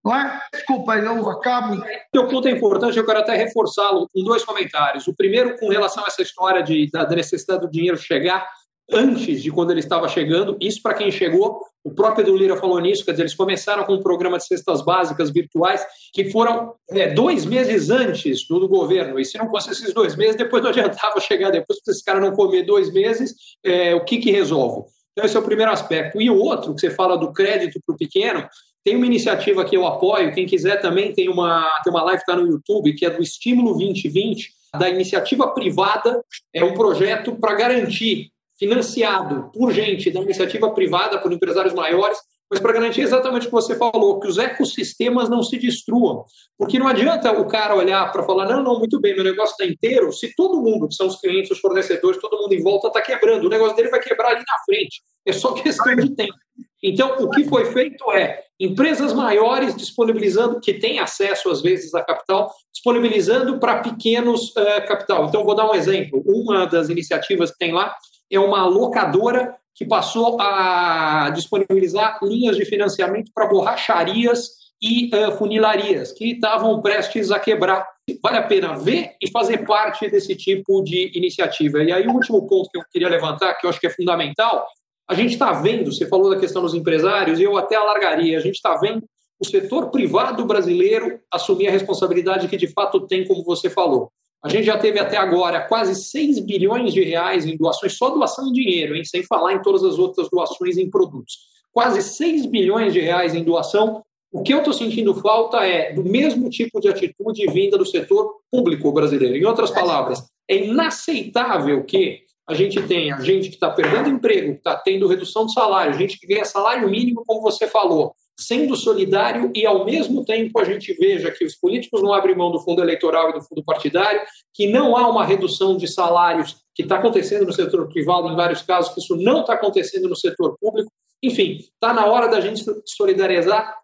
Não 0.04 0.16
é? 0.16 0.40
Desculpa, 0.52 0.96
eu 0.96 1.28
acabo. 1.28 1.84
O 2.16 2.26
ponto 2.26 2.48
é 2.48 2.50
importante, 2.52 2.96
eu 2.96 3.04
quero 3.04 3.18
até 3.18 3.34
reforçá-lo 3.34 4.08
com 4.12 4.24
dois 4.24 4.42
comentários. 4.44 5.06
O 5.06 5.14
primeiro, 5.14 5.58
com 5.58 5.68
relação 5.68 6.02
a 6.02 6.06
essa 6.06 6.22
história 6.22 6.62
de, 6.62 6.90
da 6.90 7.06
necessidade 7.10 7.60
do 7.60 7.70
dinheiro 7.70 7.98
chegar 7.98 8.48
antes 8.92 9.42
de 9.42 9.50
quando 9.50 9.70
ele 9.70 9.80
estava 9.80 10.08
chegando. 10.08 10.56
Isso 10.60 10.80
para 10.82 10.94
quem 10.94 11.10
chegou, 11.10 11.60
o 11.82 11.90
próprio 11.90 12.22
Edu 12.24 12.36
Lira 12.36 12.56
falou 12.56 12.78
nisso, 12.80 13.04
quer 13.04 13.12
dizer, 13.12 13.22
eles 13.22 13.34
começaram 13.34 13.84
com 13.84 13.94
um 13.94 14.02
programa 14.02 14.38
de 14.38 14.46
cestas 14.46 14.84
básicas 14.84 15.30
virtuais 15.30 15.84
que 16.12 16.30
foram 16.30 16.74
é, 16.90 17.12
dois 17.12 17.46
meses 17.46 17.90
antes 17.90 18.46
do, 18.46 18.60
do, 18.60 18.68
governo. 18.68 19.18
E 19.18 19.24
se 19.24 19.38
não 19.38 19.48
fosse 19.48 19.70
esses 19.70 19.94
dois 19.94 20.16
meses, 20.16 20.36
depois 20.36 20.62
não 20.62 20.70
adiantava 20.70 21.20
chegar 21.20 21.50
depois, 21.50 21.78
se 21.82 21.90
esse 21.90 22.04
cara 22.04 22.20
não 22.20 22.32
comer 22.32 22.64
dois 22.64 22.92
meses, 22.92 23.34
é, 23.64 23.94
o 23.94 24.04
que, 24.04 24.18
que 24.18 24.30
resolve? 24.30 24.88
Então, 25.12 25.24
esse 25.24 25.36
é 25.36 25.40
o 25.40 25.44
primeiro 25.44 25.72
aspecto. 25.72 26.20
E 26.20 26.30
o 26.30 26.36
outro, 26.36 26.74
que 26.74 26.80
você 26.80 26.90
fala 26.90 27.16
do 27.16 27.32
crédito 27.32 27.80
para 27.84 27.94
o 27.94 27.98
pequeno, 27.98 28.46
tem 28.84 28.96
uma 28.96 29.06
iniciativa 29.06 29.64
que 29.64 29.76
eu 29.76 29.86
apoio, 29.86 30.32
quem 30.32 30.46
quiser 30.46 30.80
também 30.80 31.12
tem 31.12 31.28
uma, 31.28 31.68
tem 31.84 31.92
uma 31.92 32.02
live 32.04 32.22
que 32.22 32.30
está 32.30 32.40
no 32.40 32.50
YouTube, 32.50 32.94
que 32.94 33.04
é 33.04 33.10
do 33.10 33.22
Estímulo 33.22 33.76
2020, 33.76 34.50
da 34.78 34.88
iniciativa 34.88 35.48
privada, 35.48 36.22
é 36.54 36.64
um 36.64 36.74
projeto 36.74 37.36
para 37.36 37.54
garantir 37.54 38.30
financiado 38.60 39.50
por 39.54 39.72
gente 39.72 40.10
da 40.10 40.20
iniciativa 40.20 40.70
privada, 40.70 41.18
por 41.18 41.32
empresários 41.32 41.72
maiores, 41.72 42.18
mas 42.50 42.60
para 42.60 42.72
garantir 42.74 43.00
exatamente 43.00 43.44
o 43.44 43.46
que 43.46 43.54
você 43.54 43.74
falou, 43.76 44.20
que 44.20 44.28
os 44.28 44.36
ecossistemas 44.36 45.30
não 45.30 45.42
se 45.42 45.56
destruam. 45.56 46.24
Porque 46.58 46.78
não 46.78 46.88
adianta 46.88 47.32
o 47.32 47.46
cara 47.46 47.74
olhar 47.74 48.12
para 48.12 48.24
falar, 48.24 48.46
não, 48.46 48.62
não, 48.62 48.78
muito 48.78 49.00
bem, 49.00 49.14
meu 49.14 49.24
negócio 49.24 49.52
está 49.52 49.64
inteiro, 49.64 50.12
se 50.12 50.34
todo 50.34 50.60
mundo, 50.60 50.88
que 50.88 50.94
são 50.94 51.06
os 51.06 51.18
clientes, 51.18 51.50
os 51.50 51.58
fornecedores, 51.60 52.20
todo 52.20 52.42
mundo 52.42 52.52
em 52.52 52.62
volta 52.62 52.88
está 52.88 53.00
quebrando, 53.00 53.46
o 53.46 53.48
negócio 53.48 53.76
dele 53.76 53.88
vai 53.88 54.00
quebrar 54.00 54.30
ali 54.30 54.40
na 54.46 54.64
frente. 54.66 55.00
É 55.24 55.32
só 55.32 55.52
questão 55.54 55.94
de 55.96 56.14
tempo. 56.14 56.34
Então, 56.82 57.16
o 57.20 57.30
que 57.30 57.44
foi 57.44 57.66
feito 57.66 58.10
é 58.12 58.42
empresas 58.58 59.12
maiores 59.12 59.76
disponibilizando, 59.76 60.60
que 60.60 60.74
têm 60.74 60.98
acesso 60.98 61.50
às 61.50 61.62
vezes 61.62 61.94
a 61.94 62.02
capital, 62.02 62.52
disponibilizando 62.72 63.58
para 63.58 63.80
pequenos 63.80 64.50
uh, 64.50 64.86
capital. 64.86 65.26
Então, 65.26 65.44
vou 65.44 65.54
dar 65.54 65.70
um 65.70 65.74
exemplo. 65.74 66.22
Uma 66.26 66.66
das 66.66 66.88
iniciativas 66.88 67.50
que 67.50 67.58
tem 67.58 67.72
lá 67.72 67.94
é 68.30 68.38
uma 68.38 68.64
locadora 68.66 69.56
que 69.74 69.84
passou 69.84 70.40
a 70.40 71.30
disponibilizar 71.30 72.18
linhas 72.22 72.56
de 72.56 72.64
financiamento 72.64 73.30
para 73.34 73.46
borracharias 73.46 74.60
e 74.82 75.10
uh, 75.14 75.32
funilarias, 75.36 76.12
que 76.12 76.32
estavam 76.32 76.80
prestes 76.80 77.30
a 77.30 77.38
quebrar. 77.38 77.86
Vale 78.22 78.38
a 78.38 78.42
pena 78.42 78.78
ver 78.78 79.12
e 79.22 79.30
fazer 79.30 79.66
parte 79.66 80.08
desse 80.10 80.34
tipo 80.34 80.82
de 80.82 81.12
iniciativa. 81.14 81.82
E 81.82 81.92
aí, 81.92 82.06
o 82.06 82.12
último 82.12 82.46
ponto 82.46 82.68
que 82.70 82.78
eu 82.78 82.82
queria 82.90 83.08
levantar, 83.08 83.54
que 83.54 83.66
eu 83.66 83.70
acho 83.70 83.78
que 83.78 83.86
é 83.86 83.90
fundamental, 83.90 84.66
a 85.08 85.14
gente 85.14 85.32
está 85.32 85.52
vendo, 85.52 85.92
você 85.92 86.06
falou 86.06 86.30
da 86.30 86.38
questão 86.38 86.62
dos 86.62 86.74
empresários, 86.74 87.38
e 87.38 87.42
eu 87.42 87.56
até 87.56 87.76
alargaria, 87.76 88.38
a 88.38 88.40
gente 88.40 88.54
está 88.54 88.76
vendo 88.76 89.04
o 89.40 89.46
setor 89.46 89.90
privado 89.90 90.44
brasileiro 90.44 91.18
assumir 91.32 91.68
a 91.68 91.72
responsabilidade 91.72 92.46
que 92.46 92.56
de 92.56 92.68
fato 92.68 93.06
tem, 93.06 93.26
como 93.26 93.42
você 93.42 93.70
falou. 93.70 94.12
A 94.42 94.48
gente 94.48 94.64
já 94.64 94.78
teve 94.78 94.98
até 94.98 95.18
agora 95.18 95.60
quase 95.60 95.94
6 95.94 96.40
bilhões 96.40 96.94
de 96.94 97.02
reais 97.02 97.44
em 97.44 97.56
doações, 97.56 97.96
só 97.96 98.08
doação 98.08 98.48
em 98.48 98.52
dinheiro, 98.52 98.96
hein? 98.96 99.04
sem 99.04 99.22
falar 99.22 99.52
em 99.52 99.62
todas 99.62 99.84
as 99.84 99.98
outras 99.98 100.28
doações 100.30 100.78
em 100.78 100.88
produtos. 100.88 101.38
Quase 101.72 102.02
6 102.02 102.46
bilhões 102.46 102.92
de 102.92 103.00
reais 103.00 103.34
em 103.34 103.44
doação. 103.44 104.02
O 104.32 104.42
que 104.42 104.54
eu 104.54 104.58
estou 104.58 104.72
sentindo 104.72 105.14
falta 105.14 105.58
é 105.58 105.92
do 105.92 106.02
mesmo 106.02 106.48
tipo 106.48 106.80
de 106.80 106.88
atitude 106.88 107.46
vinda 107.48 107.76
do 107.76 107.84
setor 107.84 108.36
público 108.50 108.90
brasileiro. 108.92 109.36
Em 109.36 109.44
outras 109.44 109.70
palavras, 109.70 110.24
é 110.48 110.64
inaceitável 110.64 111.84
que 111.84 112.20
a 112.48 112.54
gente 112.54 112.82
tenha 112.82 113.20
gente 113.20 113.48
que 113.48 113.54
está 113.54 113.70
perdendo 113.70 114.08
emprego, 114.08 114.52
que 114.52 114.58
está 114.58 114.74
tendo 114.74 115.06
redução 115.06 115.46
de 115.46 115.52
salário, 115.52 115.98
gente 115.98 116.18
que 116.18 116.26
ganha 116.26 116.44
salário 116.44 116.88
mínimo, 116.88 117.22
como 117.26 117.42
você 117.42 117.68
falou, 117.68 118.14
sendo 118.40 118.74
solidário 118.74 119.52
e, 119.54 119.66
ao 119.66 119.84
mesmo 119.84 120.24
tempo, 120.24 120.58
a 120.58 120.64
gente 120.64 120.92
veja 120.94 121.30
que 121.30 121.44
os 121.44 121.54
políticos 121.56 122.02
não 122.02 122.12
abrem 122.12 122.36
mão 122.36 122.50
do 122.50 122.60
fundo 122.60 122.82
eleitoral 122.82 123.30
e 123.30 123.34
do 123.34 123.42
fundo 123.42 123.62
partidário, 123.64 124.22
que 124.54 124.66
não 124.66 124.96
há 124.96 125.08
uma 125.08 125.24
redução 125.24 125.76
de 125.76 125.86
salários 125.86 126.56
que 126.74 126.82
está 126.82 126.96
acontecendo 126.96 127.46
no 127.46 127.52
setor 127.52 127.88
privado, 127.88 128.28
em 128.28 128.36
vários 128.36 128.62
casos, 128.62 128.94
que 128.94 129.00
isso 129.00 129.16
não 129.16 129.42
está 129.42 129.54
acontecendo 129.54 130.08
no 130.08 130.16
setor 130.16 130.56
público. 130.58 130.90
Enfim, 131.22 131.58
está 131.58 131.92
na 131.92 132.06
hora 132.06 132.28
da 132.28 132.40
gente 132.40 132.64
solidarizar 132.86 133.78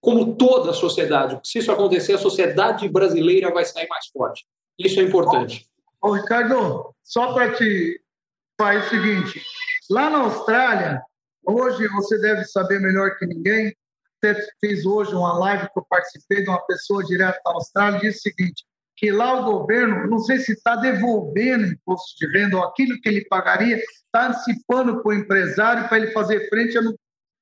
como 0.00 0.36
toda 0.36 0.70
a 0.70 0.74
sociedade. 0.74 1.40
Se 1.44 1.58
isso 1.58 1.70
acontecer, 1.70 2.14
a 2.14 2.18
sociedade 2.18 2.88
brasileira 2.88 3.52
vai 3.52 3.64
sair 3.64 3.88
mais 3.88 4.06
forte. 4.06 4.44
Isso 4.78 5.00
é 5.00 5.02
importante. 5.02 5.66
Ô, 6.00 6.12
Ricardo, 6.12 6.94
só 7.02 7.32
para 7.34 7.52
te 7.54 8.00
falar 8.58 8.80
o 8.80 8.88
seguinte: 8.88 9.42
lá 9.90 10.08
na 10.08 10.18
Austrália, 10.20 11.02
hoje 11.44 11.86
você 11.88 12.18
deve 12.20 12.44
saber 12.44 12.80
melhor 12.80 13.16
que 13.16 13.26
ninguém, 13.26 13.74
fez 14.60 14.84
hoje 14.84 15.14
uma 15.14 15.38
live 15.38 15.68
que 15.72 15.78
eu 15.78 15.86
participei 15.88 16.42
de 16.42 16.48
uma 16.48 16.64
pessoa 16.66 17.04
direto 17.04 17.40
da 17.44 17.52
Austrália, 17.52 18.00
disse 18.00 18.18
o 18.18 18.22
seguinte, 18.22 18.64
que 18.96 19.12
lá 19.12 19.40
o 19.40 19.44
governo, 19.44 20.08
não 20.08 20.18
sei 20.18 20.38
se 20.38 20.52
está 20.52 20.74
devolvendo 20.74 21.66
imposto 21.66 22.16
de 22.18 22.26
renda 22.36 22.56
ou 22.56 22.64
aquilo 22.64 23.00
que 23.00 23.08
ele 23.08 23.24
pagaria, 23.26 23.76
está 23.76 24.26
antecipando 24.26 25.00
para 25.02 25.10
o 25.10 25.14
empresário 25.14 25.88
para 25.88 25.98
ele 25.98 26.10
fazer 26.10 26.48
frente 26.48 26.76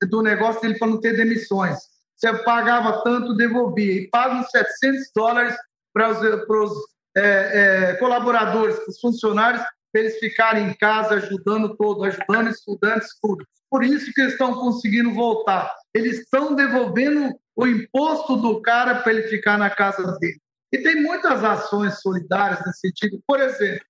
do 0.02 0.22
negócio 0.22 0.60
dele 0.60 0.78
para 0.78 0.88
não 0.88 1.00
ter 1.00 1.16
demissões. 1.16 1.78
Você 2.14 2.32
pagava 2.44 3.02
tanto, 3.02 3.34
devolvia. 3.34 3.92
E 3.92 4.08
pagam 4.08 4.42
700 4.42 5.10
dólares 5.14 5.56
para 5.92 6.10
os, 6.10 6.18
para 6.18 6.62
os 6.62 6.72
é, 7.16 7.22
é, 7.22 7.94
colaboradores, 7.94 8.76
para 8.76 8.90
os 8.90 9.00
funcionários, 9.00 9.62
para 9.92 10.02
eles 10.02 10.18
ficarem 10.18 10.68
em 10.68 10.74
casa 10.74 11.14
ajudando 11.14 11.74
todo, 11.76 12.04
ajudando 12.04 12.50
estudantes, 12.50 13.16
tudo. 13.20 13.46
Por 13.70 13.82
isso 13.82 14.12
que 14.12 14.20
eles 14.20 14.32
estão 14.32 14.54
conseguindo 14.54 15.12
voltar. 15.14 15.74
Eles 15.96 16.18
estão 16.18 16.54
devolvendo 16.54 17.34
o 17.56 17.66
imposto 17.66 18.36
do 18.36 18.60
cara 18.60 18.96
para 18.96 19.12
ele 19.12 19.28
ficar 19.28 19.56
na 19.56 19.70
casa 19.70 20.18
dele. 20.18 20.38
E 20.70 20.76
tem 20.78 21.02
muitas 21.02 21.42
ações 21.42 22.02
solidárias 22.02 22.60
nesse 22.66 22.80
sentido. 22.80 23.18
Por 23.26 23.40
exemplo, 23.40 23.82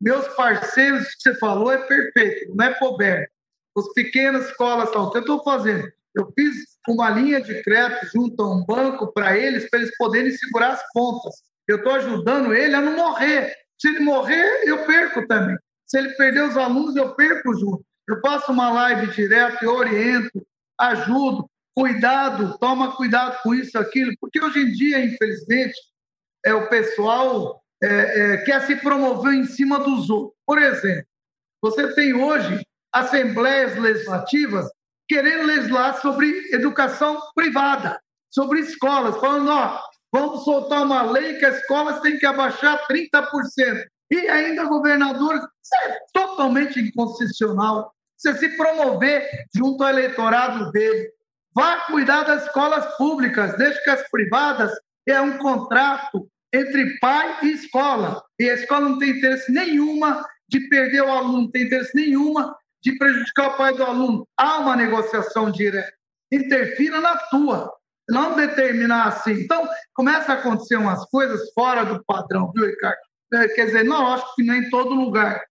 meus 0.00 0.26
parceiros, 0.34 1.14
que 1.14 1.22
você 1.22 1.38
falou, 1.38 1.70
é 1.70 1.78
perfeito, 1.78 2.52
não 2.56 2.64
é 2.66 2.74
coberto. 2.74 3.30
As 3.78 3.92
pequenas 3.92 4.46
escolas 4.46 4.88
estão. 4.88 5.12
Eu 5.14 5.20
estou 5.20 5.44
fazendo? 5.44 5.88
Eu 6.16 6.32
fiz 6.34 6.54
uma 6.88 7.10
linha 7.10 7.40
de 7.40 7.62
crédito 7.62 8.06
junto 8.12 8.42
a 8.42 8.52
um 8.52 8.64
banco 8.64 9.12
para 9.12 9.38
eles, 9.38 9.70
para 9.70 9.78
eles 9.78 9.96
poderem 9.96 10.32
segurar 10.32 10.72
as 10.72 10.82
pontas. 10.92 11.34
Eu 11.68 11.76
estou 11.76 11.92
ajudando 11.92 12.52
ele 12.52 12.74
a 12.74 12.80
não 12.80 12.96
morrer. 12.96 13.54
Se 13.78 13.88
ele 13.88 14.00
morrer, 14.00 14.64
eu 14.64 14.84
perco 14.86 15.24
também. 15.28 15.56
Se 15.86 15.98
ele 15.98 16.10
perder 16.14 16.48
os 16.48 16.56
alunos, 16.56 16.96
eu 16.96 17.14
perco 17.14 17.54
junto. 17.54 17.84
Eu 18.08 18.20
faço 18.20 18.50
uma 18.50 18.72
live 18.72 19.12
direto, 19.12 19.64
eu 19.64 19.76
oriento, 19.76 20.44
ajudo, 20.78 21.48
cuidado, 21.74 22.56
toma 22.58 22.96
cuidado 22.96 23.38
com 23.42 23.54
isso, 23.54 23.78
aquilo, 23.78 24.12
porque 24.20 24.40
hoje 24.40 24.60
em 24.60 24.72
dia, 24.72 25.04
infelizmente, 25.04 25.74
é 26.44 26.54
o 26.54 26.68
pessoal 26.68 27.60
é, 27.82 27.88
é, 27.88 28.36
quer 28.38 28.62
se 28.66 28.76
promover 28.76 29.34
em 29.34 29.44
cima 29.44 29.78
dos 29.78 30.08
outros. 30.10 30.38
Por 30.46 30.60
exemplo, 30.60 31.06
você 31.62 31.94
tem 31.94 32.14
hoje 32.14 32.64
assembleias 32.92 33.76
legislativas 33.76 34.66
querendo 35.08 35.46
legislar 35.46 36.00
sobre 36.00 36.30
educação 36.52 37.20
privada, 37.34 38.00
sobre 38.30 38.60
escolas, 38.60 39.16
falando, 39.16 39.50
ó, 39.50 39.80
vamos 40.12 40.44
soltar 40.44 40.84
uma 40.84 41.02
lei 41.02 41.34
que 41.34 41.44
as 41.44 41.58
escolas 41.58 42.00
têm 42.00 42.18
que 42.18 42.26
abaixar 42.26 42.86
30%. 42.86 43.84
E 44.10 44.16
ainda 44.28 44.64
governador, 44.64 45.36
isso 45.36 45.74
é 45.84 45.98
totalmente 46.12 46.80
inconstitucional. 46.80 47.92
Você 48.24 48.38
se 48.38 48.56
promover 48.56 49.28
junto 49.54 49.84
ao 49.84 49.90
eleitorado 49.90 50.72
dele. 50.72 51.10
Vá 51.54 51.82
cuidar 51.82 52.22
das 52.22 52.44
escolas 52.44 52.96
públicas, 52.96 53.54
deixe 53.58 53.84
que 53.84 53.90
as 53.90 54.08
privadas 54.10 54.72
é 55.06 55.20
um 55.20 55.36
contrato 55.36 56.26
entre 56.50 56.98
pai 57.00 57.36
e 57.42 57.52
escola. 57.52 58.24
E 58.40 58.48
a 58.48 58.54
escola 58.54 58.88
não 58.88 58.98
tem 58.98 59.10
interesse 59.10 59.52
nenhuma 59.52 60.24
de 60.48 60.60
perder 60.70 61.02
o 61.02 61.10
aluno, 61.10 61.42
não 61.42 61.50
tem 61.50 61.64
interesse 61.64 61.94
nenhuma 61.94 62.56
de 62.82 62.96
prejudicar 62.96 63.50
o 63.50 63.56
pai 63.58 63.74
do 63.74 63.84
aluno. 63.84 64.26
Há 64.38 64.58
uma 64.60 64.74
negociação 64.74 65.50
direta. 65.50 65.92
Interfira 66.32 67.02
na 67.02 67.18
tua, 67.28 67.70
não 68.08 68.34
determinar 68.36 69.08
assim. 69.08 69.32
Então, 69.32 69.68
começa 69.92 70.32
a 70.32 70.36
acontecer 70.36 70.76
umas 70.76 71.04
coisas 71.10 71.52
fora 71.52 71.84
do 71.84 72.02
padrão, 72.04 72.50
viu, 72.54 72.66
Ricardo? 72.66 72.98
É, 73.34 73.48
quer 73.48 73.66
dizer, 73.66 73.84
não, 73.84 74.14
acho 74.14 74.34
que 74.34 74.42
nem 74.42 74.62
em 74.62 74.70
todo 74.70 74.94
lugar. 74.94 75.44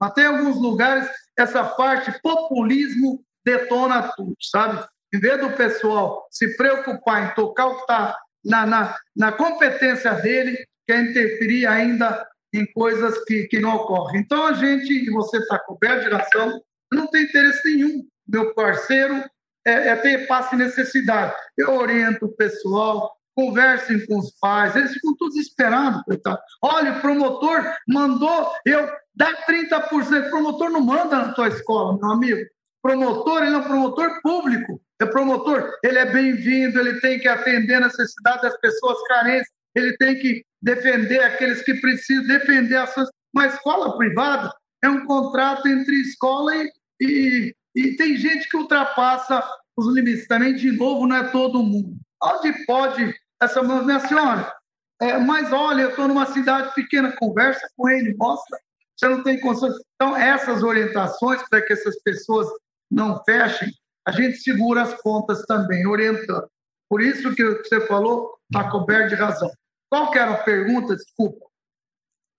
Mas 0.00 0.12
tem 0.12 0.26
alguns 0.26 0.56
lugares, 0.56 1.08
essa 1.38 1.64
parte 1.64 2.12
populismo 2.20 3.24
detona 3.44 4.12
tudo, 4.16 4.34
sabe? 4.40 4.84
Em 5.14 5.20
vez 5.20 5.40
do 5.40 5.50
pessoal 5.50 6.26
se 6.30 6.56
preocupar 6.56 7.24
em 7.30 7.34
tocar 7.34 7.66
o 7.66 7.74
que 7.76 7.80
está 7.82 8.18
na, 8.44 8.66
na, 8.66 8.96
na 9.16 9.32
competência 9.32 10.12
dele, 10.14 10.58
quer 10.86 11.02
interferir 11.02 11.66
ainda 11.66 12.26
em 12.52 12.70
coisas 12.72 13.24
que, 13.24 13.44
que 13.44 13.60
não 13.60 13.76
ocorrem. 13.76 14.20
Então, 14.20 14.46
a 14.46 14.52
gente, 14.52 14.92
e 14.92 15.10
você 15.10 15.38
está 15.38 15.58
coberto 15.58 16.04
de 16.04 16.14
razão, 16.14 16.60
não 16.92 17.06
tem 17.06 17.24
interesse 17.24 17.60
nenhum. 17.64 18.06
Meu 18.26 18.54
parceiro 18.54 19.22
é, 19.66 19.88
é 19.88 19.96
ter 19.96 20.26
passe 20.26 20.56
necessidade. 20.56 21.34
Eu 21.56 21.74
oriento 21.74 22.26
o 22.26 22.34
pessoal, 22.36 23.14
conversem 23.38 24.04
com 24.04 24.18
os 24.18 24.32
pais, 24.40 24.74
eles 24.74 24.92
ficam 24.94 25.14
todos 25.16 25.36
esperando, 25.36 26.02
coitado. 26.02 26.40
Olha, 26.60 26.98
o 26.98 27.00
promotor 27.00 27.72
mandou 27.86 28.52
eu 28.66 28.90
dar 29.14 29.46
30%. 29.46 30.26
O 30.26 30.30
promotor 30.30 30.70
não 30.70 30.80
manda 30.80 31.16
na 31.16 31.32
tua 31.32 31.46
escola, 31.46 31.96
meu 31.96 32.10
amigo. 32.10 32.40
Promotor, 32.82 33.44
ele 33.44 33.54
é 33.54 33.58
um 33.58 33.62
promotor 33.62 34.20
público. 34.22 34.80
É 35.00 35.06
promotor, 35.06 35.70
ele 35.84 35.98
é 35.98 36.12
bem-vindo, 36.12 36.80
ele 36.80 37.00
tem 37.00 37.20
que 37.20 37.28
atender 37.28 37.74
a 37.74 37.82
necessidade 37.82 38.42
das 38.42 38.58
pessoas 38.58 38.98
carentes, 39.06 39.48
ele 39.72 39.96
tem 39.98 40.18
que 40.18 40.44
defender 40.60 41.22
aqueles 41.22 41.62
que 41.62 41.74
precisam, 41.74 42.26
defender 42.26 42.74
as 42.74 42.92
suas. 42.92 43.08
Uma 43.32 43.46
escola 43.46 43.96
privada 43.96 44.52
é 44.82 44.88
um 44.88 45.06
contrato 45.06 45.68
entre 45.68 45.94
escola 46.00 46.56
e, 46.56 46.72
e, 47.00 47.54
e 47.76 47.96
tem 47.96 48.16
gente 48.16 48.48
que 48.48 48.56
ultrapassa 48.56 49.48
os 49.76 49.94
limites. 49.94 50.26
Também, 50.26 50.56
de 50.56 50.72
novo, 50.72 51.06
não 51.06 51.14
é 51.14 51.28
todo 51.28 51.62
mundo. 51.62 51.96
Onde 52.20 52.52
pode 52.66 53.14
essa 53.40 53.62
minha 53.62 54.00
senhora, 54.00 54.52
é, 55.00 55.16
mas 55.18 55.52
olha, 55.52 55.82
eu 55.82 55.90
estou 55.90 56.08
numa 56.08 56.26
cidade 56.26 56.74
pequena, 56.74 57.14
conversa 57.16 57.68
com 57.76 57.88
ele, 57.88 58.14
mostra, 58.16 58.58
você 58.96 59.08
não 59.08 59.22
tem 59.22 59.38
condições. 59.40 59.74
Então, 59.94 60.16
essas 60.16 60.62
orientações 60.62 61.40
para 61.48 61.62
que 61.62 61.72
essas 61.72 62.00
pessoas 62.02 62.48
não 62.90 63.22
fechem, 63.24 63.72
a 64.04 64.10
gente 64.10 64.38
segura 64.38 64.82
as 64.82 64.94
pontas 65.02 65.42
também, 65.42 65.86
orientando. 65.86 66.48
Por 66.88 67.02
isso 67.02 67.34
que 67.34 67.44
você 67.44 67.86
falou, 67.86 68.38
está 68.50 68.70
coberto 68.70 69.10
de 69.10 69.14
razão. 69.14 69.50
Qual 69.90 70.10
que 70.10 70.18
era 70.18 70.32
a 70.32 70.42
pergunta? 70.42 70.96
Desculpa. 70.96 71.46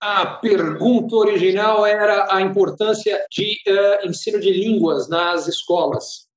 A 0.02 0.26
pergunta 0.26 1.16
original 1.16 1.86
era 1.86 2.34
a 2.34 2.41
importância 2.41 3.26
de 3.30 3.58
uh, 3.68 4.08
ensino 4.08 4.39
de 4.39 4.52
línguas 4.52 5.08
nas 5.08 5.47
escolas. 5.47 6.29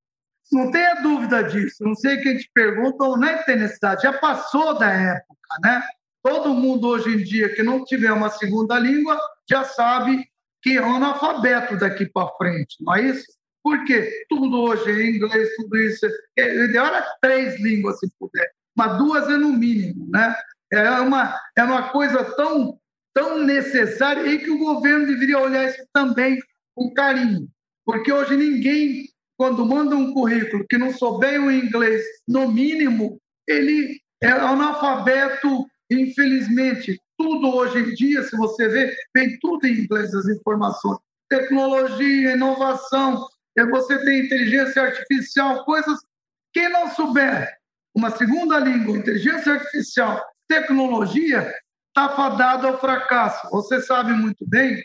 Não 0.52 0.70
tenha 0.70 0.94
dúvida 0.96 1.42
disso. 1.42 1.82
Não 1.82 1.94
sei 1.94 2.18
quem 2.18 2.36
te 2.36 2.50
pergunta 2.54 3.04
ou 3.04 3.18
nem 3.18 3.36
tem 3.44 3.56
necessidade. 3.56 4.02
Já 4.02 4.12
passou 4.12 4.78
da 4.78 4.90
época, 4.90 5.48
né? 5.62 5.82
Todo 6.22 6.54
mundo 6.54 6.88
hoje 6.88 7.14
em 7.14 7.24
dia 7.24 7.52
que 7.54 7.62
não 7.62 7.84
tiver 7.84 8.12
uma 8.12 8.30
segunda 8.30 8.78
língua 8.78 9.18
já 9.48 9.64
sabe 9.64 10.24
que 10.62 10.76
é 10.76 10.82
um 10.82 10.96
analfabeto 10.96 11.76
daqui 11.76 12.06
para 12.06 12.30
frente, 12.36 12.76
não 12.80 12.94
é 12.94 13.02
isso? 13.02 13.26
Porque 13.62 14.24
tudo 14.28 14.60
hoje 14.60 14.88
é 14.90 15.06
inglês, 15.06 15.48
tudo 15.56 15.76
isso. 15.76 16.06
É, 16.38 16.60
o 16.60 16.64
ideal 16.64 16.86
era 16.86 17.06
três 17.20 17.60
línguas, 17.60 17.98
se 17.98 18.08
puder, 18.18 18.48
mas 18.76 18.96
duas 18.98 19.28
é 19.28 19.36
no 19.36 19.52
mínimo, 19.52 20.08
né? 20.10 20.34
É 20.72 21.00
uma, 21.00 21.38
é 21.56 21.64
uma 21.64 21.90
coisa 21.90 22.24
tão, 22.36 22.78
tão 23.12 23.44
necessária 23.44 24.26
e 24.26 24.38
que 24.38 24.50
o 24.50 24.58
governo 24.58 25.06
deveria 25.06 25.38
olhar 25.38 25.68
isso 25.68 25.84
também 25.92 26.38
com 26.74 26.94
carinho. 26.94 27.48
Porque 27.84 28.12
hoje 28.12 28.36
ninguém 28.36 29.11
quando 29.36 29.66
manda 29.66 29.96
um 29.96 30.12
currículo 30.12 30.66
que 30.68 30.78
não 30.78 30.92
souber 30.92 31.40
o 31.40 31.50
inglês, 31.50 32.02
no 32.28 32.50
mínimo, 32.50 33.20
ele 33.48 34.00
é 34.22 34.30
analfabeto, 34.30 35.66
infelizmente. 35.90 37.00
Tudo 37.18 37.54
hoje 37.54 37.78
em 37.78 37.94
dia, 37.94 38.22
se 38.22 38.36
você 38.36 38.68
vê, 38.68 38.96
vem 39.14 39.38
tudo 39.40 39.66
em 39.66 39.80
inglês 39.80 40.14
as 40.14 40.26
informações. 40.26 40.98
Tecnologia, 41.28 42.32
inovação, 42.32 43.26
você 43.70 44.04
tem 44.04 44.26
inteligência 44.26 44.82
artificial, 44.82 45.64
coisas. 45.64 45.98
Quem 46.52 46.68
não 46.70 46.90
souber 46.90 47.48
uma 47.94 48.10
segunda 48.10 48.58
língua, 48.58 48.96
inteligência 48.96 49.54
artificial, 49.54 50.22
tecnologia, 50.48 51.52
está 51.88 52.08
fadado 52.16 52.66
ao 52.66 52.80
fracasso. 52.80 53.48
Você 53.50 53.80
sabe 53.82 54.12
muito 54.12 54.46
bem 54.48 54.82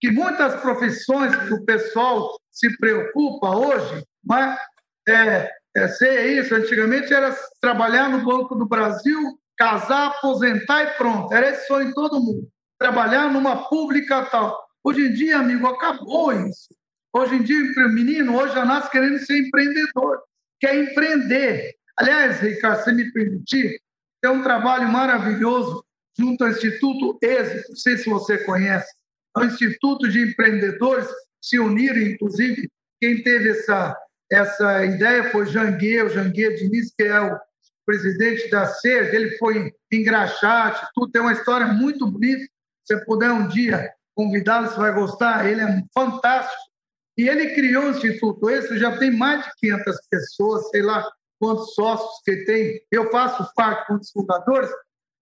que 0.00 0.10
muitas 0.10 0.60
profissões 0.60 1.34
que 1.36 1.54
o 1.54 1.64
pessoal 1.64 2.38
se 2.56 2.74
preocupa 2.78 3.54
hoje, 3.54 4.02
mas 4.24 4.58
é, 5.06 5.50
é 5.76 5.88
ser 5.88 6.38
isso. 6.38 6.54
Antigamente 6.54 7.12
era 7.12 7.36
trabalhar 7.60 8.08
no 8.08 8.24
Banco 8.24 8.54
do 8.54 8.66
Brasil, 8.66 9.38
casar, 9.58 10.08
aposentar 10.08 10.82
e 10.84 10.90
pronto. 10.96 11.32
Era 11.34 11.50
esse 11.50 11.66
sonho 11.66 11.88
de 11.88 11.94
todo 11.94 12.18
mundo. 12.18 12.48
Trabalhar 12.78 13.30
numa 13.30 13.68
pública 13.68 14.24
tal. 14.24 14.58
Hoje 14.82 15.06
em 15.06 15.12
dia, 15.12 15.38
amigo, 15.38 15.66
acabou 15.66 16.32
isso. 16.32 16.74
Hoje 17.12 17.34
em 17.34 17.42
dia, 17.42 17.58
menino 17.88 18.36
hoje 18.36 18.54
já 18.54 18.64
nasce 18.64 18.90
querendo 18.90 19.18
ser 19.18 19.38
empreendedor, 19.38 20.22
quer 20.58 20.76
empreender. 20.76 21.74
Aliás, 21.98 22.40
Ricardo, 22.40 22.84
se 22.84 22.92
me 22.92 23.10
permitir, 23.12 23.80
tem 24.22 24.30
um 24.30 24.42
trabalho 24.42 24.88
maravilhoso 24.88 25.84
junto 26.18 26.44
ao 26.44 26.50
Instituto 26.50 27.18
Êxito, 27.22 27.68
não 27.70 27.76
sei 27.76 27.96
se 27.98 28.08
você 28.08 28.38
conhece, 28.44 28.90
é 29.36 29.40
um 29.40 29.44
Instituto 29.44 30.08
de 30.08 30.30
Empreendedores, 30.30 31.08
se 31.42 31.58
uniram, 31.58 32.00
inclusive, 32.00 32.68
quem 33.00 33.22
teve 33.22 33.50
essa, 33.50 33.96
essa 34.30 34.84
ideia 34.84 35.30
foi 35.30 35.46
Janguê, 35.46 36.02
o 36.02 36.08
Janguê 36.08 36.54
Diniz, 36.54 36.92
que 36.96 37.04
é 37.04 37.20
o 37.20 37.38
presidente 37.84 38.50
da 38.50 38.66
SERG, 38.66 39.14
ele 39.14 39.30
foi 39.38 39.72
em 39.92 40.02
Graxate, 40.02 40.86
tudo, 40.94 41.12
tem 41.12 41.22
uma 41.22 41.32
história 41.32 41.68
muito 41.68 42.10
bonita, 42.10 42.44
se 42.84 42.96
você 42.96 43.04
puder 43.04 43.30
um 43.30 43.48
dia 43.48 43.92
convidá-lo, 44.14 44.68
você 44.68 44.76
vai 44.76 44.94
gostar, 44.94 45.46
ele 45.46 45.60
é 45.60 45.82
fantástico. 45.92 46.62
E 47.18 47.28
ele 47.28 47.54
criou 47.54 47.84
o 47.84 47.90
Instituto 47.90 48.50
Esse, 48.50 48.78
já 48.78 48.96
tem 48.98 49.10
mais 49.10 49.44
de 49.44 49.50
500 49.60 49.96
pessoas, 50.10 50.68
sei 50.70 50.82
lá 50.82 51.06
quantos 51.38 51.74
sócios 51.74 52.22
que 52.24 52.44
tem, 52.44 52.80
eu 52.90 53.10
faço 53.10 53.46
parte 53.54 53.86
com 53.86 53.94
os 53.96 54.10
fundadores, 54.10 54.70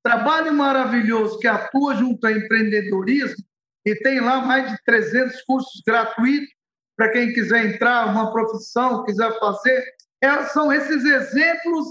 trabalho 0.03 0.55
maravilhoso 0.55 1.39
que 1.39 1.47
atua 1.47 1.97
junto 1.97 2.25
ao 2.25 2.33
empreendedorismo 2.33 3.45
e 3.85 3.95
tem 3.97 4.21
lá 4.21 4.41
mais 4.41 4.71
de 4.71 4.79
300 4.85 5.43
cursos 5.43 5.83
gratuitos 5.87 6.49
para 6.97 7.11
quem 7.11 7.33
quiser 7.33 7.67
entrar, 7.67 8.09
uma 8.09 8.33
profissão, 8.33 9.05
quiser 9.05 9.39
fazer. 9.39 9.85
É, 10.23 10.45
são 10.45 10.73
esses 10.73 11.05
exemplos 11.05 11.87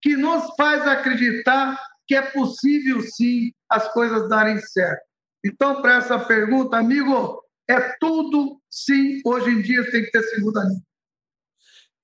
que 0.00 0.16
nos 0.16 0.44
faz 0.56 0.86
acreditar 0.86 1.80
que 2.06 2.14
é 2.14 2.22
possível 2.22 3.00
sim 3.00 3.52
as 3.70 3.90
coisas 3.92 4.28
darem 4.28 4.58
certo. 4.58 5.02
Então, 5.44 5.80
para 5.80 5.96
essa 5.96 6.18
pergunta, 6.18 6.76
amigo, 6.76 7.42
é 7.68 7.80
tudo 8.00 8.60
sim, 8.68 9.20
hoje 9.24 9.50
em 9.50 9.62
dia 9.62 9.90
tem 9.90 10.04
que 10.04 10.10
ter 10.10 10.22
segunda 10.24 10.62
língua. 10.62 10.82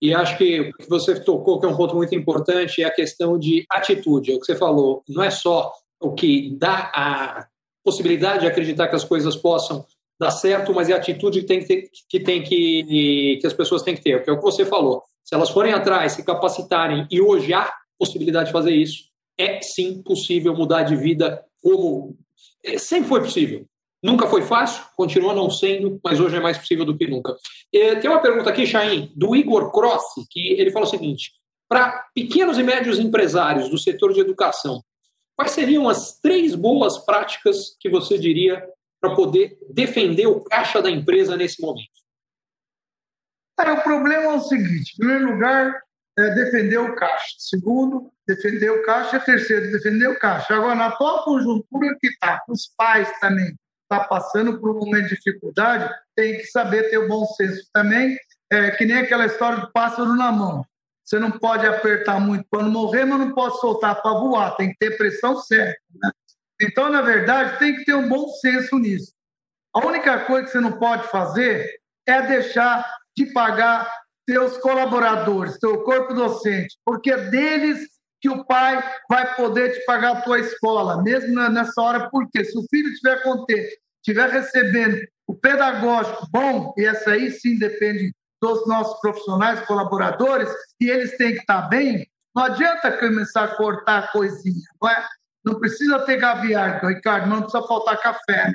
E 0.00 0.14
acho 0.14 0.38
que 0.38 0.60
o 0.60 0.72
que 0.74 0.88
você 0.88 1.18
tocou, 1.20 1.58
que 1.58 1.66
é 1.66 1.68
um 1.68 1.76
ponto 1.76 1.96
muito 1.96 2.14
importante, 2.14 2.82
é 2.82 2.86
a 2.86 2.94
questão 2.94 3.36
de 3.36 3.64
atitude. 3.70 4.32
É 4.32 4.36
o 4.36 4.40
que 4.40 4.46
você 4.46 4.54
falou, 4.54 5.02
não 5.08 5.22
é 5.22 5.30
só 5.30 5.72
o 6.00 6.14
que 6.14 6.56
dá 6.56 6.90
a 6.94 7.48
possibilidade 7.88 8.40
de 8.40 8.46
acreditar 8.46 8.86
que 8.88 8.96
as 8.96 9.04
coisas 9.04 9.34
possam 9.34 9.86
dar 10.20 10.30
certo, 10.30 10.74
mas 10.74 10.90
é 10.90 10.92
a 10.92 10.96
atitude 10.96 11.40
que 11.40 11.46
tem 11.46 11.60
que, 11.60 11.66
ter, 11.66 11.90
que, 12.10 12.20
tem 12.20 12.42
que, 12.42 13.38
que 13.40 13.46
as 13.46 13.54
pessoas 13.54 13.82
têm 13.82 13.94
que 13.94 14.02
ter, 14.02 14.22
que 14.22 14.28
é 14.28 14.32
o 14.32 14.36
que 14.36 14.42
você 14.42 14.66
falou. 14.66 15.02
Se 15.24 15.34
elas 15.34 15.48
forem 15.48 15.72
atrás, 15.72 16.12
se 16.12 16.22
capacitarem, 16.22 17.06
e 17.10 17.18
hoje 17.18 17.54
há 17.54 17.72
possibilidade 17.98 18.46
de 18.46 18.52
fazer 18.52 18.72
isso, 18.72 19.04
é 19.38 19.62
sim 19.62 20.02
possível 20.02 20.54
mudar 20.54 20.82
de 20.82 20.96
vida 20.96 21.42
como 21.62 22.14
é, 22.62 22.76
sempre 22.76 23.08
foi 23.08 23.20
possível. 23.20 23.64
Nunca 24.02 24.26
foi 24.26 24.42
fácil, 24.42 24.84
continua 24.94 25.34
não 25.34 25.50
sendo, 25.50 25.98
mas 26.04 26.20
hoje 26.20 26.36
é 26.36 26.40
mais 26.40 26.58
possível 26.58 26.84
do 26.84 26.96
que 26.96 27.06
nunca. 27.06 27.34
Tem 27.72 28.10
uma 28.10 28.20
pergunta 28.20 28.50
aqui, 28.50 28.66
Chain, 28.66 29.10
do 29.16 29.34
Igor 29.34 29.72
Crossi, 29.72 30.24
que 30.30 30.52
ele 30.52 30.70
fala 30.70 30.84
o 30.84 30.88
seguinte: 30.88 31.32
para 31.68 32.04
pequenos 32.14 32.58
e 32.58 32.62
médios 32.62 32.98
empresários 32.98 33.68
do 33.70 33.78
setor 33.78 34.12
de 34.12 34.20
educação, 34.20 34.82
quais 35.38 35.52
seriam 35.52 35.88
as 35.88 36.18
três 36.18 36.56
boas 36.56 36.98
práticas 36.98 37.76
que 37.78 37.88
você 37.88 38.18
diria 38.18 38.68
para 39.00 39.14
poder 39.14 39.56
defender 39.70 40.26
o 40.26 40.42
caixa 40.42 40.82
da 40.82 40.90
empresa 40.90 41.36
nesse 41.36 41.62
momento? 41.62 41.86
É, 43.60 43.70
o 43.70 43.82
problema 43.82 44.24
é 44.24 44.34
o 44.34 44.40
seguinte: 44.40 44.94
em 44.94 44.96
primeiro 44.96 45.32
lugar, 45.32 45.80
é 46.18 46.30
defender 46.34 46.78
o 46.78 46.96
caixa. 46.96 47.36
Segundo, 47.38 48.10
defender 48.26 48.70
o 48.70 48.84
caixa. 48.84 49.20
Terceiro, 49.20 49.70
defender 49.70 50.08
o 50.08 50.18
caixa. 50.18 50.56
Agora, 50.56 50.74
na 50.74 50.86
atual 50.86 51.24
conjuntura 51.24 51.96
que 52.00 52.08
está, 52.08 52.42
os 52.48 52.72
pais 52.76 53.08
também 53.20 53.54
está 53.82 54.04
passando 54.04 54.60
por 54.60 54.70
um 54.70 54.80
momento 54.80 55.08
de 55.08 55.14
dificuldade, 55.14 55.88
tem 56.16 56.36
que 56.36 56.46
saber 56.46 56.90
ter 56.90 56.98
o 56.98 57.08
bom 57.08 57.24
senso 57.24 57.66
também, 57.72 58.18
é, 58.50 58.72
que 58.72 58.84
nem 58.84 58.98
aquela 58.98 59.26
história 59.26 59.60
do 59.60 59.72
pássaro 59.72 60.14
na 60.14 60.30
mão. 60.32 60.64
Você 61.08 61.18
não 61.18 61.30
pode 61.30 61.66
apertar 61.66 62.20
muito 62.20 62.44
não 62.52 62.70
morrer, 62.70 63.06
mas 63.06 63.18
não 63.18 63.32
pode 63.32 63.58
soltar 63.60 64.02
para 64.02 64.10
voar, 64.12 64.54
tem 64.56 64.72
que 64.72 64.76
ter 64.78 64.98
pressão 64.98 65.36
certa. 65.40 65.80
Né? 65.94 66.10
Então, 66.60 66.90
na 66.90 67.00
verdade, 67.00 67.58
tem 67.58 67.76
que 67.76 67.86
ter 67.86 67.94
um 67.94 68.06
bom 68.06 68.28
senso 68.28 68.78
nisso. 68.78 69.14
A 69.74 69.86
única 69.86 70.26
coisa 70.26 70.44
que 70.44 70.52
você 70.52 70.60
não 70.60 70.72
pode 70.72 71.08
fazer 71.08 71.66
é 72.06 72.20
deixar 72.20 72.86
de 73.16 73.24
pagar 73.32 73.90
seus 74.28 74.58
colaboradores, 74.58 75.56
seu 75.58 75.82
corpo 75.82 76.12
docente, 76.12 76.76
porque 76.84 77.10
é 77.10 77.30
deles 77.30 77.88
que 78.20 78.28
o 78.28 78.44
pai 78.44 78.78
vai 79.08 79.34
poder 79.34 79.72
te 79.72 79.86
pagar 79.86 80.18
a 80.18 80.20
tua 80.20 80.38
escola, 80.40 81.02
mesmo 81.02 81.32
nessa 81.48 81.80
hora, 81.80 82.10
porque 82.10 82.44
se 82.44 82.58
o 82.58 82.66
filho 82.68 82.88
estiver 82.90 83.22
contente, 83.22 83.80
estiver 84.02 84.28
recebendo 84.28 84.98
o 85.26 85.34
pedagógico 85.34 86.28
bom, 86.30 86.74
e 86.76 86.84
essa 86.84 87.12
aí 87.12 87.30
sim 87.30 87.56
depende 87.56 88.12
dos 88.40 88.66
nossos 88.66 89.00
profissionais, 89.00 89.60
colaboradores, 89.66 90.48
e 90.80 90.88
eles 90.88 91.16
têm 91.16 91.34
que 91.34 91.40
estar 91.40 91.62
bem, 91.62 92.08
não 92.34 92.44
adianta 92.44 92.92
começar 92.92 93.44
a 93.44 93.56
cortar 93.56 94.12
coisinha, 94.12 94.64
não 94.80 94.88
é? 94.88 95.08
Não 95.44 95.58
precisa 95.58 95.98
ter 96.00 96.18
gaviar, 96.18 96.84
Ricardo, 96.84 97.28
não 97.28 97.42
precisa 97.42 97.66
faltar 97.66 98.00
café? 98.00 98.52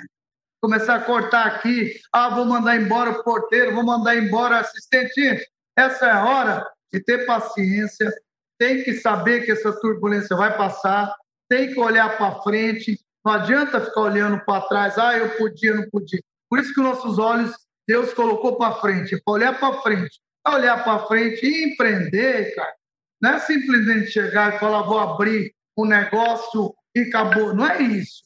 Começar 0.61 0.95
a 0.95 1.01
cortar 1.01 1.47
aqui, 1.47 1.99
ah, 2.13 2.29
vou 2.29 2.45
mandar 2.45 2.77
embora 2.77 3.09
o 3.11 3.23
porteiro, 3.23 3.73
vou 3.73 3.83
mandar 3.83 4.15
embora 4.15 4.55
o 4.55 4.59
assistente. 4.59 5.45
Essa 5.75 6.05
é 6.05 6.11
a 6.11 6.25
hora 6.25 6.67
de 6.93 7.01
ter 7.01 7.25
paciência, 7.25 8.13
tem 8.57 8.83
que 8.83 8.93
saber 8.93 9.43
que 9.43 9.51
essa 9.51 9.73
turbulência 9.81 10.35
vai 10.37 10.55
passar, 10.55 11.13
tem 11.49 11.73
que 11.73 11.79
olhar 11.79 12.17
para 12.17 12.41
frente, 12.41 12.97
não 13.25 13.33
adianta 13.33 13.81
ficar 13.81 14.01
olhando 14.01 14.39
para 14.45 14.65
trás, 14.67 14.97
ah, 14.97 15.17
eu 15.17 15.35
podia, 15.37 15.75
não 15.75 15.89
podia. 15.89 16.21
Por 16.49 16.59
isso 16.59 16.73
que 16.73 16.81
nossos 16.81 17.17
olhos 17.17 17.53
Deus 17.87 18.13
colocou 18.13 18.57
para 18.57 18.75
frente, 18.75 19.21
para 19.23 19.33
olhar 19.33 19.59
para 19.59 19.81
frente. 19.81 20.21
Olhar 20.47 20.83
para 20.83 21.07
frente 21.07 21.45
e 21.45 21.71
empreender, 21.71 22.53
cara. 22.55 22.73
Não 23.21 23.29
é 23.31 23.39
simplesmente 23.39 24.11
chegar 24.11 24.55
e 24.55 24.59
falar, 24.59 24.81
vou 24.83 24.99
abrir 24.99 25.53
um 25.77 25.85
negócio 25.85 26.75
e 26.95 27.01
acabou. 27.01 27.55
Não 27.55 27.65
é 27.65 27.81
isso. 27.81 28.23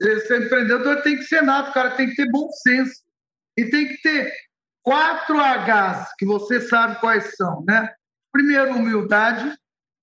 Ser 0.00 0.44
empreendedor 0.44 1.02
tem 1.02 1.16
que 1.16 1.24
ser 1.24 1.42
nato, 1.42 1.72
cara 1.74 1.90
tem 1.90 2.08
que 2.08 2.16
ter 2.16 2.30
bom 2.30 2.48
senso. 2.50 3.02
E 3.56 3.64
tem 3.66 3.88
que 3.88 4.00
ter 4.00 4.32
quatro 4.82 5.36
Hs, 5.38 6.14
que 6.16 6.24
você 6.24 6.60
sabe 6.60 7.00
quais 7.00 7.36
são, 7.36 7.64
né? 7.66 7.92
Primeiro, 8.32 8.76
humildade. 8.76 9.54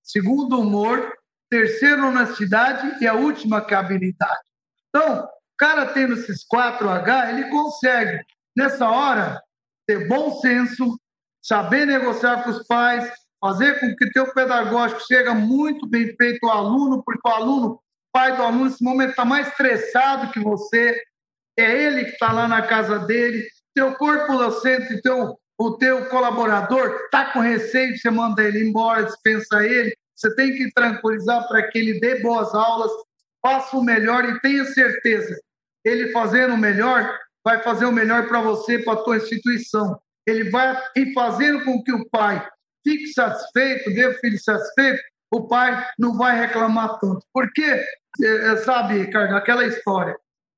Segundo, 0.02 0.60
humor. 0.60 1.12
Terceiro, 1.50 2.06
honestidade. 2.06 3.02
E 3.02 3.06
a 3.06 3.14
última, 3.14 3.64
que 3.64 3.74
é 3.74 3.76
habilidade. 3.76 4.40
Então, 4.88 5.24
o 5.24 5.28
cara 5.58 5.86
tendo 5.86 6.14
esses 6.14 6.44
quatro 6.44 6.88
H, 6.88 7.32
ele 7.32 7.48
consegue, 7.48 8.22
nessa 8.56 8.88
hora, 8.88 9.42
ter 9.86 10.08
bom 10.08 10.40
senso, 10.40 10.98
saber 11.42 11.86
negociar 11.86 12.42
com 12.42 12.50
os 12.50 12.66
pais, 12.66 13.08
fazer 13.40 13.78
com 13.78 13.94
que 13.94 14.10
teu 14.10 14.32
pedagógico 14.32 15.00
seja 15.02 15.34
muito 15.34 15.86
bem 15.86 16.14
feito 16.16 16.44
ao 16.46 16.58
aluno, 16.58 17.02
porque 17.04 17.28
o 17.28 17.30
aluno, 17.30 17.80
pai 18.12 18.36
do 18.36 18.42
aluno, 18.42 18.64
nesse 18.64 18.82
momento 18.82 19.10
está 19.10 19.24
mais 19.24 19.48
estressado 19.48 20.32
que 20.32 20.40
você, 20.40 21.00
é 21.58 21.84
ele 21.84 22.04
que 22.06 22.12
está 22.12 22.32
lá 22.32 22.48
na 22.48 22.62
casa 22.62 22.98
dele, 23.00 23.46
teu 23.74 23.94
corpo 23.94 24.36
docente, 24.36 25.00
teu 25.02 25.38
o 25.58 25.72
teu 25.78 26.06
colaborador 26.06 27.00
está 27.04 27.32
com 27.32 27.40
receio, 27.40 27.96
você 27.96 28.10
manda 28.10 28.42
ele 28.42 28.68
embora, 28.68 29.04
dispensa 29.04 29.64
ele, 29.64 29.96
você 30.14 30.34
tem 30.34 30.54
que 30.54 30.70
tranquilizar 30.72 31.48
para 31.48 31.62
que 31.68 31.78
ele 31.78 31.98
dê 31.98 32.20
boas 32.20 32.54
aulas, 32.54 32.90
faça 33.40 33.76
o 33.76 33.82
melhor 33.82 34.24
e 34.24 34.40
tenha 34.40 34.64
certeza, 34.66 35.38
ele 35.84 36.12
fazendo 36.12 36.54
o 36.54 36.58
melhor, 36.58 37.18
vai 37.46 37.62
fazer 37.62 37.86
o 37.86 37.92
melhor 37.92 38.26
para 38.26 38.40
você, 38.40 38.76
para 38.76 38.94
a 38.94 39.02
tua 39.04 39.18
instituição. 39.18 39.96
Ele 40.26 40.50
vai 40.50 40.76
ir 40.96 41.12
fazendo 41.14 41.64
com 41.64 41.80
que 41.80 41.92
o 41.92 42.04
pai 42.10 42.44
fique 42.84 43.06
satisfeito, 43.12 43.94
dê 43.94 44.04
o 44.04 44.18
filho 44.18 44.36
satisfeito, 44.42 45.00
o 45.32 45.46
pai 45.46 45.86
não 45.96 46.18
vai 46.18 46.36
reclamar 46.36 46.98
tanto. 46.98 47.24
Porque, 47.32 47.62
é, 47.62 48.56
sabe, 48.56 48.98
Ricardo, 48.98 49.36
aquela 49.36 49.64
história, 49.64 50.16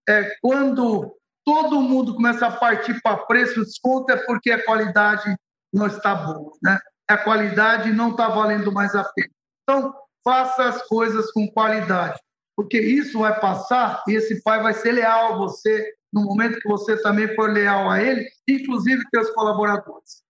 é, 0.08 0.34
quando 0.40 1.14
todo 1.44 1.82
mundo 1.82 2.14
começa 2.14 2.46
a 2.46 2.56
partir 2.56 2.98
para 3.02 3.18
preço, 3.18 3.62
desconto 3.62 4.10
é 4.10 4.16
porque 4.24 4.50
a 4.50 4.64
qualidade 4.64 5.36
não 5.70 5.88
está 5.88 6.14
boa, 6.14 6.52
né? 6.62 6.78
A 7.06 7.18
qualidade 7.18 7.92
não 7.92 8.12
está 8.12 8.28
valendo 8.28 8.72
mais 8.72 8.94
a 8.94 9.04
pena. 9.04 9.30
Então, 9.62 9.94
faça 10.24 10.64
as 10.64 10.82
coisas 10.88 11.30
com 11.32 11.46
qualidade, 11.48 12.18
porque 12.56 12.80
isso 12.80 13.18
vai 13.18 13.38
passar 13.38 14.02
e 14.08 14.14
esse 14.14 14.42
pai 14.42 14.62
vai 14.62 14.72
ser 14.72 14.92
leal 14.92 15.34
a 15.34 15.36
você 15.36 15.97
no 16.12 16.22
momento 16.22 16.58
que 16.60 16.68
você 16.68 17.00
também 17.02 17.34
for 17.34 17.52
leal 17.52 17.90
a 17.90 18.02
ele, 18.02 18.28
inclusive 18.48 19.02
seus 19.14 19.30
colaboradores. 19.30 20.22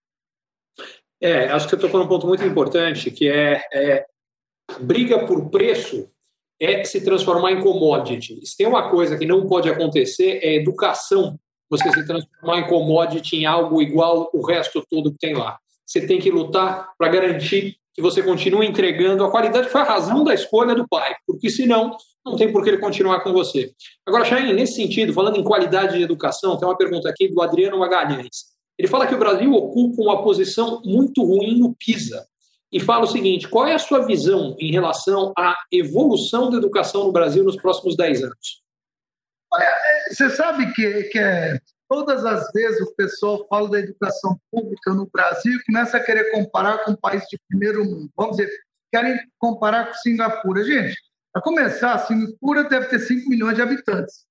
É, 1.21 1.49
acho 1.49 1.67
que 1.67 1.75
você 1.75 1.81
tocou 1.81 1.99
num 1.99 2.07
ponto 2.07 2.27
muito 2.27 2.43
importante, 2.43 3.11
que 3.11 3.27
é, 3.27 3.61
é 3.73 4.05
briga 4.79 5.25
por 5.25 5.49
preço 5.49 6.09
é 6.59 6.83
se 6.83 7.01
transformar 7.01 7.51
em 7.51 7.61
commodity. 7.61 8.45
Se 8.45 8.57
tem 8.57 8.67
uma 8.67 8.89
coisa 8.89 9.17
que 9.17 9.25
não 9.25 9.47
pode 9.47 9.69
acontecer, 9.69 10.39
é 10.43 10.55
educação. 10.55 11.39
Você 11.69 11.89
se 11.91 12.05
transformar 12.05 12.59
em 12.59 12.67
commodity 12.67 13.37
em 13.37 13.45
algo 13.45 13.81
igual 13.81 14.29
o 14.33 14.45
resto 14.45 14.83
todo 14.89 15.11
que 15.11 15.19
tem 15.19 15.33
lá. 15.33 15.57
Você 15.85 16.05
tem 16.05 16.19
que 16.19 16.29
lutar 16.29 16.89
para 16.97 17.07
garantir 17.07 17.78
que 17.93 18.01
você 18.01 18.21
continue 18.21 18.67
entregando 18.67 19.23
a 19.23 19.31
qualidade 19.31 19.67
que 19.67 19.71
foi 19.71 19.81
a 19.81 19.85
razão 19.85 20.23
da 20.23 20.33
escolha 20.33 20.75
do 20.75 20.87
pai, 20.87 21.15
porque 21.25 21.49
senão 21.49 21.95
não 22.25 22.35
tem 22.35 22.51
por 22.51 22.63
que 22.63 22.69
ele 22.69 22.77
continuar 22.77 23.21
com 23.21 23.33
você. 23.33 23.71
Agora, 24.05 24.25
Chain, 24.25 24.53
nesse 24.53 24.75
sentido, 24.75 25.13
falando 25.13 25.37
em 25.37 25.43
qualidade 25.43 25.97
de 25.97 26.03
educação, 26.03 26.57
tem 26.57 26.67
uma 26.67 26.77
pergunta 26.77 27.09
aqui 27.09 27.27
do 27.27 27.41
Adriano 27.41 27.79
Magalhães. 27.79 28.49
Ele 28.77 28.87
fala 28.87 29.07
que 29.07 29.15
o 29.15 29.19
Brasil 29.19 29.51
ocupa 29.53 30.01
uma 30.01 30.23
posição 30.23 30.81
muito 30.85 31.23
ruim 31.23 31.59
no 31.59 31.75
PISA 31.75 32.25
e 32.71 32.79
fala 32.79 33.03
o 33.03 33.07
seguinte: 33.07 33.47
qual 33.47 33.67
é 33.67 33.73
a 33.73 33.79
sua 33.79 34.05
visão 34.05 34.55
em 34.59 34.71
relação 34.71 35.33
à 35.37 35.55
evolução 35.71 36.49
da 36.49 36.57
educação 36.57 37.05
no 37.05 37.11
Brasil 37.11 37.43
nos 37.43 37.57
próximos 37.57 37.97
10 37.97 38.23
anos? 38.23 38.61
Olha, 39.51 39.63
é, 39.63 40.13
você 40.13 40.29
sabe 40.29 40.71
que, 40.73 41.03
que 41.03 41.19
é, 41.19 41.59
todas 41.89 42.23
as 42.23 42.51
vezes 42.51 42.79
o 42.81 42.95
pessoal 42.95 43.45
fala 43.49 43.69
da 43.69 43.79
educação 43.79 44.39
pública 44.51 44.93
no 44.93 45.09
Brasil 45.11 45.53
e 45.53 45.63
começa 45.65 45.97
a 45.97 45.99
querer 45.99 46.31
comparar 46.31 46.85
com 46.85 46.91
um 46.91 46.95
país 46.95 47.23
de 47.23 47.39
primeiro 47.49 47.83
mundo. 47.83 48.09
Vamos 48.15 48.37
dizer, 48.37 48.49
querem 48.91 49.19
comparar 49.39 49.87
com 49.87 49.93
Singapura. 49.95 50.63
Gente, 50.63 50.95
para 51.33 51.41
começar, 51.41 51.97
Singapura 51.99 52.63
deve 52.65 52.85
ter 52.87 52.99
5 52.99 53.27
milhões 53.29 53.55
de 53.55 53.61
habitantes, 53.61 54.25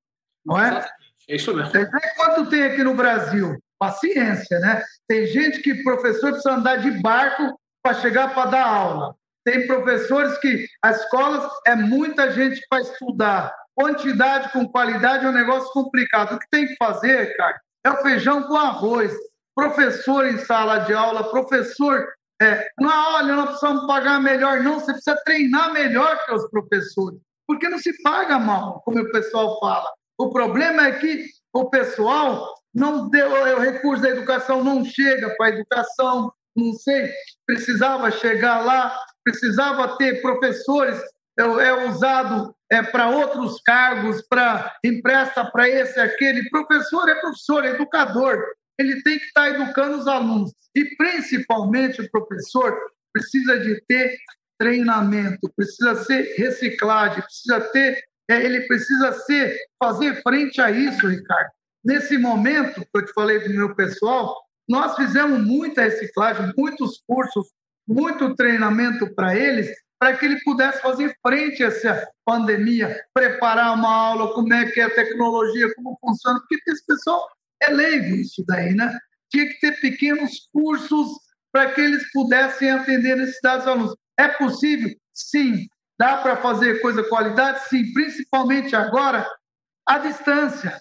não 0.46 0.58
é? 0.58 0.88
É 1.28 1.36
isso 1.36 1.54
mesmo. 1.54 1.72
Quanto 2.16 2.48
tem 2.48 2.62
aqui 2.62 2.82
no 2.82 2.94
Brasil? 2.94 3.58
Paciência, 3.78 4.58
né? 4.60 4.82
Tem 5.06 5.26
gente 5.26 5.60
que 5.60 5.82
professor 5.82 6.32
precisa 6.32 6.54
andar 6.54 6.76
de 6.76 6.90
barco 7.02 7.60
para 7.82 7.94
chegar 7.94 8.34
para 8.34 8.50
dar 8.50 8.66
aula. 8.66 9.14
Tem 9.44 9.66
professores 9.66 10.36
que 10.38 10.66
as 10.82 11.00
escolas 11.02 11.48
é 11.66 11.74
muita 11.74 12.30
gente 12.32 12.60
para 12.68 12.82
estudar. 12.82 13.54
Quantidade 13.78 14.52
com 14.52 14.66
qualidade 14.66 15.24
é 15.24 15.28
um 15.28 15.32
negócio 15.32 15.70
complicado. 15.72 16.34
O 16.34 16.38
que 16.40 16.48
tem 16.50 16.66
que 16.66 16.74
fazer, 16.74 17.36
cara, 17.36 17.60
é 17.84 17.90
o 17.90 18.02
feijão 18.02 18.42
com 18.42 18.56
arroz. 18.56 19.12
Professor 19.54 20.26
em 20.26 20.36
sala 20.38 20.78
de 20.80 20.92
aula, 20.92 21.30
professor. 21.30 22.08
É, 22.42 22.68
não, 22.80 23.14
olha, 23.14 23.36
nós 23.36 23.50
precisamos 23.50 23.86
pagar 23.86 24.20
melhor, 24.20 24.60
não. 24.64 24.80
Você 24.80 24.92
precisa 24.92 25.16
treinar 25.24 25.72
melhor 25.72 26.24
que 26.24 26.34
os 26.34 26.50
professores. 26.50 27.20
Porque 27.46 27.68
não 27.68 27.78
se 27.78 27.92
paga 28.02 28.36
mal, 28.36 28.82
como 28.84 29.00
o 29.00 29.12
pessoal 29.12 29.60
fala. 29.60 29.88
O 30.18 30.30
problema 30.30 30.88
é 30.88 30.98
que 30.98 31.26
o 31.52 31.70
pessoal 31.70 32.52
não 32.74 33.08
deu, 33.08 33.30
o 33.30 33.60
recurso 33.60 34.02
da 34.02 34.10
educação 34.10 34.64
não 34.64 34.84
chega 34.84 35.32
para 35.36 35.46
a 35.46 35.50
educação, 35.50 36.32
não 36.56 36.72
sei, 36.72 37.12
precisava 37.46 38.10
chegar 38.10 38.64
lá, 38.64 38.96
precisava 39.22 39.96
ter 39.96 40.20
professores 40.20 41.00
é, 41.38 41.42
é 41.42 41.88
usado 41.88 42.52
é, 42.70 42.82
para 42.82 43.08
outros 43.08 43.60
cargos, 43.62 44.22
para 44.28 44.76
empresta 44.84 45.44
para 45.44 45.68
esse, 45.68 45.98
aquele. 45.98 46.48
Professor 46.50 47.08
é 47.08 47.14
professor, 47.14 47.64
é 47.64 47.70
educador. 47.70 48.44
Ele 48.78 49.02
tem 49.02 49.18
que 49.18 49.24
estar 49.24 49.42
tá 49.42 49.50
educando 49.50 49.98
os 49.98 50.06
alunos. 50.06 50.52
E, 50.74 50.84
principalmente, 50.96 52.00
o 52.00 52.10
professor 52.10 52.76
precisa 53.12 53.58
de 53.58 53.80
ter 53.86 54.16
treinamento, 54.58 55.50
precisa 55.56 55.94
ser 56.04 56.34
reciclagem, 56.36 57.22
precisa 57.22 57.60
ter, 57.60 58.02
é, 58.28 58.44
ele 58.44 58.66
precisa 58.66 59.12
ser, 59.12 59.56
fazer 59.82 60.20
frente 60.22 60.60
a 60.60 60.70
isso, 60.70 61.06
Ricardo. 61.06 61.50
Nesse 61.84 62.18
momento 62.18 62.80
que 62.80 62.90
eu 62.94 63.06
te 63.06 63.12
falei 63.12 63.38
do 63.40 63.50
meu 63.50 63.74
pessoal, 63.74 64.36
nós 64.68 64.96
fizemos 64.96 65.40
muita 65.40 65.82
reciclagem, 65.82 66.52
muitos 66.56 67.02
cursos, 67.06 67.46
muito 67.86 68.34
treinamento 68.34 69.14
para 69.14 69.34
eles, 69.34 69.70
para 69.98 70.16
que 70.16 70.24
ele 70.24 70.40
pudesse 70.44 70.80
fazer 70.80 71.16
frente 71.26 71.62
a 71.62 71.68
essa 71.68 72.08
pandemia, 72.24 72.96
preparar 73.12 73.74
uma 73.74 73.92
aula, 73.92 74.32
como 74.32 74.52
é 74.54 74.70
que 74.70 74.80
é 74.80 74.84
a 74.84 74.94
tecnologia, 74.94 75.74
como 75.74 75.98
funciona, 76.00 76.38
porque 76.40 76.70
esse 76.70 76.86
pessoal 76.86 77.28
é 77.62 77.70
leigo 77.70 78.14
isso 78.16 78.44
daí, 78.46 78.74
né? 78.74 78.96
Tinha 79.30 79.46
que 79.46 79.60
ter 79.60 79.80
pequenos 79.80 80.48
cursos 80.52 81.08
para 81.52 81.72
que 81.72 81.80
eles 81.80 82.10
pudessem 82.12 82.70
atender 82.70 83.16
necessidades 83.16 83.64
dos 83.64 83.74
alunos. 83.74 83.96
É 84.18 84.28
possível? 84.28 84.90
Sim. 85.12 85.66
Dá 85.98 86.18
para 86.18 86.36
fazer 86.36 86.80
coisa 86.80 87.02
qualidade? 87.04 87.68
Sim. 87.68 87.92
Principalmente 87.92 88.76
agora, 88.76 89.28
à 89.86 89.98
distância. 89.98 90.78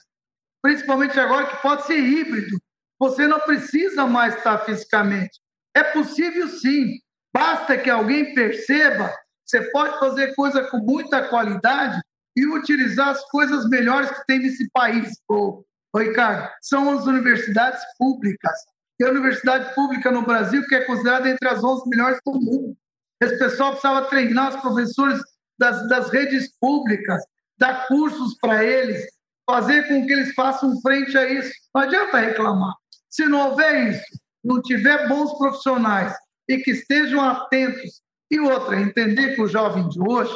Principalmente 0.62 1.20
agora 1.20 1.48
que 1.48 1.62
pode 1.62 1.86
ser 1.86 1.98
híbrido. 1.98 2.58
Você 3.00 3.28
não 3.28 3.40
precisa 3.40 4.06
mais 4.06 4.36
estar 4.36 4.60
fisicamente. 4.60 5.40
É 5.76 5.84
possível 5.84 6.48
sim. 6.48 7.00
Basta 7.34 7.78
que 7.78 7.90
alguém 7.90 8.34
perceba. 8.34 9.14
Você 9.46 9.62
pode 9.72 9.98
fazer 10.00 10.36
coisa 10.36 10.64
com 10.66 10.78
muita 10.78 11.28
qualidade 11.28 12.02
e 12.36 12.46
utilizar 12.46 13.10
as 13.10 13.24
coisas 13.30 13.68
melhores 13.70 14.12
que 14.12 14.26
tem 14.28 14.40
nesse 14.40 14.70
país, 14.72 15.20
ô, 15.28 15.64
ô 15.94 16.00
Ricardo. 16.00 16.50
São 16.62 16.98
as 16.98 17.06
universidades 17.06 17.82
públicas. 17.98 18.54
E 19.00 19.04
a 19.04 19.10
universidade 19.10 19.74
pública 19.74 20.12
no 20.12 20.24
Brasil, 20.24 20.66
que 20.68 20.76
é 20.76 20.86
considerada 20.86 21.30
entre 21.30 21.48
as 21.48 21.64
11 21.64 21.88
melhores 21.90 22.20
do 22.26 22.34
mundo. 22.34 22.78
Esse 23.22 23.38
pessoal 23.38 23.72
precisava 23.72 24.08
treinar 24.08 24.50
os 24.50 24.62
professores 24.62 25.22
das, 25.58 25.88
das 25.88 26.10
redes 26.10 26.52
públicas, 26.60 27.24
dar 27.58 27.88
cursos 27.88 28.38
para 28.40 28.64
eles, 28.64 29.04
fazer 29.50 29.88
com 29.88 30.06
que 30.06 30.14
eles 30.14 30.34
façam 30.34 30.80
frente 30.82 31.18
a 31.18 31.28
isso. 31.28 31.52
Não 31.74 31.82
adianta 31.84 32.20
reclamar. 32.20 32.76
Se 33.10 33.26
não 33.26 33.50
houver 33.50 33.92
isso, 33.92 34.20
não 34.44 34.62
tiver 34.62 35.08
bons 35.08 35.36
profissionais 35.38 36.14
e 36.48 36.58
que 36.58 36.72
estejam 36.72 37.22
atentos. 37.22 38.02
E 38.32 38.40
outra, 38.40 38.80
entender 38.80 39.36
que 39.36 39.42
o 39.42 39.48
jovem 39.48 39.88
de 39.90 40.00
hoje 40.00 40.36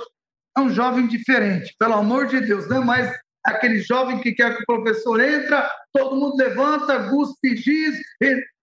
é 0.57 0.61
um 0.61 0.69
jovem 0.69 1.07
diferente, 1.07 1.75
pelo 1.79 1.93
amor 1.93 2.27
de 2.27 2.41
Deus, 2.41 2.67
não 2.67 2.81
é 2.81 2.85
mais 2.85 3.21
aquele 3.43 3.79
jovem 3.79 4.19
que 4.19 4.33
quer 4.33 4.55
que 4.55 4.63
o 4.63 4.65
professor 4.65 5.19
entra, 5.19 5.69
todo 5.93 6.15
mundo 6.15 6.35
levanta, 6.37 7.09
guspe, 7.09 7.55
giz. 7.55 7.99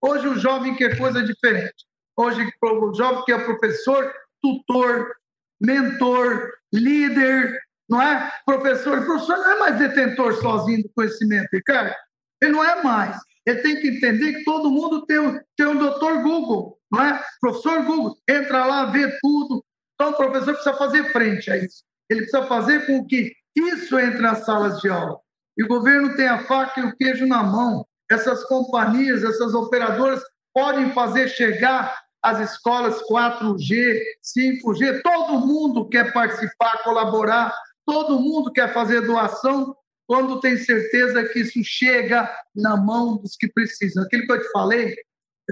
Hoje 0.01 0.27
o 0.27 0.39
jovem 0.39 0.75
quer 0.75 0.97
coisa 0.97 1.23
diferente. 1.23 1.85
Hoje 2.17 2.49
o 2.61 2.93
jovem 2.93 3.23
quer 3.25 3.45
professor, 3.45 4.13
tutor, 4.41 5.15
mentor, 5.59 6.51
líder, 6.73 7.59
não 7.89 8.01
é? 8.01 8.31
Professor, 8.45 8.99
o 8.99 9.05
professor 9.05 9.37
não 9.37 9.51
é 9.51 9.59
mais 9.59 9.79
detentor 9.79 10.33
sozinho 10.35 10.83
do 10.83 10.89
conhecimento, 10.95 11.49
Ricardo. 11.51 11.93
Ele 12.41 12.51
não 12.51 12.63
é 12.63 12.81
mais. 12.83 13.17
Ele 13.45 13.61
tem 13.61 13.81
que 13.81 13.87
entender 13.89 14.33
que 14.33 14.43
todo 14.43 14.71
mundo 14.71 15.05
tem 15.05 15.17
tem 15.57 15.67
um 15.67 15.77
doutor 15.77 16.21
Google, 16.21 16.78
não 16.91 17.03
é? 17.03 17.21
Professor 17.39 17.83
Google, 17.83 18.17
entra 18.27 18.65
lá, 18.65 18.85
vê 18.85 19.17
tudo. 19.21 19.63
Então, 19.95 20.11
o 20.11 20.15
professor 20.15 20.53
precisa 20.53 20.73
fazer 20.75 21.11
frente 21.11 21.51
a 21.51 21.57
isso. 21.57 21.83
Ele 22.09 22.21
precisa 22.21 22.45
fazer 22.45 22.85
com 22.85 23.05
que 23.05 23.33
isso 23.55 23.99
entre 23.99 24.21
nas 24.21 24.45
salas 24.45 24.79
de 24.79 24.89
aula. 24.89 25.19
E 25.57 25.63
o 25.63 25.67
governo 25.67 26.15
tem 26.15 26.27
a 26.27 26.43
faca 26.43 26.79
e 26.79 26.85
o 26.85 26.95
queijo 26.95 27.27
na 27.27 27.43
mão. 27.43 27.85
Essas 28.09 28.43
companhias, 28.45 29.23
essas 29.23 29.53
operadoras 29.53 30.21
podem 30.53 30.91
fazer 30.93 31.27
chegar 31.27 31.95
as 32.23 32.39
escolas 32.51 33.01
4G, 33.03 34.01
5G. 34.23 35.01
Todo 35.03 35.45
mundo 35.45 35.87
quer 35.89 36.11
participar, 36.11 36.81
colaborar, 36.83 37.53
todo 37.85 38.19
mundo 38.19 38.51
quer 38.51 38.73
fazer 38.73 39.01
doação 39.01 39.75
quando 40.07 40.39
tem 40.39 40.57
certeza 40.57 41.23
que 41.25 41.39
isso 41.39 41.59
chega 41.63 42.29
na 42.55 42.75
mão 42.75 43.17
dos 43.17 43.35
que 43.35 43.47
precisam. 43.47 44.03
Aquilo 44.03 44.25
que 44.25 44.31
eu 44.31 44.41
te 44.41 44.51
falei, 44.51 44.95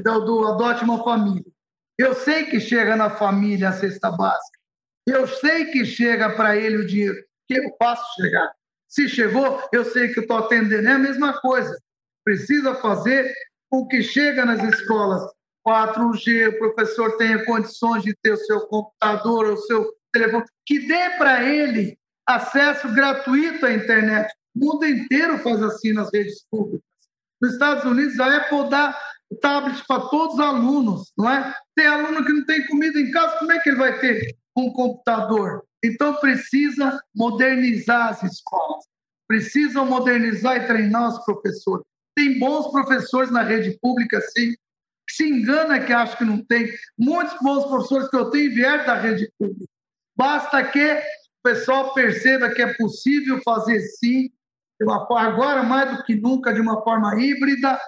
do, 0.03 0.19
do 0.21 0.47
adote 0.47 0.83
uma 0.83 1.03
família. 1.03 1.45
Eu 1.97 2.13
sei 2.13 2.45
que 2.45 2.59
chega 2.59 2.95
na 2.95 3.09
família 3.09 3.69
a 3.69 3.73
cesta 3.73 4.11
básica. 4.11 4.59
Eu 5.05 5.27
sei 5.27 5.65
que 5.65 5.85
chega 5.85 6.29
para 6.35 6.55
ele 6.55 6.77
o 6.77 6.87
dinheiro. 6.87 7.15
Que 7.47 7.55
eu 7.55 7.75
faço 7.79 8.03
chegar. 8.21 8.51
Se 8.87 9.09
chegou, 9.09 9.61
eu 9.71 9.83
sei 9.85 10.09
que 10.13 10.19
estou 10.19 10.37
atendendo. 10.37 10.87
É 10.87 10.91
a 10.91 10.99
mesma 10.99 11.39
coisa. 11.41 11.75
Precisa 12.23 12.75
fazer 12.75 13.33
com 13.69 13.87
que 13.87 14.03
chega 14.03 14.45
nas 14.45 14.61
escolas 14.63 15.23
4G, 15.67 16.49
o 16.49 16.57
professor 16.59 17.17
tenha 17.17 17.43
condições 17.43 18.03
de 18.03 18.15
ter 18.15 18.31
o 18.31 18.37
seu 18.37 18.61
computador, 18.67 19.47
o 19.47 19.57
seu 19.57 19.93
telefone, 20.13 20.45
que 20.65 20.87
dê 20.87 21.09
para 21.17 21.43
ele 21.43 21.97
acesso 22.25 22.93
gratuito 22.93 23.65
à 23.65 23.73
internet. 23.73 24.33
O 24.55 24.65
mundo 24.65 24.85
inteiro 24.85 25.37
faz 25.39 25.61
assim 25.61 25.91
nas 25.91 26.09
redes 26.13 26.45
públicas. 26.49 26.87
Nos 27.41 27.53
Estados 27.53 27.83
Unidos, 27.83 28.19
a 28.19 28.37
Apple 28.37 28.69
dá 28.69 28.97
tablets 29.35 29.81
para 29.81 30.01
todos 30.07 30.35
os 30.35 30.39
alunos, 30.39 31.11
não 31.17 31.29
é? 31.29 31.53
Tem 31.75 31.87
aluno 31.87 32.23
que 32.25 32.31
não 32.31 32.45
tem 32.45 32.65
comida 32.67 32.99
em 32.99 33.11
casa, 33.11 33.37
como 33.39 33.51
é 33.51 33.59
que 33.59 33.69
ele 33.69 33.77
vai 33.77 33.99
ter 33.99 34.35
um 34.55 34.71
computador? 34.71 35.63
Então, 35.83 36.15
precisa 36.15 36.99
modernizar 37.15 38.09
as 38.09 38.23
escolas, 38.23 38.83
precisam 39.27 39.85
modernizar 39.85 40.57
e 40.57 40.67
treinar 40.67 41.09
os 41.09 41.23
professores. 41.25 41.85
Tem 42.15 42.39
bons 42.39 42.71
professores 42.71 43.29
na 43.29 43.43
rede 43.43 43.77
pública, 43.79 44.19
sim, 44.21 44.55
se 45.09 45.27
engana 45.27 45.79
que 45.79 45.93
acha 45.93 46.17
que 46.17 46.25
não 46.25 46.43
tem. 46.43 46.69
Muitos 46.97 47.37
bons 47.41 47.65
professores 47.65 48.09
que 48.09 48.15
eu 48.15 48.29
tenho 48.31 48.53
vieram 48.53 48.85
da 48.85 48.95
rede 48.95 49.31
pública. 49.37 49.65
Basta 50.15 50.63
que 50.63 50.93
o 50.93 51.01
pessoal 51.43 51.93
perceba 51.93 52.49
que 52.49 52.61
é 52.61 52.73
possível 52.73 53.39
fazer 53.43 53.79
sim, 53.81 54.29
agora 55.11 55.63
mais 55.63 55.95
do 55.95 56.03
que 56.03 56.15
nunca, 56.15 56.53
de 56.53 56.59
uma 56.59 56.81
forma 56.83 57.21
híbrida. 57.21 57.79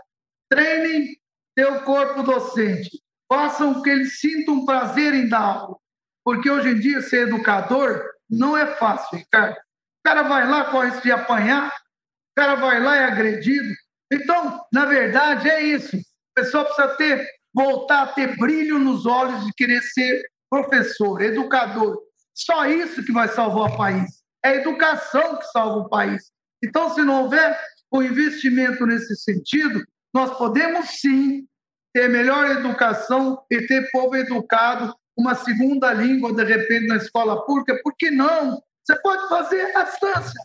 Treinem 0.50 1.19
teu 1.60 1.82
corpo 1.82 2.24
docente. 2.24 2.90
Façam 3.28 3.82
que 3.82 3.90
eles 3.90 4.22
sintam 4.22 4.66
prazer 4.66 5.14
em 5.14 5.28
dar 5.28 5.42
aula. 5.42 5.78
Porque 6.24 6.50
hoje 6.50 6.70
em 6.70 6.80
dia, 6.80 7.02
ser 7.02 7.28
educador 7.28 8.02
não 8.30 8.56
é 8.56 8.66
fácil, 8.78 9.18
Ricardo. 9.18 9.58
O 9.58 10.04
cara 10.06 10.24
vai 10.24 10.48
lá, 10.48 10.72
corre 10.72 11.02
de 11.02 11.12
apanhar, 11.12 11.68
o 11.68 12.42
cara 12.42 12.56
vai 12.56 12.80
lá 12.80 12.96
e 12.96 13.00
é 13.00 13.04
agredido. 13.06 13.74
Então, 14.12 14.66
na 14.72 14.86
verdade, 14.86 15.50
é 15.50 15.62
isso. 15.62 15.98
O 15.98 16.02
pessoal 16.34 16.64
precisa 16.64 16.88
ter, 16.96 17.28
voltar 17.54 18.04
a 18.04 18.08
ter 18.08 18.38
brilho 18.38 18.80
nos 18.80 19.06
olhos 19.06 19.46
de 19.46 19.52
querer 19.52 19.82
ser 19.82 20.24
professor, 20.50 21.22
educador. 21.22 22.00
Só 22.34 22.68
isso 22.68 23.04
que 23.04 23.12
vai 23.12 23.28
salvar 23.28 23.74
o 23.74 23.78
país. 23.78 24.10
É 24.46 24.52
a 24.52 24.56
educação 24.56 25.36
que 25.36 25.46
salva 25.48 25.80
o 25.80 25.90
país. 25.90 26.32
Então, 26.64 26.94
se 26.96 27.02
não 27.02 27.24
houver 27.24 27.60
o 27.92 28.02
investimento 28.02 28.86
nesse 28.86 29.14
sentido, 29.18 29.84
nós 30.14 30.38
podemos 30.38 31.02
sim 31.02 31.49
ter 31.94 32.10
melhor 32.10 32.50
educação 32.52 33.44
e 33.50 33.66
ter 33.68 33.90
povo 33.92 34.16
educado, 34.16 34.96
uma 35.18 35.36
segunda 35.36 35.94
língua, 35.94 36.34
de 36.34 36.44
repente, 36.44 36.88
na 36.88 36.98
escola 36.98 37.46
pública. 37.46 37.80
Por 37.84 37.94
que 37.98 38.10
não? 38.10 38.62
Você 38.84 39.00
pode 39.02 39.28
fazer 39.28 39.76
à 39.76 39.84
distância. 39.84 40.42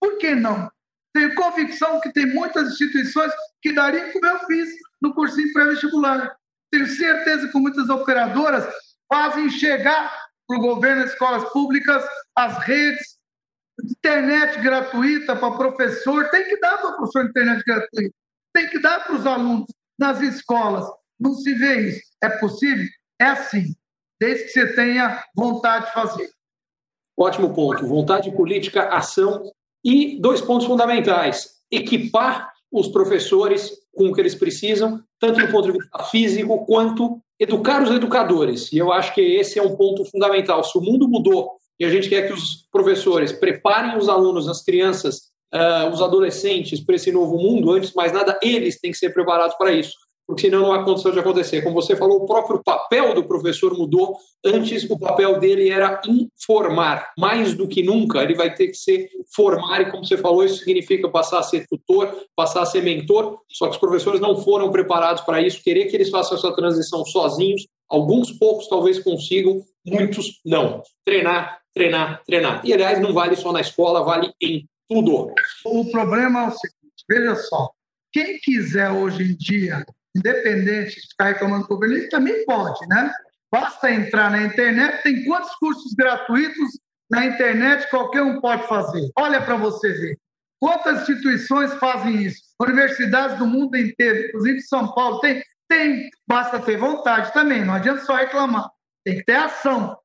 Por 0.00 0.18
que 0.18 0.34
não? 0.34 0.70
Tenho 1.12 1.34
convicção 1.34 2.00
que 2.00 2.12
tem 2.12 2.26
muitas 2.26 2.72
instituições 2.72 3.32
que 3.62 3.72
dariam 3.72 4.10
como 4.12 4.26
eu 4.26 4.38
fiz 4.46 4.68
no 5.00 5.14
cursinho 5.14 5.52
pré-vestibular. 5.52 6.34
Tenho 6.70 6.86
certeza 6.86 7.48
que 7.48 7.58
muitas 7.58 7.88
operadoras 7.88 8.66
fazem 9.12 9.48
chegar 9.50 10.12
para 10.46 10.58
o 10.58 10.60
governo, 10.60 11.04
escolas 11.04 11.44
públicas, 11.52 12.04
as 12.36 12.58
redes, 12.64 13.18
internet 13.82 14.60
gratuita 14.60 15.36
para 15.36 15.56
professor, 15.56 16.28
tem 16.30 16.44
que 16.48 16.58
dar 16.58 16.78
para 16.78 16.90
o 16.90 16.96
professor 16.96 17.24
internet 17.26 17.62
gratuita, 17.64 18.14
tem 18.52 18.68
que 18.68 18.78
dar 18.80 19.04
para 19.04 19.14
os 19.14 19.26
alunos 19.26 19.66
nas 19.98 20.20
escolas. 20.20 20.86
Não 21.18 21.34
se 21.34 21.54
vê 21.54 21.88
isso. 21.88 22.02
É 22.22 22.28
possível? 22.28 22.86
É 23.20 23.26
assim, 23.26 23.74
desde 24.20 24.44
que 24.44 24.50
você 24.50 24.74
tenha 24.74 25.22
vontade 25.34 25.86
de 25.86 25.92
fazer. 25.92 26.28
Ótimo 27.16 27.54
ponto. 27.54 27.86
Vontade 27.86 28.30
política, 28.32 28.88
ação 28.88 29.52
e 29.84 30.20
dois 30.20 30.40
pontos 30.40 30.66
fundamentais: 30.66 31.60
equipar 31.70 32.52
os 32.72 32.88
professores 32.88 33.70
com 33.94 34.08
o 34.08 34.12
que 34.12 34.20
eles 34.20 34.34
precisam, 34.34 35.00
tanto 35.20 35.40
do 35.40 35.52
ponto 35.52 35.70
de 35.70 35.78
vista 35.78 36.02
físico 36.04 36.66
quanto 36.66 37.20
educar 37.38 37.82
os 37.82 37.90
educadores. 37.90 38.72
E 38.72 38.78
eu 38.78 38.92
acho 38.92 39.14
que 39.14 39.20
esse 39.20 39.58
é 39.58 39.62
um 39.62 39.76
ponto 39.76 40.04
fundamental. 40.04 40.64
Se 40.64 40.76
o 40.76 40.80
mundo 40.80 41.08
mudou 41.08 41.52
e 41.78 41.84
a 41.84 41.90
gente 41.90 42.08
quer 42.08 42.26
que 42.26 42.32
os 42.32 42.66
professores 42.72 43.32
preparem 43.32 43.96
os 43.96 44.08
alunos, 44.08 44.48
as 44.48 44.62
crianças, 44.62 45.32
uh, 45.54 45.88
os 45.92 46.02
adolescentes 46.02 46.80
para 46.80 46.96
esse 46.96 47.12
novo 47.12 47.36
mundo, 47.36 47.72
antes 47.72 47.90
de 47.90 47.96
mais 47.96 48.12
nada, 48.12 48.38
eles 48.42 48.78
têm 48.80 48.90
que 48.90 48.98
ser 48.98 49.10
preparados 49.10 49.56
para 49.56 49.72
isso 49.72 49.94
porque 50.26 50.42
senão 50.42 50.62
não 50.62 50.72
há 50.72 50.84
condição 50.84 51.12
de 51.12 51.18
acontecer. 51.18 51.62
Como 51.62 51.74
você 51.74 51.94
falou, 51.94 52.22
o 52.22 52.26
próprio 52.26 52.62
papel 52.62 53.14
do 53.14 53.24
professor 53.24 53.76
mudou. 53.76 54.16
Antes, 54.44 54.88
o 54.88 54.98
papel 54.98 55.38
dele 55.38 55.68
era 55.68 56.00
informar. 56.08 57.12
Mais 57.18 57.54
do 57.54 57.68
que 57.68 57.82
nunca, 57.82 58.22
ele 58.22 58.34
vai 58.34 58.54
ter 58.54 58.68
que 58.68 58.76
ser 58.76 59.08
formar, 59.34 59.82
e 59.82 59.90
como 59.90 60.04
você 60.04 60.16
falou, 60.16 60.44
isso 60.44 60.58
significa 60.58 61.08
passar 61.08 61.40
a 61.40 61.42
ser 61.42 61.66
tutor, 61.66 62.14
passar 62.34 62.62
a 62.62 62.66
ser 62.66 62.82
mentor. 62.82 63.38
Só 63.50 63.66
que 63.66 63.72
os 63.72 63.78
professores 63.78 64.20
não 64.20 64.36
foram 64.36 64.70
preparados 64.70 65.22
para 65.22 65.40
isso. 65.42 65.62
Querer 65.62 65.86
que 65.86 65.96
eles 65.96 66.10
façam 66.10 66.38
essa 66.38 66.54
transição 66.54 67.04
sozinhos, 67.04 67.66
alguns 67.88 68.32
poucos 68.32 68.66
talvez 68.68 68.98
consigam, 68.98 69.60
muitos 69.84 70.40
não. 70.44 70.82
Treinar, 71.04 71.60
treinar, 71.74 72.22
treinar. 72.24 72.62
E, 72.64 72.72
aliás, 72.72 73.00
não 73.00 73.12
vale 73.12 73.36
só 73.36 73.52
na 73.52 73.60
escola, 73.60 74.02
vale 74.02 74.32
em 74.40 74.66
tudo. 74.88 75.34
O 75.64 75.90
problema 75.90 76.44
é 76.44 76.46
o 76.48 76.50
seguinte: 76.50 77.04
veja 77.08 77.34
só. 77.36 77.70
Quem 78.12 78.38
quiser 78.38 78.90
hoje 78.90 79.22
em 79.22 79.36
dia 79.36 79.84
independente 80.16 81.00
de 81.00 81.08
ficar 81.08 81.24
reclamando 81.24 81.64
do 81.64 81.68
governo, 81.68 81.96
ele 81.96 82.08
também 82.08 82.44
pode, 82.44 82.86
né? 82.86 83.12
Basta 83.50 83.90
entrar 83.90 84.30
na 84.30 84.42
internet, 84.44 85.02
tem 85.02 85.24
quantos 85.24 85.54
cursos 85.56 85.92
gratuitos 85.94 86.78
na 87.10 87.26
internet 87.26 87.88
qualquer 87.90 88.22
um 88.22 88.40
pode 88.40 88.66
fazer. 88.66 89.10
Olha 89.18 89.42
para 89.42 89.56
você 89.56 89.92
ver. 89.92 90.18
Quantas 90.60 91.02
instituições 91.02 91.74
fazem 91.74 92.22
isso? 92.22 92.42
Universidades 92.60 93.38
do 93.38 93.46
mundo 93.46 93.76
inteiro, 93.76 94.28
inclusive 94.28 94.60
São 94.62 94.92
Paulo, 94.94 95.20
tem, 95.20 95.42
tem, 95.68 96.08
basta 96.26 96.58
ter 96.60 96.76
vontade 96.76 97.32
também, 97.32 97.64
não 97.64 97.74
adianta 97.74 98.04
só 98.04 98.16
reclamar. 98.16 98.70
Tem 99.04 99.18
que 99.18 99.24
ter 99.24 99.36
ação, 99.36 99.96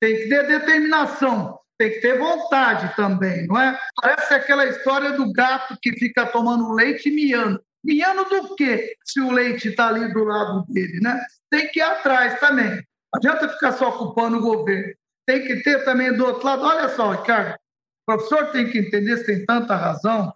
tem 0.00 0.16
que 0.16 0.28
ter 0.28 0.46
determinação, 0.46 1.58
tem 1.82 1.90
que 1.90 2.00
ter 2.00 2.16
vontade 2.16 2.94
também, 2.94 3.44
não 3.48 3.60
é? 3.60 3.76
Parece 4.00 4.32
aquela 4.32 4.64
história 4.66 5.12
do 5.12 5.32
gato 5.32 5.76
que 5.82 5.92
fica 5.94 6.24
tomando 6.24 6.72
leite 6.72 7.08
e 7.08 7.12
miando. 7.12 7.60
Miando 7.84 8.24
do 8.30 8.54
quê? 8.54 8.94
Se 9.04 9.20
o 9.20 9.32
leite 9.32 9.68
está 9.68 9.88
ali 9.88 10.12
do 10.12 10.22
lado 10.22 10.64
dele, 10.68 11.00
né? 11.00 11.20
Tem 11.50 11.66
que 11.68 11.80
ir 11.80 11.82
atrás 11.82 12.38
também. 12.38 12.70
Não 12.70 13.16
adianta 13.16 13.48
ficar 13.48 13.72
só 13.72 13.90
culpando 13.90 14.38
o 14.38 14.40
governo. 14.40 14.94
Tem 15.26 15.42
que 15.42 15.56
ter 15.64 15.84
também 15.84 16.16
do 16.16 16.24
outro 16.24 16.46
lado. 16.46 16.62
Olha 16.62 16.88
só, 16.90 17.10
Ricardo, 17.10 17.54
o 17.54 18.12
professor 18.12 18.52
tem 18.52 18.70
que 18.70 18.78
entender, 18.78 19.16
se 19.16 19.26
tem 19.26 19.44
tanta 19.44 19.74
razão, 19.74 20.32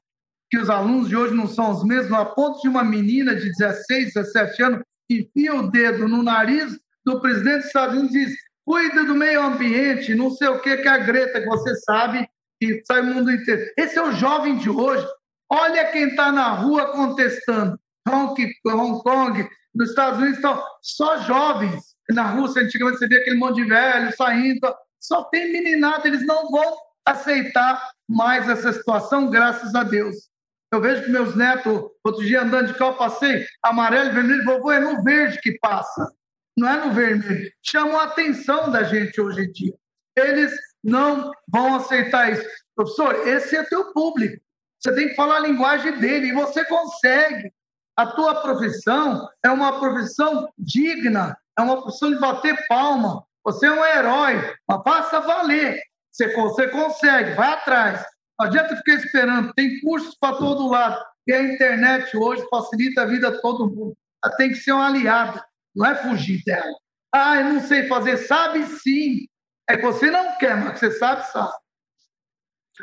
que 0.51 0.59
os 0.59 0.69
alunos 0.69 1.09
de 1.09 1.17
hoje 1.17 1.33
não 1.33 1.47
são 1.47 1.71
os 1.71 1.85
mesmos, 1.85 2.13
a 2.13 2.25
ponto 2.25 2.61
de 2.61 2.69
uma 2.69 2.83
menina 2.83 3.37
de 3.37 3.53
16, 3.53 4.15
17 4.15 4.63
anos 4.65 4.81
enfia 5.09 5.55
o 5.55 5.71
dedo 5.71 6.09
no 6.09 6.25
nariz 6.25 6.77
do 7.05 7.21
presidente 7.21 7.59
dos 7.59 7.67
Estados 7.67 7.97
Unidos 7.97 8.17
e 8.17 8.25
diz: 8.27 8.37
cuida 8.67 9.05
do 9.05 9.15
meio 9.15 9.41
ambiente, 9.41 10.15
não 10.15 10.29
sei 10.31 10.49
o 10.49 10.59
que, 10.61 10.77
que 10.79 10.89
é 10.89 10.91
a 10.91 10.99
Greta, 10.99 11.41
que 11.41 11.47
você 11.47 11.75
sabe, 11.77 12.29
que 12.61 12.83
sai 12.85 13.01
o 13.01 13.05
mundo 13.05 13.31
inteiro. 13.31 13.65
Esse 13.79 13.97
é 13.97 14.03
o 14.03 14.13
jovem 14.13 14.59
de 14.59 14.69
hoje. 14.69 15.07
Olha 15.49 15.93
quem 15.93 16.09
está 16.09 16.33
na 16.33 16.49
rua 16.49 16.91
contestando. 16.91 17.79
Hong, 18.09 18.35
Hong 18.67 19.03
Kong, 19.03 19.49
nos 19.73 19.91
Estados 19.91 20.19
Unidos 20.19 20.39
estão 20.39 20.61
só 20.83 21.19
jovens. 21.19 21.95
Na 22.11 22.25
Rússia, 22.31 22.63
antigamente, 22.63 22.99
você 22.99 23.07
via 23.07 23.19
aquele 23.19 23.37
monte 23.37 23.57
de 23.57 23.65
velho 23.65 24.17
saindo. 24.17 24.75
Só 25.01 25.23
tem 25.25 25.53
meninada, 25.53 26.09
eles 26.09 26.27
não 26.27 26.49
vão 26.51 26.77
aceitar 27.05 27.91
mais 28.09 28.49
essa 28.49 28.73
situação, 28.73 29.31
graças 29.31 29.75
a 29.75 29.85
Deus. 29.85 30.29
Eu 30.73 30.81
vejo 30.81 31.05
que 31.05 31.11
meus 31.11 31.37
netos, 31.37 31.85
outro 32.05 32.25
dia 32.25 32.43
andando 32.43 32.69
de 32.69 32.75
carro, 32.75 32.97
passei 32.97 33.45
amarelo 33.63 34.13
vermelho, 34.13 34.45
vovô, 34.45 34.73
é 34.73 34.81
no 34.81 35.03
verde 35.05 35.41
que 35.41 35.59
passa, 35.59 36.13
não 36.57 36.69
é 36.69 36.85
no 36.85 36.93
vermelho. 36.93 37.51
Chamam 37.63 38.01
a 38.01 38.05
atenção 38.05 38.71
da 38.71 38.83
gente 38.83 39.21
hoje 39.21 39.43
em 39.43 39.53
dia. 39.53 39.75
Eles 40.17 40.53
não 40.83 41.31
vão 41.49 41.75
aceitar 41.75 42.33
isso. 42.33 42.47
Professor, 42.75 43.27
esse 43.27 43.57
é 43.57 43.63
teu 43.65 43.93
público. 43.93 44.43
Você 44.81 44.95
tem 44.95 45.09
que 45.09 45.15
falar 45.15 45.37
a 45.37 45.47
linguagem 45.47 45.99
dele 45.99 46.29
e 46.29 46.35
você 46.35 46.65
consegue. 46.65 47.53
A 47.97 48.07
tua 48.07 48.43
profissão 48.43 49.29
é 49.43 49.51
uma 49.51 49.81
profissão 49.81 50.49
digna, 50.59 51.37
é 51.59 51.63
uma 51.63 51.81
profissão 51.81 52.11
de 52.11 52.19
bater 52.19 52.67
palma. 52.69 53.25
Você 53.45 53.67
é 53.67 53.73
um 53.73 53.85
herói, 53.85 54.55
mas 54.69 54.83
faça 54.83 55.21
valer. 55.21 55.81
Você, 56.13 56.33
você 56.35 56.69
consegue, 56.69 57.35
vai 57.35 57.53
atrás. 57.53 58.05
Não 58.39 58.47
adianta 58.47 58.77
ficar 58.77 58.95
esperando, 58.95 59.53
tem 59.55 59.81
cursos 59.81 60.15
para 60.19 60.37
todo 60.37 60.69
lado. 60.69 61.03
E 61.27 61.33
a 61.33 61.43
internet 61.43 62.17
hoje 62.17 62.47
facilita 62.51 63.03
a 63.03 63.07
vida 63.07 63.31
de 63.31 63.41
todo 63.41 63.69
mundo. 63.69 63.97
Ela 64.23 64.37
tem 64.37 64.51
que 64.51 64.57
ser 64.57 64.73
um 64.73 64.81
aliado, 64.81 65.43
não 65.77 65.87
é 65.87 65.95
fugir 65.95 66.43
dela. 66.45 66.75
Ah, 67.15 67.37
eu 67.41 67.55
não 67.55 67.61
sei 67.61 67.87
fazer. 67.87 68.17
Sabe 68.17 68.65
sim. 68.65 69.27
É 69.69 69.77
que 69.77 69.83
você 69.83 70.11
não 70.11 70.39
quer, 70.39 70.57
mas 70.57 70.79
você 70.79 70.91
sabe, 70.93 71.27
sabe. 71.31 71.53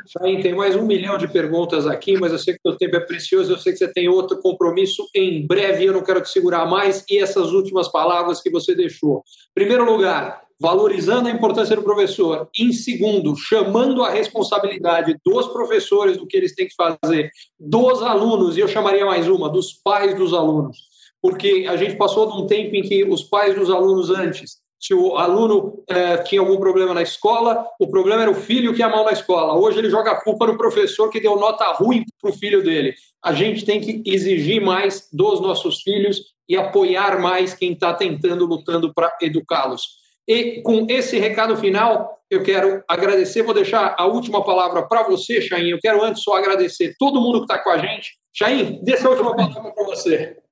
Chain, 0.08 0.40
tem 0.40 0.54
mais 0.54 0.74
um 0.74 0.84
milhão 0.84 1.16
de 1.16 1.28
perguntas 1.28 1.86
aqui, 1.86 2.18
mas 2.18 2.32
eu 2.32 2.38
sei 2.38 2.54
que 2.54 2.68
o 2.68 2.76
tempo 2.76 2.96
é 2.96 3.00
precioso, 3.00 3.52
eu 3.52 3.58
sei 3.58 3.72
que 3.72 3.78
você 3.78 3.92
tem 3.92 4.08
outro 4.08 4.40
compromisso 4.40 5.08
em 5.14 5.46
breve, 5.46 5.84
eu 5.84 5.92
não 5.92 6.02
quero 6.02 6.20
te 6.20 6.30
segurar 6.30 6.66
mais. 6.66 7.04
E 7.08 7.18
essas 7.18 7.52
últimas 7.52 7.88
palavras 7.88 8.40
que 8.42 8.50
você 8.50 8.74
deixou. 8.74 9.22
Primeiro 9.54 9.84
lugar, 9.84 10.42
valorizando 10.60 11.28
a 11.28 11.32
importância 11.32 11.76
do 11.76 11.82
professor. 11.82 12.48
Em 12.58 12.72
segundo, 12.72 13.36
chamando 13.36 14.02
a 14.02 14.10
responsabilidade 14.10 15.16
dos 15.24 15.48
professores 15.48 16.16
do 16.16 16.26
que 16.26 16.36
eles 16.36 16.54
têm 16.54 16.66
que 16.66 16.74
fazer, 16.74 17.30
dos 17.58 18.02
alunos, 18.02 18.56
e 18.56 18.60
eu 18.60 18.68
chamaria 18.68 19.06
mais 19.06 19.28
uma, 19.28 19.48
dos 19.48 19.72
pais 19.72 20.14
dos 20.16 20.34
alunos. 20.34 20.93
Porque 21.24 21.64
a 21.66 21.76
gente 21.76 21.96
passou 21.96 22.30
de 22.30 22.36
um 22.36 22.46
tempo 22.46 22.76
em 22.76 22.82
que 22.82 23.02
os 23.02 23.22
pais 23.22 23.54
dos 23.54 23.70
alunos 23.70 24.10
antes 24.10 24.62
se 24.84 24.92
o 24.92 25.16
aluno 25.16 25.82
é, 25.88 26.18
tinha 26.18 26.42
algum 26.42 26.58
problema 26.58 26.92
na 26.92 27.00
escola, 27.00 27.66
o 27.80 27.88
problema 27.88 28.20
era 28.20 28.30
o 28.30 28.34
filho 28.34 28.74
que 28.74 28.80
ia 28.80 28.88
mal 28.90 29.02
na 29.02 29.12
escola. 29.12 29.58
Hoje 29.58 29.78
ele 29.78 29.88
joga 29.88 30.10
a 30.10 30.20
culpa 30.20 30.46
no 30.46 30.58
professor 30.58 31.08
que 31.08 31.18
deu 31.18 31.38
nota 31.38 31.64
ruim 31.72 32.04
para 32.20 32.30
o 32.30 32.34
filho 32.34 32.62
dele. 32.62 32.94
A 33.24 33.32
gente 33.32 33.64
tem 33.64 33.80
que 33.80 34.02
exigir 34.04 34.60
mais 34.60 35.08
dos 35.10 35.40
nossos 35.40 35.80
filhos 35.80 36.20
e 36.46 36.54
apoiar 36.54 37.18
mais 37.18 37.54
quem 37.54 37.72
está 37.72 37.94
tentando, 37.94 38.44
lutando 38.44 38.92
para 38.92 39.10
educá-los. 39.22 39.84
E 40.28 40.60
com 40.60 40.86
esse 40.90 41.18
recado 41.18 41.56
final, 41.56 42.18
eu 42.30 42.42
quero 42.42 42.84
agradecer, 42.86 43.40
vou 43.40 43.54
deixar 43.54 43.96
a 43.98 44.04
última 44.04 44.44
palavra 44.44 44.86
para 44.86 45.04
você, 45.04 45.40
Chain. 45.40 45.70
Eu 45.70 45.78
quero 45.80 46.04
antes 46.04 46.22
só 46.22 46.36
agradecer 46.36 46.94
todo 46.98 47.22
mundo 47.22 47.38
que 47.38 47.44
está 47.44 47.58
com 47.58 47.70
a 47.70 47.78
gente. 47.78 48.18
Chain, 48.34 48.80
deixa 48.82 49.08
a 49.08 49.12
última 49.12 49.34
palavra 49.34 49.72
para 49.72 49.84
você. 49.86 50.43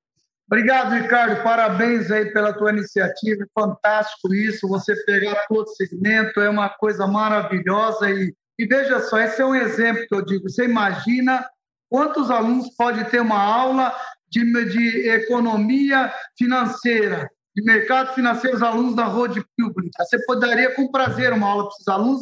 Obrigado, 0.53 0.93
Ricardo. 0.93 1.41
Parabéns 1.41 2.11
aí 2.11 2.31
pela 2.31 2.53
tua 2.53 2.69
iniciativa. 2.69 3.43
Fantástico 3.55 4.35
isso. 4.35 4.67
Você 4.67 4.95
pegar 5.03 5.47
todo 5.47 5.67
segmento 5.69 6.39
é 6.39 6.47
uma 6.47 6.69
coisa 6.69 7.07
maravilhosa. 7.07 8.07
E, 8.11 8.31
e 8.59 8.67
veja 8.67 8.99
só, 8.99 9.19
esse 9.19 9.41
é 9.41 9.45
um 9.47 9.55
exemplo 9.55 10.05
que 10.07 10.13
eu 10.13 10.23
digo. 10.23 10.47
Você 10.47 10.65
imagina 10.65 11.43
quantos 11.89 12.29
alunos 12.29 12.69
pode 12.77 13.03
ter 13.05 13.19
uma 13.19 13.41
aula 13.41 13.91
de, 14.29 14.43
de 14.69 15.09
economia 15.09 16.13
financeira, 16.37 17.27
de 17.55 17.63
mercado 17.63 18.13
financeiro, 18.13 18.55
os 18.55 18.61
alunos 18.61 18.95
da 18.95 19.07
rede 19.07 19.43
pública. 19.57 20.05
Você 20.05 20.23
poderia 20.23 20.75
com 20.75 20.91
prazer 20.91 21.33
uma 21.33 21.47
aula 21.47 21.63
para 21.63 21.73
esses 21.73 21.87
alunos 21.87 22.21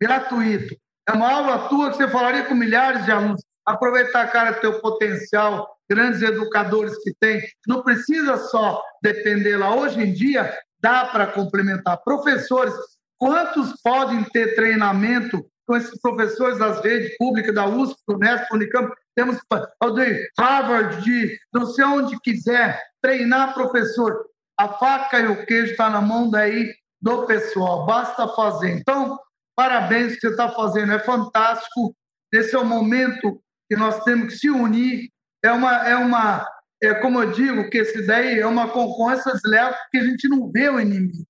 gratuito. 0.00 0.76
É 1.08 1.12
uma 1.14 1.32
aula 1.32 1.68
tua 1.68 1.90
que 1.90 1.96
você 1.96 2.06
falaria 2.06 2.44
com 2.44 2.54
milhares 2.54 3.04
de 3.04 3.10
alunos. 3.10 3.42
Aproveitar, 3.64 4.30
cara, 4.32 4.54
teu 4.54 4.80
potencial, 4.80 5.76
grandes 5.88 6.22
educadores 6.22 6.96
que 7.02 7.12
tem. 7.20 7.40
Não 7.66 7.82
precisa 7.82 8.36
só 8.36 8.82
depender 9.02 9.56
lá. 9.56 9.74
Hoje 9.74 10.00
em 10.00 10.12
dia, 10.12 10.52
dá 10.80 11.06
para 11.06 11.26
complementar. 11.26 12.02
Professores, 12.02 12.74
quantos 13.18 13.80
podem 13.82 14.24
ter 14.24 14.54
treinamento 14.54 15.46
com 15.66 15.76
esses 15.76 16.00
professores 16.00 16.58
das 16.58 16.80
redes 16.82 17.16
públicas, 17.16 17.54
da 17.54 17.66
USP, 17.66 17.96
do 18.08 18.14
Unesp, 18.14 18.52
Unicamp? 18.52 18.92
Temos 19.14 19.36
de 19.36 20.30
Harvard, 20.38 21.02
de 21.02 21.38
não 21.52 21.66
sei 21.66 21.84
onde 21.84 22.18
quiser, 22.20 22.80
treinar 23.00 23.54
professor. 23.54 24.24
A 24.58 24.68
faca 24.68 25.20
e 25.20 25.26
o 25.28 25.46
queijo 25.46 25.72
está 25.72 25.90
na 25.90 26.00
mão 26.00 26.30
daí 26.30 26.72
do 27.00 27.26
pessoal, 27.26 27.84
basta 27.84 28.28
fazer. 28.28 28.70
Então, 28.70 29.18
parabéns 29.56 30.14
que 30.14 30.20
você 30.20 30.28
está 30.28 30.48
fazendo, 30.48 30.92
é 30.92 30.98
fantástico. 31.00 31.94
Esse 32.32 32.54
é 32.54 32.58
o 32.58 32.64
momento 32.64 33.42
que 33.72 33.76
nós 33.76 34.04
temos 34.04 34.34
que 34.34 34.38
se 34.38 34.50
unir 34.50 35.08
é 35.42 35.50
uma, 35.50 35.88
é 35.88 35.96
uma 35.96 36.46
é 36.82 36.92
como 36.96 37.22
eu 37.22 37.32
digo, 37.32 37.70
que 37.70 37.78
esse 37.78 38.06
daí 38.06 38.38
é 38.38 38.46
uma 38.46 38.68
concorrência 38.68 39.32
desleal 39.32 39.74
que 39.90 39.96
a 39.96 40.04
gente 40.04 40.28
não 40.28 40.50
vê 40.50 40.68
o 40.68 40.78
inimigo. 40.78 41.24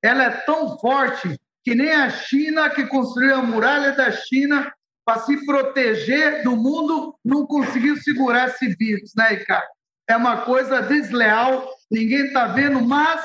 Ela 0.00 0.24
é 0.24 0.30
tão 0.30 0.78
forte 0.78 1.36
que 1.64 1.74
nem 1.74 1.90
a 1.90 2.08
China, 2.08 2.70
que 2.70 2.86
construiu 2.86 3.34
a 3.34 3.42
muralha 3.42 3.90
da 3.90 4.12
China 4.12 4.72
para 5.04 5.18
se 5.22 5.44
proteger 5.44 6.44
do 6.44 6.54
mundo, 6.54 7.16
não 7.24 7.44
conseguiu 7.44 7.96
segurar 7.96 8.50
esse 8.50 8.68
vírus, 8.76 9.10
né, 9.16 9.30
Ricardo? 9.30 9.66
É 10.08 10.16
uma 10.16 10.42
coisa 10.42 10.80
desleal, 10.80 11.68
ninguém 11.90 12.26
está 12.26 12.46
vendo, 12.46 12.80
mas 12.86 13.20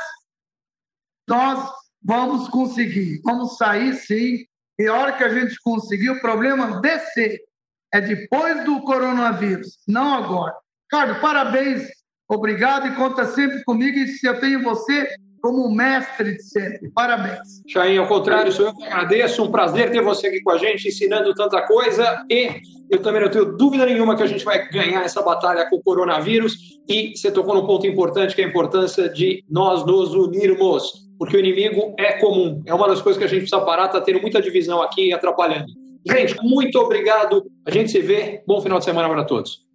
nós 1.29 1.71
vamos 2.01 2.49
conseguir, 2.49 3.21
vamos 3.23 3.57
sair 3.57 3.93
sim. 3.93 4.43
E 4.79 4.87
a 4.87 4.93
hora 4.95 5.13
que 5.13 5.23
a 5.23 5.29
gente 5.29 5.55
conseguir, 5.61 6.09
o 6.09 6.21
problema 6.21 6.81
descer 6.81 7.45
é 7.93 8.01
depois 8.01 8.63
do 8.65 8.81
coronavírus, 8.81 9.79
não 9.87 10.13
agora. 10.13 10.53
Ricardo, 10.83 11.19
parabéns, 11.21 11.87
obrigado 12.29 12.87
e 12.87 12.95
conta 12.95 13.25
sempre 13.25 13.63
comigo. 13.63 13.97
E 13.97 14.07
se 14.07 14.25
eu 14.27 14.39
tenho 14.39 14.63
você 14.63 15.07
como 15.45 15.69
mestre 15.69 16.37
de 16.37 16.41
sempre. 16.41 16.89
Parabéns. 16.89 17.61
Chain, 17.67 17.99
ao 17.99 18.07
contrário, 18.07 18.51
sou 18.51 18.65
eu 18.65 18.75
que 18.75 18.83
agradeço. 18.83 19.43
Um 19.43 19.51
prazer 19.51 19.91
ter 19.91 20.01
você 20.01 20.25
aqui 20.25 20.41
com 20.41 20.49
a 20.49 20.57
gente, 20.57 20.87
ensinando 20.87 21.35
tanta 21.35 21.61
coisa. 21.67 22.25
E 22.31 22.49
eu 22.89 22.99
também 22.99 23.21
não 23.21 23.29
tenho 23.29 23.55
dúvida 23.55 23.85
nenhuma 23.85 24.15
que 24.15 24.23
a 24.23 24.25
gente 24.25 24.43
vai 24.43 24.67
ganhar 24.69 25.03
essa 25.03 25.21
batalha 25.21 25.69
com 25.69 25.75
o 25.75 25.83
coronavírus. 25.83 26.79
E 26.89 27.15
você 27.15 27.29
tocou 27.29 27.53
num 27.53 27.67
ponto 27.67 27.85
importante, 27.85 28.33
que 28.33 28.41
é 28.41 28.45
a 28.45 28.47
importância 28.47 29.07
de 29.07 29.43
nós 29.47 29.85
nos 29.85 30.15
unirmos. 30.15 31.05
Porque 31.19 31.37
o 31.37 31.39
inimigo 31.39 31.93
é 31.99 32.13
comum. 32.13 32.63
É 32.65 32.73
uma 32.73 32.87
das 32.87 32.99
coisas 32.99 33.19
que 33.19 33.25
a 33.25 33.27
gente 33.27 33.41
precisa 33.41 33.61
parar. 33.61 33.85
Está 33.85 34.01
tendo 34.01 34.19
muita 34.19 34.41
divisão 34.41 34.81
aqui 34.81 35.13
atrapalhando. 35.13 35.71
Gente, 36.07 36.35
muito 36.43 36.77
obrigado. 36.77 37.43
A 37.65 37.71
gente 37.71 37.89
se 37.91 37.99
vê. 37.99 38.43
Bom 38.45 38.61
final 38.61 38.77
de 38.77 38.85
semana 38.85 39.09
para 39.09 39.23
todos. 39.23 39.65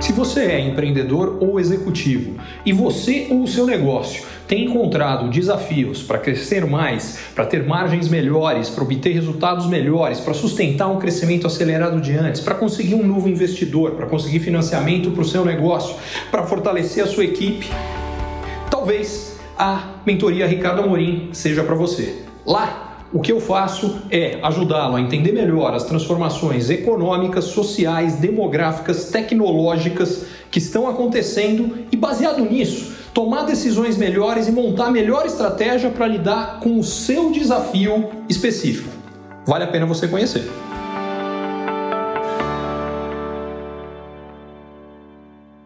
Se 0.00 0.12
você 0.12 0.44
é 0.44 0.60
empreendedor 0.60 1.36
ou 1.42 1.60
executivo 1.60 2.40
e 2.64 2.72
você 2.72 3.26
ou 3.28 3.42
o 3.42 3.46
seu 3.46 3.66
negócio 3.66 4.24
tem 4.46 4.64
encontrado 4.64 5.28
desafios 5.28 6.02
para 6.02 6.18
crescer 6.18 6.64
mais, 6.64 7.18
para 7.34 7.44
ter 7.44 7.66
margens 7.66 8.08
melhores, 8.08 8.70
para 8.70 8.84
obter 8.84 9.12
resultados 9.12 9.66
melhores, 9.66 10.20
para 10.20 10.32
sustentar 10.32 10.86
um 10.86 10.98
crescimento 10.98 11.46
acelerado 11.46 12.00
de 12.00 12.12
antes, 12.12 12.40
para 12.40 12.54
conseguir 12.54 12.94
um 12.94 13.04
novo 13.04 13.28
investidor, 13.28 13.92
para 13.92 14.06
conseguir 14.06 14.38
financiamento 14.38 15.10
para 15.10 15.22
o 15.22 15.24
seu 15.24 15.44
negócio, 15.44 15.96
para 16.30 16.44
fortalecer 16.44 17.02
a 17.02 17.06
sua 17.06 17.24
equipe, 17.24 17.68
talvez 18.86 19.34
a 19.58 19.96
mentoria 20.06 20.46
Ricardo 20.46 20.82
Amorim 20.82 21.30
seja 21.32 21.64
para 21.64 21.74
você. 21.74 22.22
Lá, 22.46 22.98
o 23.12 23.18
que 23.18 23.32
eu 23.32 23.40
faço 23.40 24.02
é 24.12 24.38
ajudá-lo 24.44 24.94
a 24.94 25.00
entender 25.00 25.32
melhor 25.32 25.74
as 25.74 25.82
transformações 25.82 26.70
econômicas, 26.70 27.46
sociais, 27.46 28.14
demográficas, 28.14 29.06
tecnológicas 29.06 30.26
que 30.52 30.60
estão 30.60 30.88
acontecendo 30.88 31.78
e, 31.90 31.96
baseado 31.96 32.44
nisso, 32.48 32.92
tomar 33.12 33.42
decisões 33.42 33.96
melhores 33.96 34.46
e 34.46 34.52
montar 34.52 34.86
a 34.86 34.90
melhor 34.92 35.26
estratégia 35.26 35.90
para 35.90 36.06
lidar 36.06 36.60
com 36.60 36.78
o 36.78 36.84
seu 36.84 37.32
desafio 37.32 38.10
específico. 38.28 38.88
Vale 39.44 39.64
a 39.64 39.66
pena 39.66 39.84
você 39.84 40.06
conhecer. 40.06 40.48